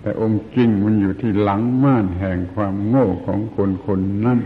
[0.00, 4.38] แต่องค์จริงมันอยู่ที่หลังม่านแห่งความโง่ของคนคนนั้น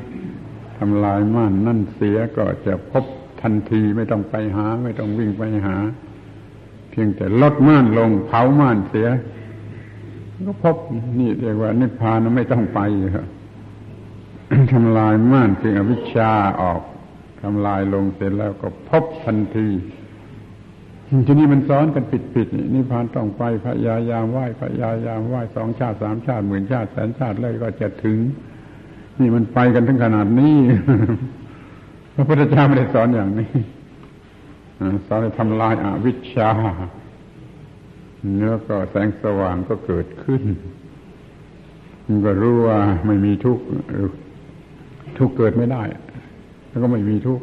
[0.78, 3.04] ทำลายม่านนั่นเสียก็จะพบ
[3.42, 5.76] ทันทีไม่ต้องไปหา ไม่ต้องวิ่งไปหา
[6.90, 9.08] เพียงแต่ลดม่านลงเผาม่านเสีย
[10.46, 10.76] ก็พบ
[11.20, 12.80] นี่เรียกว่านิพพานไม่ต้องไป
[13.16, 13.26] ครับ
[14.72, 16.30] ทำลายม่านคืออวิชชา
[16.62, 16.82] ออก
[17.42, 19.68] ทำลายลงเสร็จแล้วก็พบทันที
[21.26, 22.04] ทีนี้มันซ้อนกัน
[22.34, 28.18] ผิดๆนิพพานต้องไปพยายามไหว้พยายามไหว้สองชาติสามชาติหมื่นชาติแสนชาติเลยก็จะถึง
[29.20, 30.56] นี่มันไปกันถึงขนาดนี้
[32.14, 33.50] พระพุทธเจ้าไม่ได้สอนอย่างนี้
[35.06, 36.50] สอนให้ทำลายอาวิชชา
[38.36, 40.42] เนื้อก็แสงสว่างก็เกิดขึ้น
[42.06, 43.64] มันก็รู้ว่าไม่มีทุกข์
[45.18, 45.82] ทุกเกิดไม่ได้
[46.68, 47.40] แล้วก็ไม่มีทุก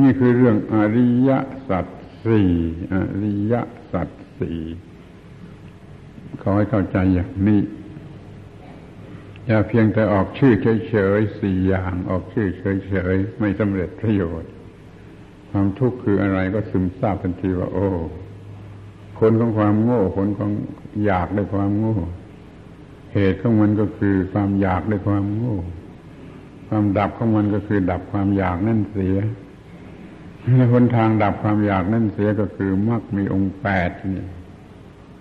[0.00, 1.30] นี่คือเรื่องอริย
[1.68, 1.86] สัจ
[2.24, 2.50] สี่
[2.92, 3.54] อริย
[3.92, 4.08] สัจ
[4.38, 4.58] สี่
[6.42, 7.60] ขอให้เข้าใจอย่างนี้
[9.46, 10.54] อย่าเพียงแต่ออกชื่อ
[10.88, 12.48] เฉยๆสี่อย่างออกชื่อ
[12.88, 14.50] เฉยๆไม่สำเร็จประโยชน์
[15.50, 17.88] ความทุกข์คืออะไรก็ซึมซาบทันทีว่า โอ้
[19.18, 20.50] ผลของความโง่ผลของ
[21.04, 21.96] อยากด้วยความโง่
[23.14, 25.56] เหตุของมันก็คือความอยากด้วยความโง่
[26.72, 29.16] ความดับของมันก็คือดับความอยากนั่นเสีย
[30.56, 34.26] และหนทางดับความอยากนั่นเสียก็คือมรรคมีองค์แปดนี่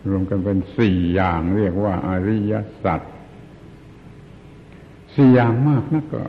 [0.10, 2.54] รวมกันเป็นสี่อย่างเรียกว่าอริย
[2.84, 3.02] สัจ
[5.16, 6.22] สี่อย่างมากนักก็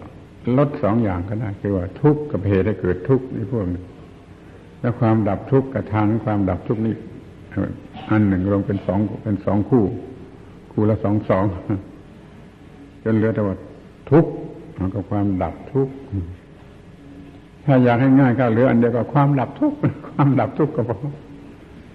[0.58, 3.82] ลดสองอย่างก็ได้คือว่าทุกข์กับเหตุให้เกิดทุกข์นี่พวกนี้
[4.80, 6.94] แล้วความดับทุกข์กับทางความดับทุกข์นี่
[8.10, 9.84] อันหนึ่งรวมเป็นสองเป็นสองคู่
[10.72, 11.44] คู่ละสองสอง
[13.04, 13.56] จนเหลือแต่ว่า
[14.10, 14.30] ทุกข์
[14.94, 15.94] กับความดับทุกข์
[17.64, 19.76] ถ้าอยากให้ง่ายก็เหลืออันเดียวก็ความดับทุกข์
[20.08, 20.96] ความดับทุกข์ก็พอ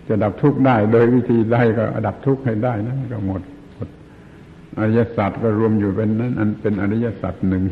[0.08, 3.42] จะดับทุกข์ได้ โดยวิธีใดก็ดับทุกข์ให้ได้นะก็หมด
[3.74, 3.90] หมด
[4.78, 7.64] อริยสัจก็รวมอยู่เป็นนั้น อันเป็นอริยสัจหนึ่ง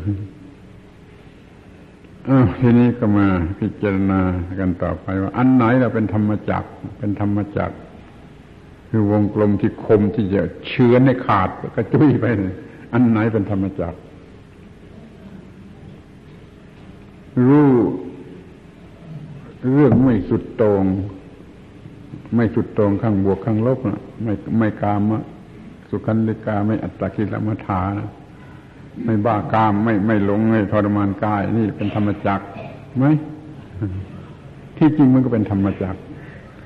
[2.28, 3.26] อ้าวทีนี้ก็มา
[3.58, 4.20] พิจารณา
[4.60, 6.64] กันต่อไปว่า อันไหนเราเป็นธรรมจัก
[6.98, 7.70] เป็นธรรมจัก
[8.90, 12.24] คือวงกลมที่คมที่จะเชื้อให้ขาดกระจุยไป
[12.92, 13.94] อันไหนเป็นธรรมจัก
[17.48, 17.72] รู้
[19.72, 20.84] เรื่องไม่สุดตรง
[22.34, 25.22] ไม่สุดตรงข้างบวกข้างลบนะไม่ไม่กามะ
[25.88, 28.08] สุขันธิกาไม่อัตตกิลมัฐานะ
[29.04, 32.40] ไม่บ้ากามไม่ไม่หลงไม่ทรมานกาย นี่เป็นธรรมจัก
[32.98, 33.04] ไหม
[34.78, 35.96] ที่จริงมันก็เป็นธรรมจัก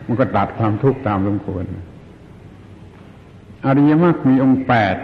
[0.07, 1.65] มันก็ตัดความทุกข์ตามสมควร
[3.65, 4.97] อริยมรรคมีองค์แปด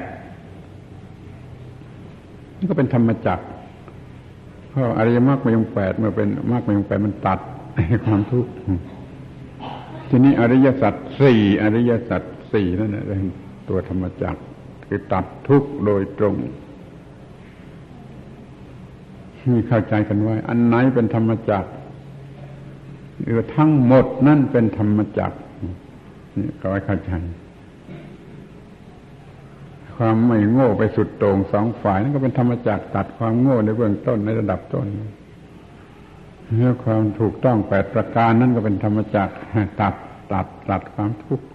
[2.59, 3.45] นี่ก็เป็นธรรมจักร
[4.75, 7.39] เพราะอริยมรรคมีองแปดเมื่อเป็นมรรคมีองแปดมันตัด
[8.05, 8.51] ความทุกข์
[10.09, 12.23] ทีนี้อริยสัจสี่อริยสัจ
[12.53, 13.23] สี่นั่นแหละเป็น
[13.69, 14.41] ตัวธรรมจักร
[14.87, 16.35] คือตัดทุกข์โดยตรง
[19.51, 21.71] มีเข้าใจกันไว้ อันไหนเป็นธรรมจักร
[23.25, 25.37] หรือทั้งหมดนั่นเป็นธรรมจักร
[26.39, 27.13] นี่ก็ให้เข้าใจ
[29.97, 34.87] ความไม่โง่ไปสุดโต่งสองฝ่ายนั่นก็เป็นธรรมจักตัดความโง่ในเบื้องต้นในระดับต้น
[36.57, 39.29] เรื่องความถูกต้องแปดประการนั่นก็เป็นธรรมจัก
[39.81, 39.95] ตัด
[40.33, 41.47] ตัดตัดความทุกข์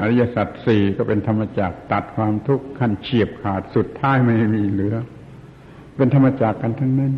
[0.00, 4.96] อริยสัจสี่ก็เป็นธรรมจักตัดความทุกข์ขั้นเฉียบขาดสุดท้ายไม่มีเหลือ
[5.96, 7.12] เป็นธรรมจักกันทั้งนั้น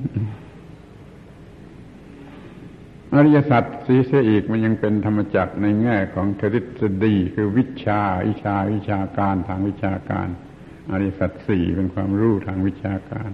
[3.15, 10.29] อริยสัจสีเสียอีกมันยังเป็นธรรมจักในแง่ของทฤษฎีคือวิชาวิชาวิชาการทางวิชาการ
[10.91, 13.31] อริยสัจสี่เป็นความรู้ทางวิชาการ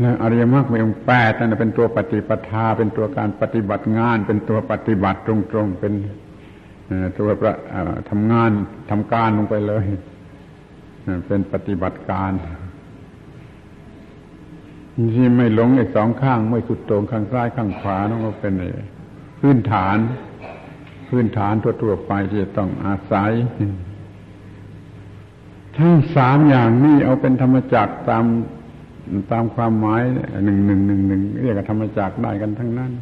[0.00, 5.92] แล้วอริยมรรคมีองค์แปดนั่นเป็นตัวปฏิปทา เป็นตัวการปฏิบัติงาน เป็นตัวปฏิบัติตรงๆเป็น
[7.18, 7.54] ตัวพระ
[8.10, 8.50] ทำงาน
[8.90, 9.86] ทำการลงไปเลย
[11.26, 12.30] เป็นปฏิบัติการ
[15.14, 18.54] ที่ไม่หลงไอ้สองข้าง ไม่สุดต่งข้างซ้ายข้างขวานั่นก็เป็น
[19.40, 19.96] พื้นฐาน
[21.08, 23.30] พื้นฐานทั่วๆไปที่จะต้องอาศัย
[25.78, 28.24] ทั้งสามอย่างนี้เอาเป็นธรรมจักตาม
[29.32, 30.02] ตามความหมาย
[30.44, 32.92] หนึ่งหนึ่งหนึ่งหนึ่งเรียกธรรมจักได้กันทั้งนั้น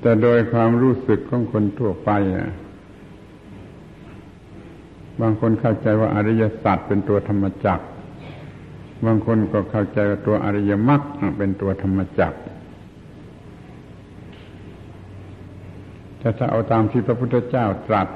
[0.00, 2.10] แต่โดยความรู้สึกของคนทั่วไป
[5.20, 7.84] บางคนเข้าใจว่าอริยสัจเป็นตัวธรรมจักร
[9.06, 11.02] บางคนก็เข้าใจว่าตัวอริยมรรค
[11.38, 12.38] เป็นตัวธรรมจักร
[16.18, 18.08] แต่ถ้าเอาตามที่พระพุทธเจ้าตรัส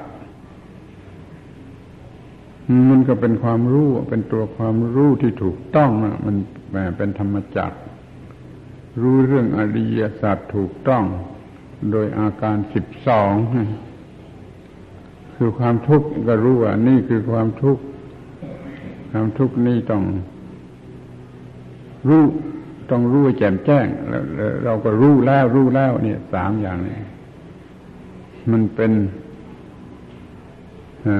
[2.89, 5.89] มันก็เป็นความรู้เป็นตัวความรู้ที่ถูกต้อง
[6.25, 6.35] มัน
[6.97, 7.77] เป็นธรรมจักร
[9.01, 11.03] รู้เรื่องอริยศาสัจถูกต้อง
[11.91, 13.33] โดยอาการสิบสอง
[15.35, 17.83] คือความทุกข์ก็รู้ว่านี่คือความทุกข์
[19.11, 20.03] ความทุกข์นี่ต้อง
[22.09, 22.23] รู้
[22.91, 24.23] ต้องรู้แจ่มแจ้งแล้ว
[24.65, 26.97] เราก็รู้แล้ว รู้แล้วเนี่ยสามอย่างนี้
[28.51, 28.91] มันเป็น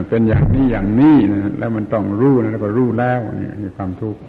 [0.10, 4.22] เป็นอย่างนี้อย่างนี้นะแล้วมันต้องรู้นะแล้วก็รู้แล้วนี่คือความทุกข์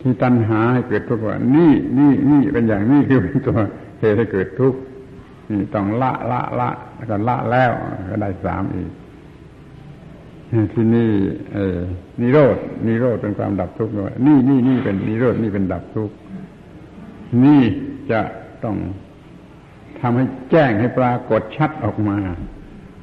[0.00, 3.58] ที่ตัณหาให้เกิดทุกข์ว่า นี่นี่นี่เป็นอย่างนี้คือเป็นตัว
[4.00, 4.78] เหตุให้เกิดทุกข์
[5.50, 7.72] นี่ต้องละละละแล้วก็ละแล้ว
[8.10, 8.90] ก็ได้สามอีก
[10.72, 11.10] ที่นี่
[11.54, 11.78] เออ
[12.20, 12.56] นิโรด
[12.86, 16.14] นิโรธเป็นความดับทุกข์ด้วยนี่นี่นี่เป็นนิโรธนี่เป็นดับทุกข์
[17.44, 17.62] นี่
[18.10, 18.20] จะ
[18.64, 18.76] ต้อง
[20.00, 22.18] ทำให้แจ้งให้ปรากฏชัดออกมา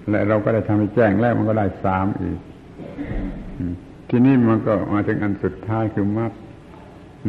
[0.10, 2.40] และเราก็ได้ทำให้แจ้งแล้วมันก็ได้สามอีก
[4.10, 6.32] ทีนี้มันก็มาถึงอันสุดท้ายคือมรรค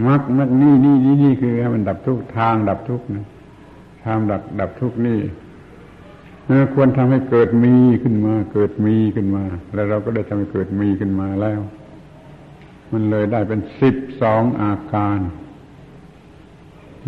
[0.07, 3.27] มรรคมรรคนี่นี่นี่นี่คือให้มันดับทุกทางดับทุกนะ
[4.05, 5.19] ทางดับดับทุกนี่
[6.75, 9.45] ควรทำให้เกิดมีขึ้นมา เกิดมีขึ้นมา
[9.75, 11.61] แล้วเราก็ได้ทำให้เกิดมีขึ้นมาแล้ว
[12.93, 15.19] มันเลยได้เป็นสิบสองอาการ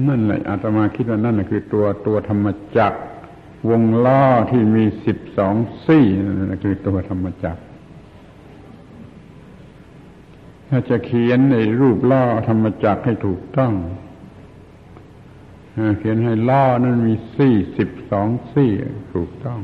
[0.08, 2.46] นั่นแหละอาตมาคิดว่านั่นคือตัวตัวธรรม
[2.76, 2.98] จักร
[3.70, 5.54] วงล้อที่มีสิบสอง
[5.84, 7.62] ซี่นั่นคือตัวธรรมจักร
[10.68, 13.72] ถ้าจะเขียนในรูปล้อธรรมจักรให้ถูกต้อง
[15.98, 18.70] เขียนให้ล่อนั้นมีสี่สิบสองสี่
[19.14, 19.60] ถูกต้อง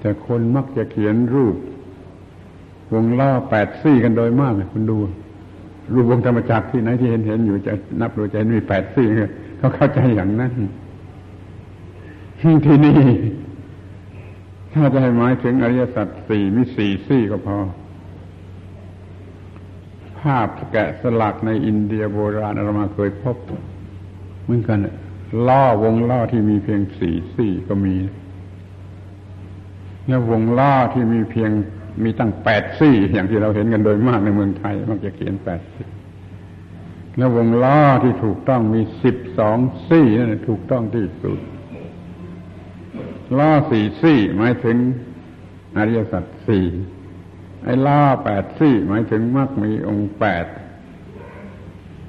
[0.00, 1.56] แต่คนมักจะเขียนรูป
[2.92, 4.98] วงล่อแปดสี่กันโดยมากเลยคุณดู
[5.92, 9.08] รูปวงธรรมจักรที่ไหนที่เห็นเห็นอยู่จะนับดูจะมีแปดสี่
[9.58, 10.52] เขาเข้าใจอย่างนั้น
[12.40, 13.00] ที่นี่
[14.74, 17.56] ถ้าจะให้หมายถึงอริยสัจสี่มีสี่สี่ก็พอ
[20.18, 23.36] ภาพแกะสลักในอินเดียโบราณเรามาเคยพบ
[24.52, 24.78] มือนกัน
[25.48, 27.96] ล่อวงล่อที่มีเพียงสี่สี่ก็มี
[30.08, 31.50] แล้ววงล่อที่มีเพียง
[32.04, 35.88] มีตั้งแปดสี่อย่างที่เราเห็นกันโดยมากในเมืองไทยมักจะเขียนแปดสี่
[37.16, 39.58] แล้ววงล่อที่ถูกต้องมีสิบสอง
[39.90, 41.38] สี่นั่นถูกต้องที่สุด
[43.38, 44.76] ล่อสี่สี่หมายถึง
[45.76, 46.66] อริยสัจสี่
[47.64, 50.44] ไอ้ล่อแปดสี่หมายถึงมรรคมีองค์แปด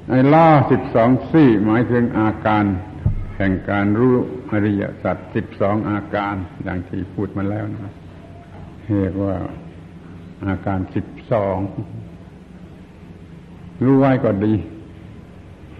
[0.09, 2.63] ไอ้ล่าสิบสองสี่หมายถึงอาการ
[3.38, 4.15] แห่งการรู้
[4.51, 7.93] อริยสัจสิบสองอาการอย่างที่พูดมาแล้วนะ
[8.97, 9.35] เรียกว่า
[10.47, 11.57] อาการสิบสอง
[13.84, 14.53] รู้ไว้ก็ดี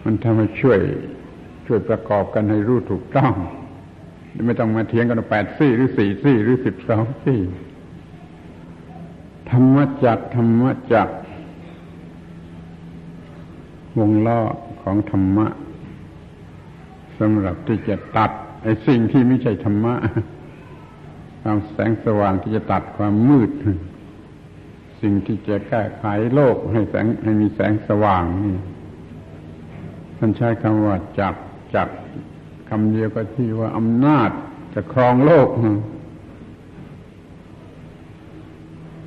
[0.04, 0.80] มันทำให้ช่วย
[1.66, 3.32] ช่วยประกอบกันให้รู้ถูกต้อง
[4.46, 7.40] ไม่ต้องมาเถียงกันแปดสี่หรือสี่สี่หรือสิบสองสี่
[9.50, 11.08] ธรรมจักธรรมจัก
[13.98, 14.40] วงล้อ
[14.82, 15.46] ของธรรมะ
[17.18, 18.30] สำหรับที่จะตัด
[18.62, 19.94] ไอ้สิ่งที่ไม่ใช่ธรรมะ
[21.42, 23.50] ความแสงสว่างที่จะตัดความมืด
[25.02, 26.04] สิ่งที่จะแก้ไข
[26.34, 28.56] โลกให้แสงให้มีแสงสว่างนี่
[30.16, 31.34] ท่านใช้คำว่าจัก
[31.74, 31.88] จัก
[32.68, 34.30] คำเดียวก็ที่ว่าอำนาจ
[34.74, 35.48] จะครองโลก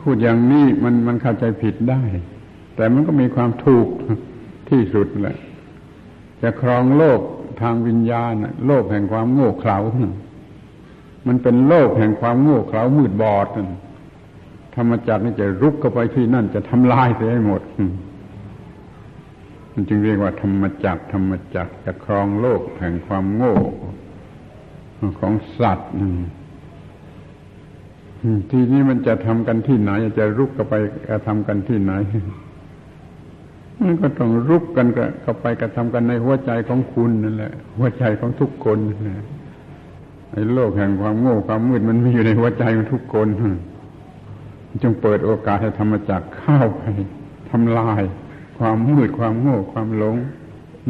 [0.01, 2.01] พูดอย่างนี้มันมันเข้าใจผิดได้
[2.75, 3.87] แต่มันก็มีความถูก
[4.69, 5.37] ที่สุดแหละ
[6.41, 7.19] จะครองโลก
[7.61, 8.33] ทางวิญญาณ
[8.65, 9.77] โลกแห่งความโง่เขลา
[11.27, 13.47] มันเป็นโลกแห่งความโง่เขลามืดบอด
[14.75, 17.61] ธรรมจักรนี่จะรุกเข้าไปที่นั่นจะทำลายเสียให้หมด
[19.73, 23.57] มันจึงเรียกว่าธรรมจักรธรรมจักรจะครองโลกแห่งความโง่
[25.19, 25.89] ของสัตว์
[28.51, 30.75] ทีนี้มันจะทำกันที่ไหน จะรุกเข้าไป
[31.07, 31.93] กระทำกันที่ไหน
[33.83, 34.87] มันก็ต้องรุกกัน
[35.23, 39.23] ก็ไปกระทำกันในหัวใจของคุณนั่นแหละ หัวใจของทุกคนนะ
[40.31, 43.27] ไอ้โลกแห่งความโง่ความมืดมันมีอยู่ในหัวใจของทุกคน
[44.83, 46.83] จงเปิดโอกาสให้ธรรมจักเข้าไป
[47.49, 48.01] ทำลาย
[48.57, 50.15] ความมืดความโง่ความหลง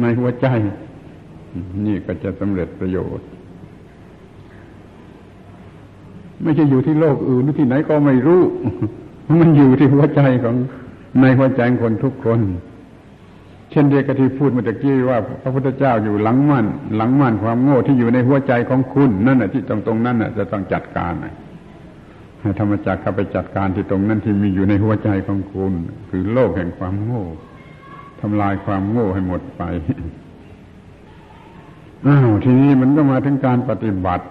[0.00, 0.46] ในหัวใจ
[1.86, 3.26] นี่ก็จะสำเร็จประโยชน์
[6.42, 8.42] ไม่ใช่อยู่ที่โลกอื่นหรือที่ไหนก็ไม่รู้
[9.40, 10.56] มันอยู่ที่หัวใจของ
[11.20, 12.40] ในหัวใจคนทุกคน
[13.70, 16.66] เช่นเดียวกับที่พูดเมื่อกี้ว่าพระพุทธเจ้าอยู่หลังมั่น
[16.96, 21.14] หลังมั่นความโง่ที่อยู่ในหัวใจของคุณนั่นแหะที่ตรงตรงนั้นน่ะจะต้องจัดการ
[22.40, 25.72] ให้ธรรมจักรเข้าไปจัดการที่ตรงนั้นที่มีอยู่ในหัวใจของคุณ
[26.10, 27.24] คือโลกแห่งความโง่
[28.20, 29.62] ทำลายความโง่ให้หมดไป
[32.06, 34.26] อ้าวทีนี้มันก็มาถึงการปฏิบัติ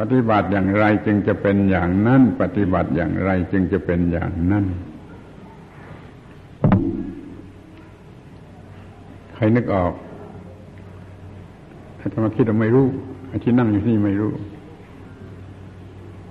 [0.00, 4.64] ปฏิบัติอย่างไรจึงจะเป็นอย่างนั้น ปฏิบัติอย่างไรจึงจะเป็นอย่างนั้น
[9.40, 9.92] ครนึกออก
[11.98, 12.86] ถ้ามาคิดว่าไม่รู้
[13.28, 14.32] ไอ้ที่นั่งอยู่ที่นี่ไม่รู้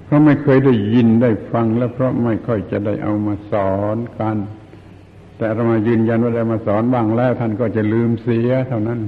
[0.06, 4.38] เพราะไม่เคยได้ยินได้ฟัง แล้วเพราะไม่ค่อยจะได้เอามาสอนกัน
[5.38, 9.00] แต่เรามายืนยันว่าได้มาสอนบ้างแล้ว ท่านก็จะลืมเสียเท่านั้น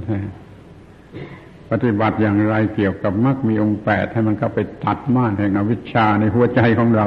[1.70, 7.06] ปฏิบัติอย่างไรเกี่ยวกับมรรคมีองค์แปดให้มันเข้าไปตัดม่านแห่งอวิชชาในหัวใจของเรา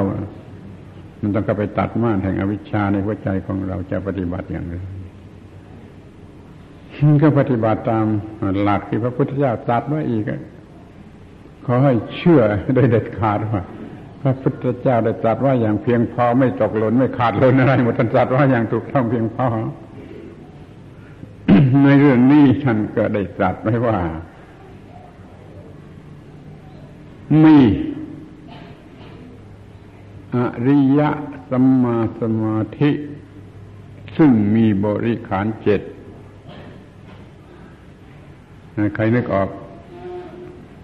[1.20, 4.74] มันต้องเข้าไปตัดม่านแห่งอวิชชาในหัวใจของเราจะปฏิบัติอย่างไร
[7.22, 8.06] ก็ปฏิบัติตาม
[8.62, 10.24] หลักที่พระพุทธเจ้าตรัสไว้อีก
[11.66, 12.40] ขอให้เชื่อ
[12.76, 13.62] ได้เด็ดขาดว่า
[14.22, 19.46] พระพุทธเจ้าได้ตรัสว่าอย่างเพียงพอไม่ตกหล่นไม่ขาดหล่นอะไรหมดท่านตรัสว่าอย่างถูกต้องเพียงพอ
[21.84, 23.98] ในเรื่องนี้ท่านก็ได้ตรัสไว้ว่า
[27.42, 27.58] มี
[30.34, 30.36] อ
[30.66, 31.10] ริยะ
[31.50, 32.90] สัมมาสมาธิ
[34.16, 35.80] ซึ่งมีบริขารเจ็ด
[38.94, 39.48] ใครนึกออก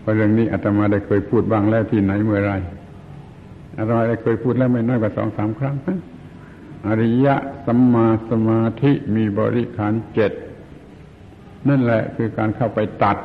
[0.01, 2.55] เพราะเรื่องนี้อาตมาได้เคยพูดบ้างแล้วที่ไหนเมื่อไร
[3.79, 5.77] อาตมาได้เคยพูดแล้วไม่น้อยกว่าสองสามครั้ง
[6.87, 7.35] อริยะ
[7.67, 10.33] สัมมาสมาธิมีบริขารเจ็ด
[11.69, 13.19] นั่นแหละคือการเข้าไปตัด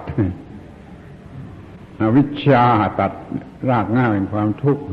[1.99, 2.63] อวิชชา
[2.99, 3.11] ตัด
[3.69, 4.83] รากง่าแห่งความทุกข์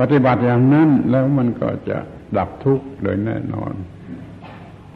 [0.00, 1.98] ปฏิบัติอย่างนั้นแล้วมันก็จะ
[2.36, 3.72] ดับทุกข์โดยแน่นอน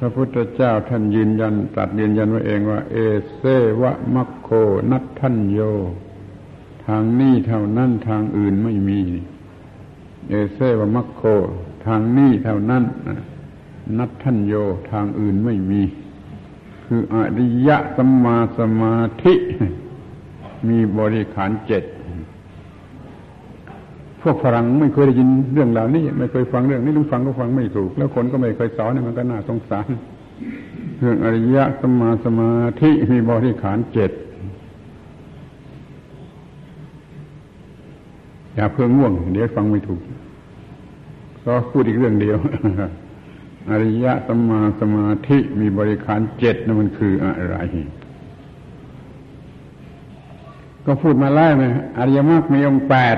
[0.04, 2.96] ระพุทธเจ้าท่านยืนยันตัดยืนยันว่าเองว่า เอ
[3.36, 3.42] เซ
[3.82, 4.50] วะมัคโค
[4.90, 5.58] นัททันโย
[6.86, 9.00] ทางนี้เท่านั้นทางอื่นไม่มี
[10.30, 11.22] เอเซวะมัคโค
[11.86, 12.82] ทางนี้เท่านั้น
[13.98, 14.54] นัททันโย
[14.92, 15.82] ทางอื่นไม่มี
[16.86, 19.34] คืออริยะสัมมาสมาธิ
[20.68, 21.82] มีบริขารเจ็ด
[24.22, 29.88] พวกฝรั่งไม่เคยได้ยินเรื่องเหล่านี้ไม่เคยฟังเรื่องนี้รู้ฟังก็ฟังไม่ถูก แล้วคนก็ไม่เคยสอนมันก็น่าสงสาร
[31.00, 34.10] เรื่องอริยะสมาสมาธิมีบริขารเจ็ด
[38.54, 40.00] อย่าเพิ่งง่วง เดี๋ยวฟังไม่ถูก
[41.44, 42.38] ก็พูดอีกเรื่องเดียว
[43.70, 47.56] อริยะสมาสมาธิมีบริขารเจ็ดนั่นมันคืออะไร
[50.86, 51.64] ก็พูดมาไล่ไหม
[51.98, 53.16] อริยมรรคมีองค์แปด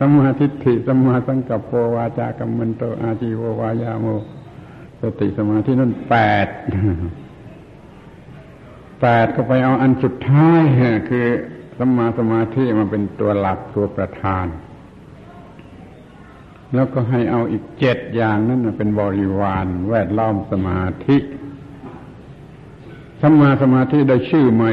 [0.00, 4.06] สมาธิฐิสมาสังกัปโปวาจากัมมันโตอาจีววายาโม
[5.00, 6.48] สติสมาธินั่นแปด
[9.00, 10.62] แปดก็ไปเอาอันสุดท้าย
[11.08, 11.26] คือ
[11.78, 14.46] สมาสมาธิมาเป็นตัวหลักตัวประธาน
[16.74, 21.16] แล้วก็ให้เอาอีกเจ็ดอย่างนั้นเป็นบริวารแวดล้อมสมาธิ
[23.22, 24.70] สมาสมาธิได้ชื่อใหม่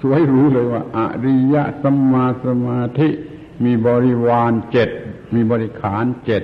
[0.00, 3.08] สวยรู้เลยว่าอริยะสัมมาสมาธิ
[3.64, 4.88] มีบริวารเจ็ด
[5.34, 6.42] มีบริขารเจ็ด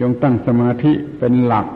[0.00, 1.66] จงตั้งสมาธิเป็นหลัก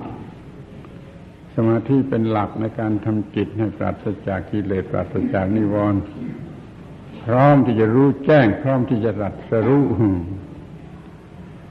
[1.56, 6.00] สมาธิเป็นหลักในการทำจิตให้ปราศจากกิเลสปราศจากนิวรณ์
[7.24, 9.84] พร้อมที่จะรู้แจ้ง พร้อมที่จะรัสรู้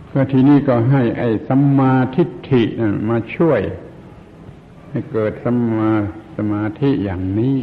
[0.07, 2.63] เพื่อที่นี้ก็ให้ไอ้สัมมาทิฏฐิ
[3.09, 3.61] มาช่วย
[4.89, 5.91] ให้เกิดสัมมา
[6.37, 7.59] สมาธิอย่างนี้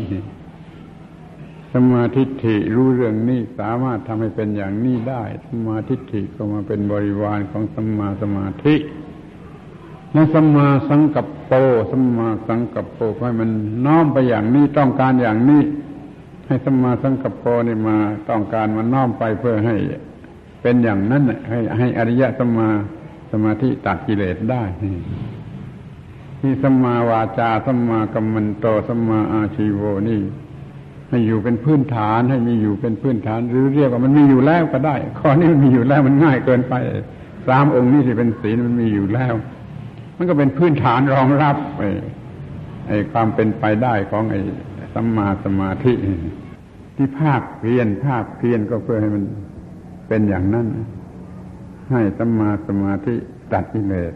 [1.75, 8.75] สมาธิิรู้เรื่องนี้สามารถทำให้เป็นอย่างนี้ได้ สมาธิิก็มาเป็นบริวารของสมาสมาธิ
[10.13, 11.53] และสมาสังกัปโป
[11.91, 13.51] สมาสังกัปโปให้มัน
[13.87, 15.63] น้อมไปอย่างนี้ต้องการอย่างนี้
[16.47, 17.97] ให้สมาสังกัปโปนี่มา
[18.31, 19.77] ต้องการมันน้อมไปเพื่อให้
[20.63, 22.69] เป็นอย่างนั้นให้ให้อริยะสมา
[23.33, 24.63] สมาธิตัดกิเลสได้
[26.43, 30.21] นี่สัมมาวาจาสัมมากัมมันโตสัมมาอาชีโวนี่
[31.09, 36.75] ให้อยู่เป็นพื้นฐานให้มีอยู่เป็นพื้นฐาน หรือเรียกว่ามันมีอยู่แล้วก็ได้ ข้อนี้มันมีอยู่แล้วมันง่ายเกินไป
[37.49, 39.35] สามองค์นี้ที่เป็นศีลมันมีอยู่แล้ว
[40.17, 41.89] มันก็เป็นพื้นฐานรองรับไอ้
[42.89, 44.41] ไอ้ความเป็นไปได้ของไอ้
[44.95, 45.93] สัมมาสมาธิ
[46.97, 49.25] ที่ภาคเพียนภาคเพียนก็เพื่อให้มัน
[50.09, 50.67] เป็นอย่างนั้น
[51.91, 53.15] ให้สัมมาสมาธิ
[53.53, 54.13] ตัดกิเลส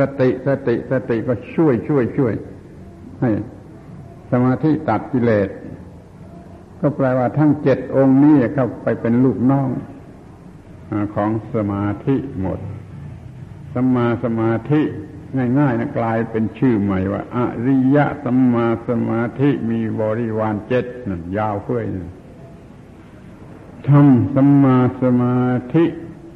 [0.00, 2.34] สติสติสติก็ช่วยช่วยช่วย
[3.20, 3.30] ให้
[4.30, 5.48] สมาธิตัดกิเลส
[6.80, 9.70] ก็แปลว่าทั้งเจ็ดองค์นี้เข้าไปเป็นลูกน้อง
[11.14, 12.58] ของสมาธิหมด
[13.74, 14.82] สมาสมาธิ
[15.58, 21.80] ง่ายๆนะกลายเป็นชื่อใหม่ว่าอริยะสัมมาสมาธิมีบริวารเจ็ดนั่นยาวเพื่อ
[23.88, 25.36] ทำสัมมาสมา
[25.74, 25.84] ธิ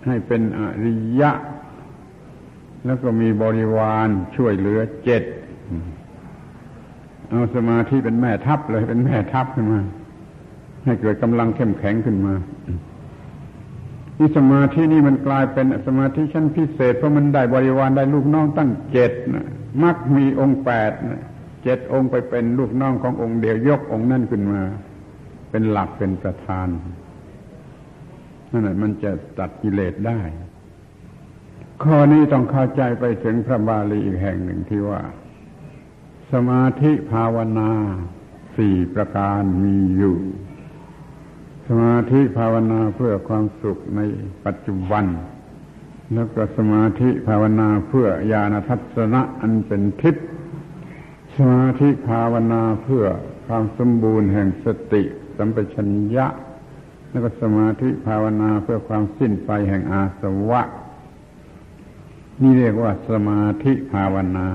[0.07, 1.33] ให้เป็นอริยะ
[2.87, 5.23] แล้วก็มีบริวารช่วยเหลือเจ็ด
[7.31, 9.81] เอาสมาธิเป็นแม่ทัพเลยเป็นแม่ทัพขึ้นมา
[10.85, 12.35] ให้เกิดกำลังเข้มแข็งขึ้นมา
[14.19, 19.13] นี่สมาธินี่มันกลายเป็นสมาธิชั้นพิเศษเพราะมันได้บริวารได้ลูกน้องตั้งเจ็ด
[19.83, 20.93] มักมีองค์แปด
[21.63, 24.61] เจ็ดองค์ไปเป็นลูกน้องขององค์เดียวยกองค์นั่นขึ้นมา
[25.51, 26.69] เป็นหลักเป็นประธาน
[28.51, 30.21] นั่นแหละมันจะตัดกิเลสได้
[31.83, 35.03] ข้อนี้ต้องเข้าใจไปถึงพระบาลีอีกแห่งหนึ่งที่ว่า
[36.33, 37.71] สมาธิภาวนา
[38.57, 40.17] สี่ประการมีอยู่
[41.67, 44.01] สมาธิภาวนาเพื่อความสุขใน
[44.45, 45.05] ปัจจุบัน
[46.15, 50.27] แล้วก็สมาธิภาวนาเพื่อญาณทัศนะอันเป็นทิพย์
[51.37, 53.05] สมาธิภาวนาเพื่อ
[53.47, 55.03] ความสมบูรณ์แห่งสติ
[55.37, 56.27] สัมปชัญญะ
[57.11, 60.63] แล้วก็สมาธิภาวนาเพื่อความสิ้นไปแห่งอาสวะ
[62.43, 64.47] นี่เรียกว่าสมาธิภาวนา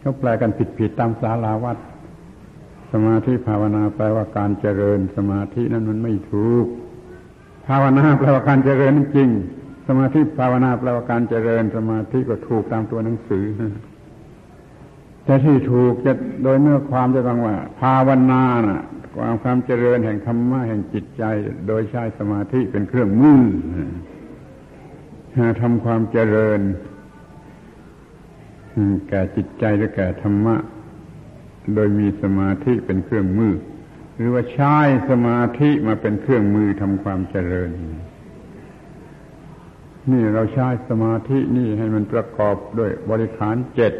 [0.00, 1.78] เขาแปลกันผิดๆตามสาราวัด
[2.92, 6.66] สมาธิภาวนาแปลว่าการเจริญ สมาธินั้นมันไม่ถูก
[7.66, 9.30] ภาวนาแปลว่าการเจริญจริง
[9.88, 13.46] สมาธิภาวนาแปลว่าการเจริญ สมาธิก็ถูกตามตัวหนังสือ
[15.24, 18.82] แต่ที่ถูกจะโดยเนื้อความจะต้องว่า ภาวนาน่ะ
[19.16, 21.22] ความความเจริญแห่งธรรมะแห่งจิตใจ
[21.68, 23.42] โดยใช้สมาธิเป็นเครื่องมือ
[25.60, 26.60] ทำความเจริญ
[29.08, 30.56] แก่จิตใจหรือแก่ธรรมะ
[31.74, 33.54] โดยมีสมาธิเป็นเครื่องมือ
[34.16, 34.76] หรือว่าใช้
[35.10, 37.70] สมาธิมาเป็นเครื่องมือทำความเจริญ
[40.10, 43.92] นี่เราใช้สมาธินี่ให้มันประกอบด้วยบริขารเจ็ด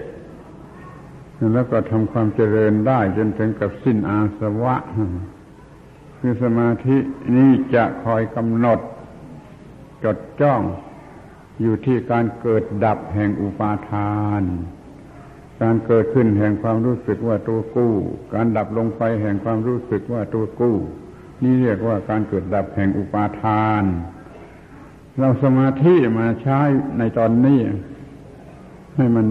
[1.55, 4.77] แล้วก็ทำความเจริญได้จนถึงกับสิ้นอาสวะ
[6.19, 6.97] คือสมาธิ
[7.37, 8.81] นี้จะคอยกำหนด
[10.05, 10.63] จดจ้อง
[11.61, 14.43] อยู่ที่การเกิดดับแห่งอุปาทาน
[15.63, 17.95] การเกิดขึ้นแห่งความรู้สึกว่าตัวกู้
[18.35, 20.77] การดับลงไปแห่งความรู้สึกว่าตัวกู้
[21.43, 23.85] นี่เรียกว่าการเกิดดับแห่งอุปาทาน
[25.19, 26.61] เราสมาธิมาใช้
[26.99, 27.61] ในตอนนี้
[28.97, 29.27] ให้มัน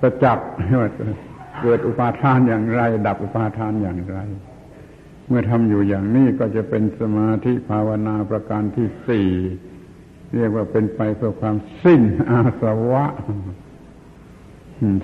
[0.00, 0.48] ประจักษ์
[0.80, 0.90] ว่า
[1.62, 4.18] เกิดอุปาทานอย่างไร ดับอุปาทานอย่างไร
[5.28, 9.28] เมื่อทำอยู่อย่างนี้ก็จะเป็นสมาธิภาวนาประการที่สี่
[10.34, 13.04] เรียกว่าเป็นไปเพื่อความสิ้นอาสวะ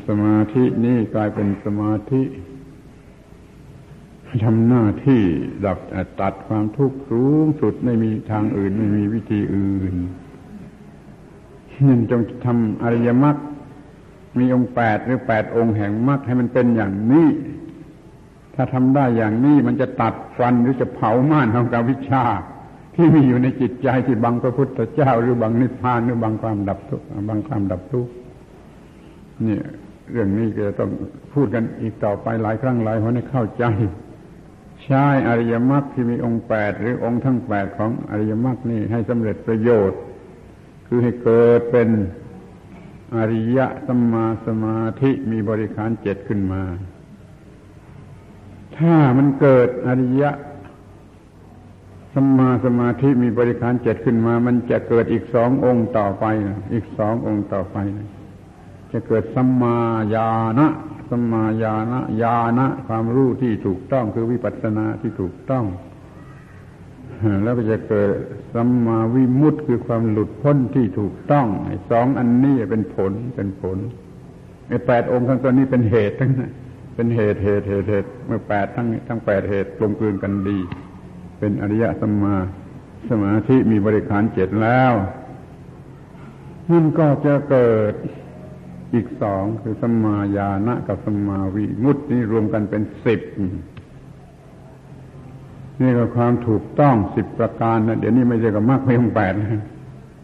[0.06, 2.22] สมาธินี่กลายเป็นสมาธิ
[4.44, 5.22] ทำหน้าที่
[5.64, 5.78] ดับ
[6.20, 9.94] ตัดความทุกข์สูงสุดไม่มีทางอื่น ไม่มีวิธีอื่น
[11.86, 13.36] นั่นจงทำอริยมรรค
[14.38, 17.28] มีองค์แปดหรือแปดองค์แห่งมรรคให้มันเป็นอย่างนี้
[18.54, 22.24] ถ้าทำได้อย่างนี้มันจะตัดฟันหรือจะเผาม่านของกาวิชา
[23.00, 28.12] ที่มีอยู่ในจิตใจที่บังพระพุทธเจ้า หรือบังนิพพานหรือบังความดับทุกข์บังความดับทุกข์
[29.46, 29.58] นี่
[30.10, 30.90] เรื่องนี้ก็จะต้อง
[31.34, 33.64] พูดกันอีกต่อไปหลายครั้งหลายคนให้เข้าใจ
[34.84, 40.00] ใช้อริยมรรคที่มีองค์แปดหรือองค์ทั้งแปดของอริยมรรคนี่ให้สำเร็จประโยชน์
[40.86, 41.88] คือให้เกิดเป็น
[43.16, 46.62] อริยะสัมมาสมาธิมีบริขารเจ็ดขึ้นมา
[48.78, 50.30] ถ้ามันเกิดอริยะ
[52.14, 56.24] สัมมาสมาธิมีบริขารเจ็ดขึ้นมา มันจะเกิดอีกสององค์ต่อไป
[56.72, 57.76] อีกสององค์ต่อไป
[58.92, 59.76] จะเกิดสัมมา
[60.14, 60.28] ญา
[60.58, 60.68] ณะ
[61.10, 65.64] สัมมาญาณะญาณะความรู้ที่ถูกต้องคือวิปัสสนาที่ถูกต้อง
[67.42, 68.10] แล้วก็จะเกิด
[68.54, 71.46] สัมมาวิมุตติคือความหลุดพ้นที่ถูกต้อง
[71.90, 73.78] สองอันนี้เป็นผลเป็นผล
[74.68, 76.48] ไอ้แปดองค์ทั้งตัวนี้เป็นเหตุทั้งนี้
[76.94, 80.58] เป็นเหตุเหตุเหตุเหตุเมื่อแปดทั้งทั้งแปดเหตุกลมกลืนกันดี
[81.40, 82.36] เป็นอริยสัมมา
[83.10, 84.92] สมาธิมีบริขารเจ็ดแล้ว
[86.70, 87.94] นั่นก็จะเกิด
[88.94, 93.20] อีกสองคือสัมมาญาณะกับสัมมาวิมุตตินี่รวมกันเป็นสิบ
[95.80, 99.62] นี่ก็ความถูกต้องสิบประการนะเดี๋ยวนี้ไม่ใช่กับมากเพียงแปดนะ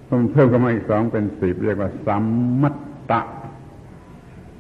[0.09, 2.25] มันเพิ่มขึ้นมาอีกสองเป็นสิบเรียกว่าสัม
[2.63, 2.77] มัต
[3.11, 3.21] ตะ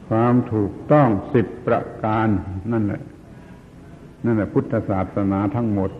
[0.08, 2.28] ความถูกต้องสิบประการ
[2.72, 3.02] นั่นแหละ
[4.24, 5.90] นั่นแหละพุทธศาสนาทั้งหมด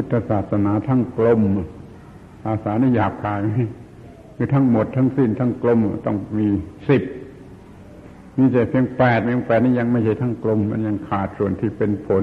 [0.00, 1.40] พุทธศาสนาทั้งกลม
[2.44, 3.38] ภาษานี่หยาบคาย
[4.36, 6.48] คือทั้งหมดทั้งสิ้นทั้งกลมต้องมี
[6.88, 7.02] สิบ
[8.38, 12.22] นี่จะเพียงแปดเพียงแปดนี่ยังไม่ใช่ทั้งกลม มันยังขาดส่วนที่เป็นผล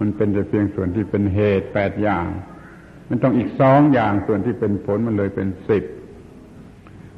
[0.00, 2.26] มันเป็นแต่เพียงส่วนที่เป็นเหตุแปดอย่าง
[3.08, 5.84] มันต้องอีกสองอย่างส่วนที่เป็นผลมันเลยเป็นสิบ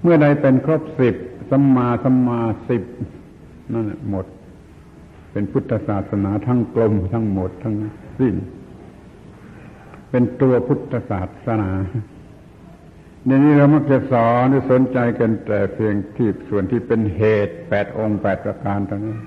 [0.03, 1.15] เมื่อใดเป็นครบสิบ
[1.51, 2.83] สัมมาสัมมาสิบ
[3.73, 4.27] นั่นหมด
[5.33, 7.75] เป็นพุทธศาสนาทั้งกลมทั้งหมดทั้ง
[8.21, 8.37] สิ้น
[10.11, 11.71] เป็นตัวพุทธศาสนา
[13.27, 19.19] ในนี้เรามักจะสอนหรือสนใจกันแต่เพียงที่ส่วนที่เป็นเหตุแปดองค์แปดประการเท่านั้น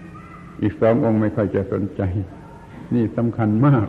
[0.61, 2.01] อีกสององค์ไม่ค่อยจะสนใจ
[2.93, 3.87] นี่สำคัญมาก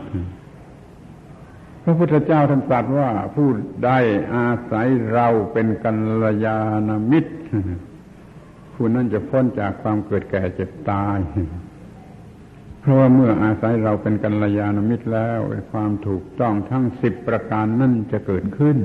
[1.83, 3.47] พระพุทธเจ้าท่านตรัสว่าผู้
[3.85, 3.99] ได้
[4.35, 5.91] อาศัยเราเป็นกั
[6.23, 6.57] ลยา
[6.87, 7.33] ณมิตร
[8.73, 11.17] ผู้นั้นจะพ้นจากความเกิดแก่เจ็บตาย
[12.85, 15.39] เพราะว่าเมื่ออาศัยเราเป็นกัลยาณมิตรแล้ว
[15.71, 18.77] ความถูกต้องทั้งสิบประการนั่นจะเกิดขึ้น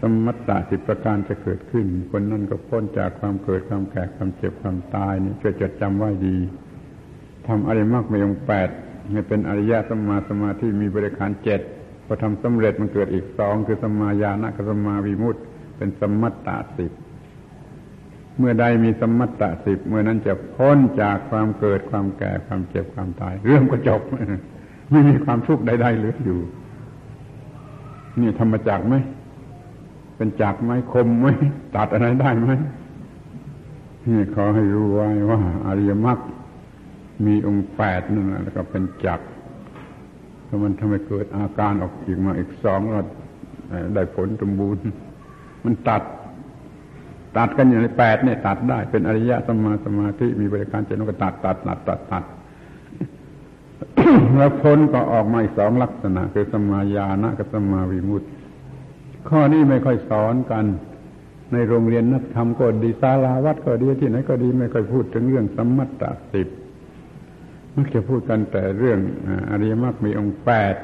[0.00, 6.36] สมัตตาสิบประการจะเกิดขึ้น คนนั่นก็พ้นจากความเกิดความแก่ความเจ็บความตายนี่ช่วยจดจำไว้ดี
[7.46, 8.68] ทำอริมักไม่องแปด
[9.10, 11.60] ให้เป็นอริยะสมมาสมาธิมีบริการเจ็ด
[12.06, 15.36] พอทำสำเร็จมันเกิดอีกสองคือสมายานะกับสมาวิมุต
[15.76, 16.92] เป็นสมัตตาสิบ
[18.38, 24.00] เมื่อใดมีสมัตตาสิบเมื่อนั้นจะพ้นจากความเกิดความแก่ความเจ็บความตาย เรื่องก็จบ
[24.90, 26.38] ไม่มีความทุกข์ใดๆเหลืออยู่
[28.20, 28.94] นี่ธรรมจักไหม
[30.16, 31.26] เป็นจักไหมคมไหม
[31.76, 32.52] ตัดอะไรได้ไหม
[34.08, 36.18] นี่ขอให้รู้ไว้ว่าอริยมรรค
[37.26, 39.20] มีองค์แปดนั่นแหละแล้วก็เป็นจัก
[40.46, 43.02] ถ้ามันทำให้เกิดอาการออกอีกมาอีกสองเรา
[43.94, 44.82] ได้ผลสมบูรณ์
[45.64, 46.02] มันตัด
[47.36, 52.24] ตัดกันอย่างในแปดเนี่ยตัดได้ เป็นอริยะสมาสมาธิมีบริการเจนก็ตัดตัดตัดตัดตัด
[54.36, 58.26] แล้วพ้นก็ออกมาอีกสองลักษณะ คือสมายานะกับสมาวิมุตติ
[59.28, 60.64] ข้อนี้ไม่ค่อยสอนกัน
[61.52, 66.02] ในโรงเรียนนักธรรมก็ดีศาลาวัดก็ดีที่ไหนก็ดีไม่ค่อยพูดถึงเรื่องสมมัตต
[66.32, 66.48] สิบ
[67.76, 68.98] มักจะพูดกันแต่เรื่อง
[69.50, 70.74] อริยมรรคมีองค์แปด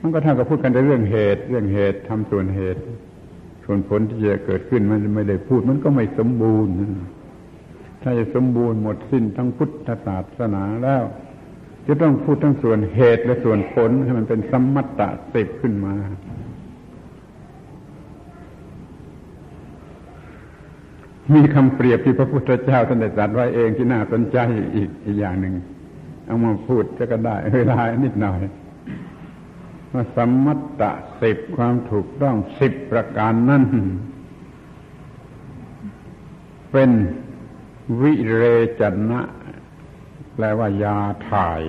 [0.00, 2.80] มันก็ท่ากับพูดกันแต่เรื่องเหตุ เรื่องเหตุทำส่วนเหตุ
[3.64, 6.74] ส่วนผลที่จะเกิดขึ้นมันไม่ได้พูดมันก็ไม่สมบูรณ์
[8.02, 11.02] ถ้าจะสมบูรณ์หมดสิ้นทั้งพุทธศาสนาแล้ว
[11.86, 15.02] จะต้องพูดทั้งส่วนเหตุและส่วนผลให้มันเป็นสมมัตต
[15.34, 15.94] สิบขึ้นมา
[21.34, 24.38] มีคำเปรียบที่พระพุทธเจ้าท่านได้ตรัสไว้เองที่น่าสนใจ
[24.76, 25.54] อีกอีกอย่างหนึ่ง
[26.26, 28.38] เอามาพูดจะก็ได้เวลานิดหน่อย
[30.16, 33.64] สมมตตะสิบความถูกต้องสิบประการนั้น
[36.72, 36.90] เป็น
[38.00, 38.44] วิเร
[38.80, 39.20] จนะ
[40.34, 40.98] แปลว่ายา
[41.30, 41.62] ถ่าย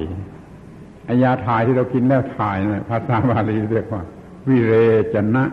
[1.07, 4.03] อยาถ่ายที่เรากินแล้วถ่ายนะภาษาบาลีเรียกว่า
[4.49, 4.73] วิเร
[5.14, 5.43] จนะ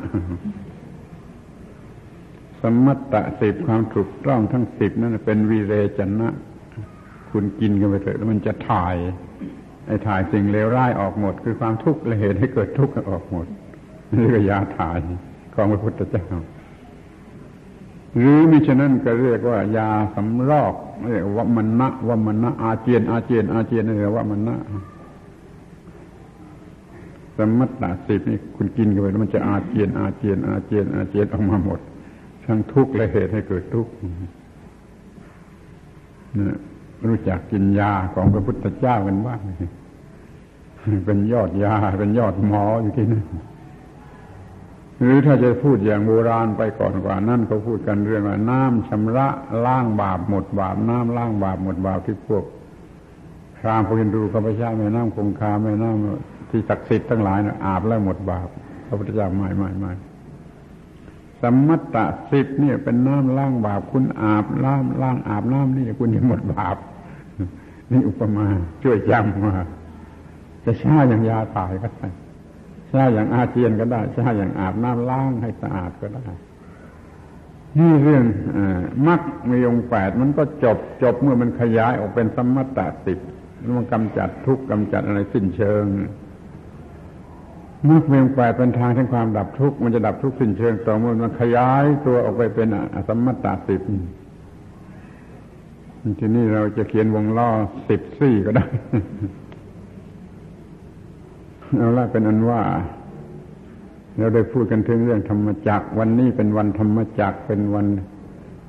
[2.60, 6.28] สมัตตะสิบความถูกต้องทั้งสิบนั่นเป็นวีเรจนะ
[7.30, 8.96] คุณกินกันไปเถอะแล้วมันจะถ่าย
[9.86, 13.46] ไอ้ถ่ายสิ่งเลวร้ายออกหมด คือความทุกข์และเหตุให้เกิดทุกข์ออกหมด
[14.16, 14.98] นี่ก็ยาถ่าย
[15.54, 16.24] ของพระพุทธเจ้า
[18.14, 20.74] หรือมิฉะนั้นก็เรียกว่ายาสำรอก
[21.08, 24.56] เรียกว่ามันนะว่ามันนะอาเจียนอาเจียนอาเจียนเรียกว่ามันนะ
[27.36, 31.80] สมัตตะสิบนี่คุณกินกันไปแล้วมันจะอาเจียนอาเจียนอาเจียนอาเจียนออกมาหมด
[32.44, 33.92] ทั้งทุกข์และเหตุให้เกิดทุกข์
[36.40, 36.56] นะ
[37.08, 39.40] รู้จักกินยาของพระพุทธเจ้ากันบ้าง
[41.06, 43.26] เป็นยอดยา เป็นยอดหมออยู่ที่นั่น
[44.98, 49.28] หรือถ้าจะพูดอย่างโบราณไปก่อนกว่านั่นเขาพูดกันเรื่องว่าน้ำชำระ
[49.64, 52.44] ล้างบาปหมดบาปน้ำล้างบาปหมดบาปที่พวก
[53.58, 58.48] พรามพกินดูข้าพเจ้าแม่น้ำคงคาแม่น้ำที่ศักดิ์สิทธิ์ทั้งหลายนะอาบแล้วหมดบาป
[58.86, 59.92] พระพุทธเจ้าไม่ไม่ไม่
[61.42, 61.96] สมัตต
[62.30, 66.76] สิบเนี่ยเป็นน้ำล้างบาปคุณอาบล้างล้างอาบน้ำนี่คุณยังหมดบาป
[67.92, 68.46] นี่อุปมา
[68.82, 69.54] ช่วยจำว่า
[70.64, 72.08] จะช้าอย่างยาตายก็ได้
[72.90, 76.26] ช้าอย่างอาเจียนก็ได้ช้าอย่างอาบน้ำล้างให้สะอาดก็ได้
[77.78, 78.24] นี่เรื่อง
[78.56, 78.58] อ
[79.06, 79.20] มัก
[79.50, 83.18] มีองแปดมันก็จบจบเมื่อมันขยายออกเป็นสมัตตะสิบ
[83.76, 85.84] มันกำจัดทุกข์กำจัดอะไรสิ้นเชิง
[87.88, 93.80] มรรคเมียงแปดเป็นทางแห่งความดับทุกข์มันจะดับทุกข์สิ้นเชิงต่อเมื่อมันขยายตัวออกไปเป็นอสมมตาสิบ
[96.18, 97.48] ทีนี้เราจะเขียนวงล้อ
[97.88, 98.66] สิบสี่ก็ได้
[101.76, 102.62] เอาละเป็นอันว่า
[104.18, 107.86] เราได้พูดกันถึงเรื่องธรรมจักวันนี้เป็นวันธรรมจักเป็นวัน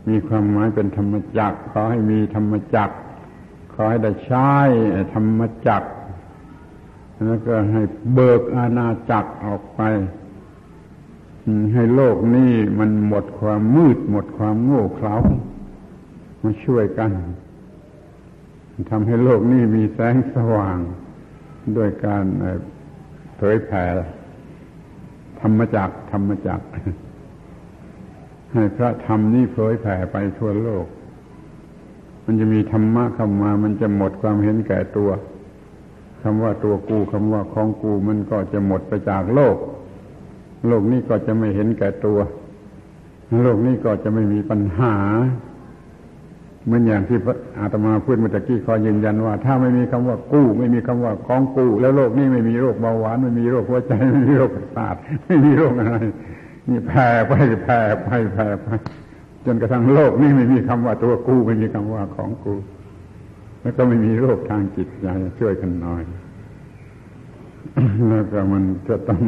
[0.09, 2.89] มีความหมายเป็นธรรมจักขอให้มีธรรมจัก
[3.73, 4.51] ขอให้ได้ใช้
[5.13, 5.83] ธรรมจัก
[7.25, 7.81] แล้วก็ให้
[8.13, 9.81] เบิกอาณาจักรออกไป
[11.73, 15.15] ให้โลกนี้มันหมดความมืดหมดความโง่เขลา
[16.43, 17.11] มาช่วยกัน
[18.89, 20.77] ทำให้โลกนี้มีแสงสว่าง
[21.77, 22.25] ด้วยการ
[23.37, 23.85] เผยแผ่
[25.39, 26.59] ธรรมจักธรรมจัก
[28.53, 30.85] ให้พระธรรมนี้เผยแผ่ไปทั่วโลก
[32.25, 35.09] มันจะมีธรรมะเข้ามา มันจะหมดความเห็นแก่ตัว
[36.21, 39.57] คำว่าตัวกูคำว่าของกูมันก็จะหมดไปจากโลก
[40.67, 42.19] โลกนี้ก็จะไม่เห็นแก่ตัว
[43.43, 44.95] โลกนี้ก็จะไม่มีปัญหา
[46.65, 47.17] เหมือนอย่างที่
[47.59, 54.95] อาตมาพูดเมื่อกี้ขอยืนยันว่า ถ้าไม่มีคำว่ากู้ ไม่มีคำว่าของกู้ แล้วโลกนี้ไม่มีโรคเบาหวานไม่มีโรคหัวใจไม่มีโรคประสาท
[55.27, 55.97] ไม่มีโรคอะไร
[56.69, 57.33] นี่แผ่ไป
[57.63, 58.67] แผ่ไปแผ่ไป
[59.45, 62.57] จนกระทั่งโลกนี้ไม่มีคำว่าตัวกู้ไม่มีคำว่าของกู้
[63.61, 65.07] แล้วก็ไม่มีโรคทางจิตใจ
[65.39, 66.03] ช่วยกันหน่อย
[68.09, 69.21] แล้วก็มันจะต้อง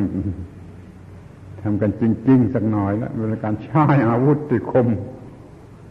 [1.61, 4.87] ทำกันจริง ๆ สักหน่อยแล้วเป็นการใช้อาวุธที่คม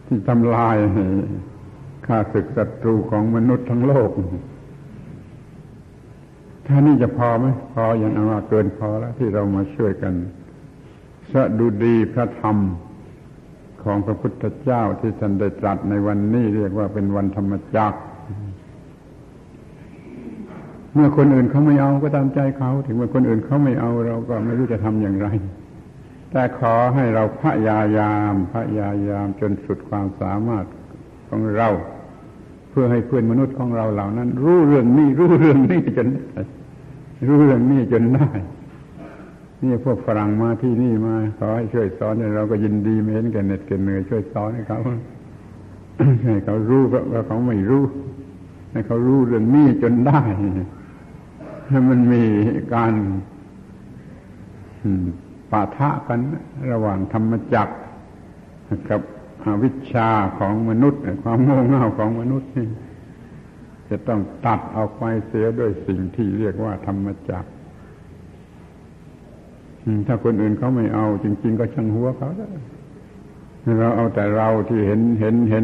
[0.07, 0.75] ที่ทำลาย
[2.07, 4.09] ข้าศึกศัตรูของมนุษย์ทั้งโลก
[6.67, 10.13] ถ้านี่จะพอไหมพออย่างว่าเกินพอแล้วที่เรามาช่วยกัน
[11.31, 12.57] สะดุดีพระธรรม
[13.83, 17.99] ของพระพุทธเจ้าที่ท่านได้ตรัสในวันนี้เรียกว่าเป็นวันธรรมจักร
[20.93, 25.27] เมื่อคนอื่นเขาไม่เอาก็ตามใจเขา ถึงเมื่อคนอื่นเขาไม่เอาเราก็ไม่รู้จะทำอย่างไร
[26.37, 30.65] แต่ขอให้เราพยายามพยายามจนสุดความสามารถ
[31.29, 31.69] ของเรา
[32.69, 36.25] เพื่อให้เพื่อนมนุษย์ของเราเหล่านั้น รู้เรื่องนี้รู้เรื่องนี้จนได้
[37.27, 38.29] รู้เรื่องนี้จนได้
[39.61, 44.79] นี่พวกฝรั่งมาที่นี่มาขอให้ช่วยสอนเราก็ยินดีไม่เห็นแก่เน็ดแก่เหนื่อยช่วยสอนให้เขา
[46.25, 46.81] ให้เขารู้
[47.11, 47.83] ว่าเขาไม่รู้
[48.71, 50.21] ให้เขารู้เรื่องนี้จนได้
[51.69, 52.23] ให้มันมี
[52.73, 52.93] การ
[55.55, 56.19] ปะทะกัน
[56.71, 57.75] ระหว่างธรรมจักร
[58.89, 59.01] กับ
[59.43, 60.09] อวิชชา
[60.39, 62.67] ของมนุษย์ ความโง่เง่าของมนุษย์นี่
[63.89, 67.49] จะต้องตัดออกไปเสียด้วยสิ่งที่เรียกว่าธรรมจักร
[70.07, 72.29] ถ้าคนอื่นเขาไม่เอา จริง ๆ ก็ช่างหัวเขา
[73.79, 75.63] เราเอาแต่เราที่เห็นเห็นเห็น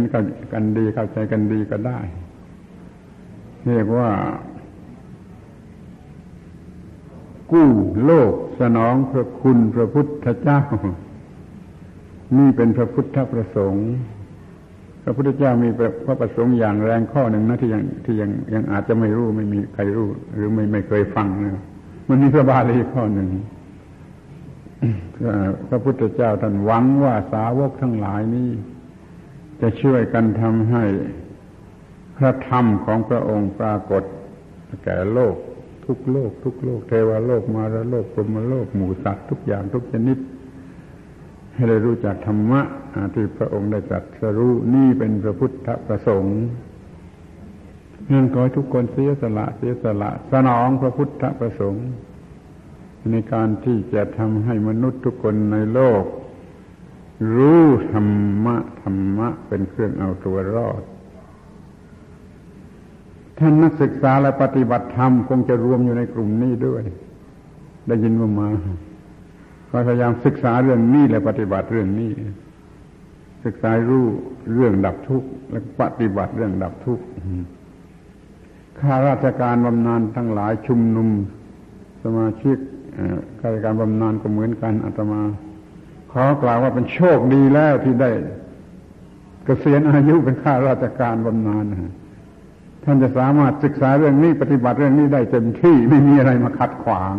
[0.53, 1.99] กันดีเข้าใจกันดีก็ได้
[3.67, 4.09] เรียกว่า
[7.51, 7.69] กู้
[8.05, 10.61] โลกสนองพระคุณพระพุทธเจ้า
[12.37, 13.87] นี่เป็นพระพุทธประสงค์
[15.03, 15.69] พระพุทธเจ้ามี
[16.05, 21.63] พระประสงค์อย่างแรงข้อหนึ่งนะที่ยังที่ยังยังอาจจะไม่รู้ไม่มีใครรู้ หรือไม่ไม่เคยฟังนะ
[22.09, 23.29] มันมีพระบาลีข้อหนึ่ง
[25.69, 28.49] พระพุทธเจ้าท่านหวังว่าสาวกทั้งหลายนี้
[29.61, 30.83] จะช่วยกันทำให้
[32.17, 34.03] พระธรรมของพระองค์ปรากฏ
[34.83, 35.35] แก่โลก
[35.91, 40.17] ทุกโลก ทุกโลกเทวโลกมารโลกพรมโลกหมู่สัตว์ทุกอย่างทุกชนิด
[41.53, 42.61] ให้ได้รู้จักธรรมะ
[43.13, 46.39] ที่พระองค์ได้ตรัสรู้นี่เป็นพระพุทธประสงค์
[48.11, 51.87] นั่นขอให้ทุกคนเสียสละเสียสละ สนองพระพุทธประสงค์
[53.11, 56.03] ในการที่จะทำให้มนุษย์ทุกคนในโลก
[57.35, 58.07] รู้ธรร
[58.45, 60.81] มะธรรมะเป็นเครื่องเอาตัวรอด
[63.41, 66.83] ท่านนักศึกษาและปฏิบัติธรรมคงจะรวมอยู่ในกลุ่มนี้ด้วย
[67.87, 68.49] ได้ยินมามา
[69.71, 72.09] พยายามศึกษาเรื่องนี้และปฏิบัติเรื่องนี้
[73.45, 74.05] ศึกษารู้
[74.55, 77.03] เรื่องดับทุกข์และปฏิบัติเรื่องดับทุกข์
[78.79, 81.09] ข้าราชการบำนาญทั้งหลายชุมนุม
[82.03, 82.57] สมาชิก
[83.39, 85.21] ข้าราชการบำนาญก็เหมือนกันอาตมา
[86.11, 88.11] ขอกล่าวว่าเป็นโชคดีแล้วที่ได้
[89.45, 91.65] กเกษียณอายุเป็นข้าราชการบำนาญ
[92.83, 97.15] ท่านจะสามารถศึกษาเรื่องนี้ปฏิบัติเรื่องนี้ได้เต็มที่ไม่มีอะไรมาขัดขวาง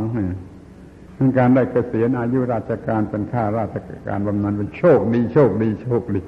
[1.15, 3.77] เป็นการได้เกษียณอายุราชการเป็นข้าราช
[4.09, 6.25] การบำนาญเป็นโชคดีโชคดีโชคดี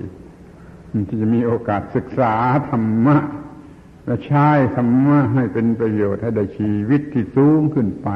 [1.08, 2.34] ที่จะมีโอกาสศึกษา
[2.68, 3.16] ธรรมะ
[4.06, 8.08] และใช้ธรรมะให้เป็นประโยชน์ให้ได้ชีวิตที่สูงขึ้นไป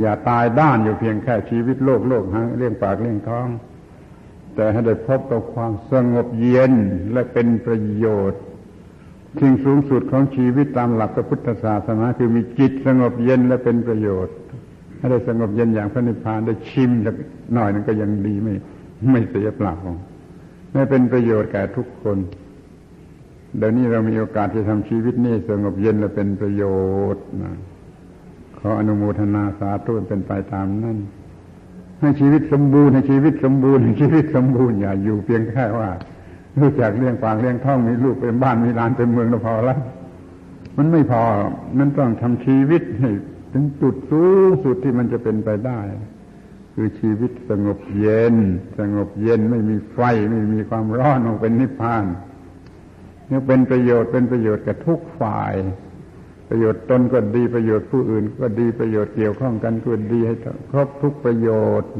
[0.00, 3.48] อย่าตายด้านอยู่เพียงแค่ชีวิตโลกโลกฮะเลี้ยงปากเลี้ยงท้อง
[4.54, 6.72] แต่ให้ได้พบกับความสงบเย็น
[7.12, 8.42] และเป็นประโยชน์
[9.40, 14.36] สิ่งสูงสุดของชีวิตตามหลักพระพุทธศาสนาคือมีจิตสงบเย็นและเป็นประโยชน์
[14.96, 17.14] ให้ได้สงบเย็นอย่างพระนิพพานได้ชิมสัก
[17.54, 18.54] หน่อยนึงก็ยังดีไม่
[19.10, 19.74] ไม่เสียเปล่า
[20.72, 22.18] ไม่เป็นประโยชน์แก่ทุกคน
[23.58, 26.64] เดี๋ยวนี้เรามีโอกาสที่ทำชีวิตนี้สงบเย็นและเป็นประโย
[27.14, 27.52] ชน์นะ
[28.58, 30.98] ขออนุโมทนาสาธุเป็นไปตามนั้น
[32.00, 35.90] ให้ชีวิตสมบูรณ์ให้ชีวิตสมบูรณ์ให้ชีวิตสมบูรณ์อย่าอยู่เพียงแค่ว่า
[36.60, 39.78] รู้จักเลี้ยงปากเลี้ยงท้องมีลูกเป็นบ้านมีร้านเป็นเมืองก็พอแล้ว
[40.76, 41.22] มันไม่พอ
[41.78, 43.10] นั่นต้องทำชีวิตให้
[43.52, 45.80] ถึงจุดสูงสุดที่มันจะเป็นไปได้
[46.74, 48.34] คือชีวิตสงบเย็น
[48.78, 49.98] สงบเย็นไม่มีไฟ
[50.30, 52.04] ไม่มีความร้อนออกเป็นนิพพาน
[53.30, 55.54] นี่เป็นประโยชน์เป็นประโยชน์กับทุกฝ่าย
[56.48, 60.36] ประโยชน์ตนก็ดีประโยชน์ผู้อื่น ก็ดีประโยชน์เกี่ยวข้องกันก็ดีให้
[60.70, 61.48] ครบทุกประโย
[61.80, 61.90] ชน์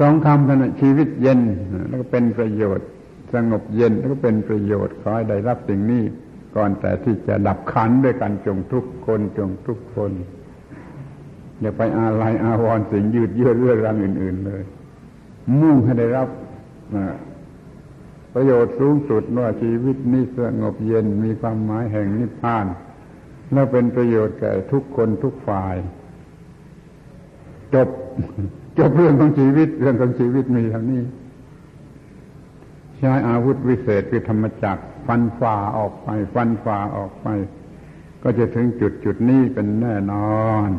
[0.00, 1.40] สองคำเท่านั้นชีวิตเย็น
[1.88, 2.86] แล้วก็เป็นประโยชน์
[3.34, 6.02] สงบเย็นแล้วก็เป็นประโยชน์ขอให้ได้รับสิ่งนี้
[6.56, 10.12] ก่อนแต่ที่จะดับขันด้วยกันจงทุกคนจงทุกคน
[11.60, 14.62] อย่าไปอาลัยอาวรณ์สิ่งยืดเยื้อเรื่องรังอื่น ๆ เลย
[15.60, 16.28] มุ่งให้ได้รับ
[18.34, 22.66] ประโยชน์สูงสุดว่าชีวิตนี้สงบเย็นมีความหมายแห่งนิพพาน
[23.52, 25.76] แล้วเป็นประโยชน์แก่ทุกคนทุกฝ่าย
[27.74, 27.88] จบ
[28.78, 31.02] จบเรื่องของชีวิตเรื่องของชีวิตมีเท่านี้
[33.04, 37.26] ช้อาวุธวิเศษคือธรรมจักรฟันฝ่าออกไป ฟันฝ่าออกไป
[38.22, 40.70] ก็จะถึงจุดจุดนี้เป็นแน่นอน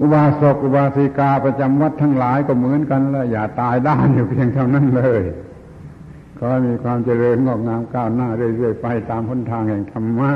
[0.00, 5.22] อุบาสกอุบาสิกาประจำวัดทั้งหลายก็เหมือนกันแล้วอย่าตายด้านอยู่เพียงเท่านั้นเลย
[6.38, 10.30] ขอให้มีความเจริญงอกงามก้าวหน้าเรื่อยๆไปตามพ้นทางแห่งธรรมะ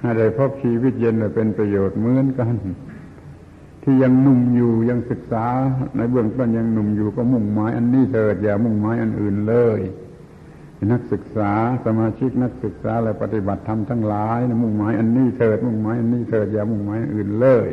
[0.00, 2.54] ให้ได้พบชีวิตเย็นเป็นประโยชน์เหมือนกัน
[3.84, 5.46] ที่ยังหนุ่มอยู่ยังศึกษา
[5.96, 9.80] ในเบื้องต้นยังหนุ่มอยู่ก็มุ่งหมายอันนี้เถิดอย่ามุ่งหมายอันอื่นเลย
[10.92, 11.52] นักศึกษา
[11.84, 17.68] สมาชิกนักศึกษาและปฏิบัติธรรมทั้งหลายมุ่งหมายอันนี้เถิด มุ่งหมายอันนี้เถิดอย่ามุ่งหมายอื่นเลย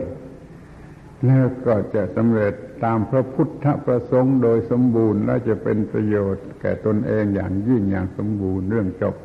[1.26, 9.16] แล้วก็จะสำเร็จตามพระพุทธประสงค์โดยสมบูรณ์และจะเป็นประโยชน์แก่ตนเองอย่างยิ่งอย่างสมบูรณ์เรื่องจบ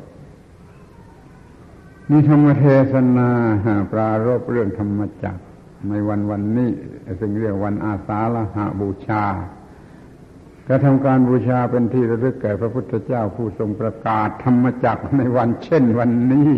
[2.09, 3.29] นี่ธรรมเทศนา
[3.91, 5.37] ปรารบเรื่องธรรมจัก
[5.89, 6.71] ในวันวันนี้
[7.19, 9.23] ซึ่งเรียกวันอาสาฬหาบูชา
[10.67, 16.51] ก็ทำการบูชาเป็นที่ระลึกแก่พระพุทธเจ้าผู้ทรงประกาศธรรมจักในวันเช่นวันนี้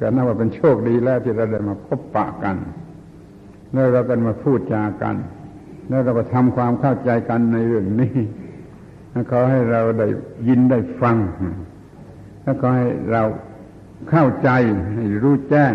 [0.00, 2.56] ก็นับว่าเป็นโชคดีแล้วที่เราได้มาพบปะกัน
[3.72, 5.16] แล้วเรากันมาพูดจากัน
[5.88, 8.14] แล้วเราก็ทำความเข้าใจกันในเรื่องนี้
[9.30, 10.06] ขอให้เราได้
[10.48, 11.16] ยินได้ฟัง
[12.44, 13.22] แล้วก็ให้เรา
[14.10, 14.50] เข้าใจ
[14.94, 15.72] ให้รู้แจ้ง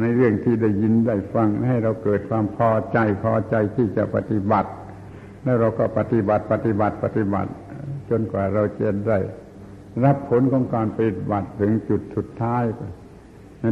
[0.00, 4.70] ในเรื่องที่ได้ยินได้ฟังให้เราเกิดความพอใจพอใจที่จะปฏิบัติ
[5.42, 7.50] แล้วเราก็ปฏิบัติปฏิบัติปฏิบัติ
[8.10, 9.18] จนกว่าเราจะได้
[10.04, 12.64] รับผลของการปฏิบัติถึงจุดสุดท้าย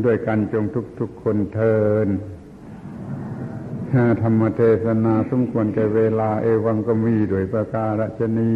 [0.06, 0.64] ด้วยกันจง
[1.00, 2.08] ทุกๆคนเทิน
[4.22, 8.52] ธรรมเทศนาสมควรแก่เวลาเอวังก็มีโดยประการฉนี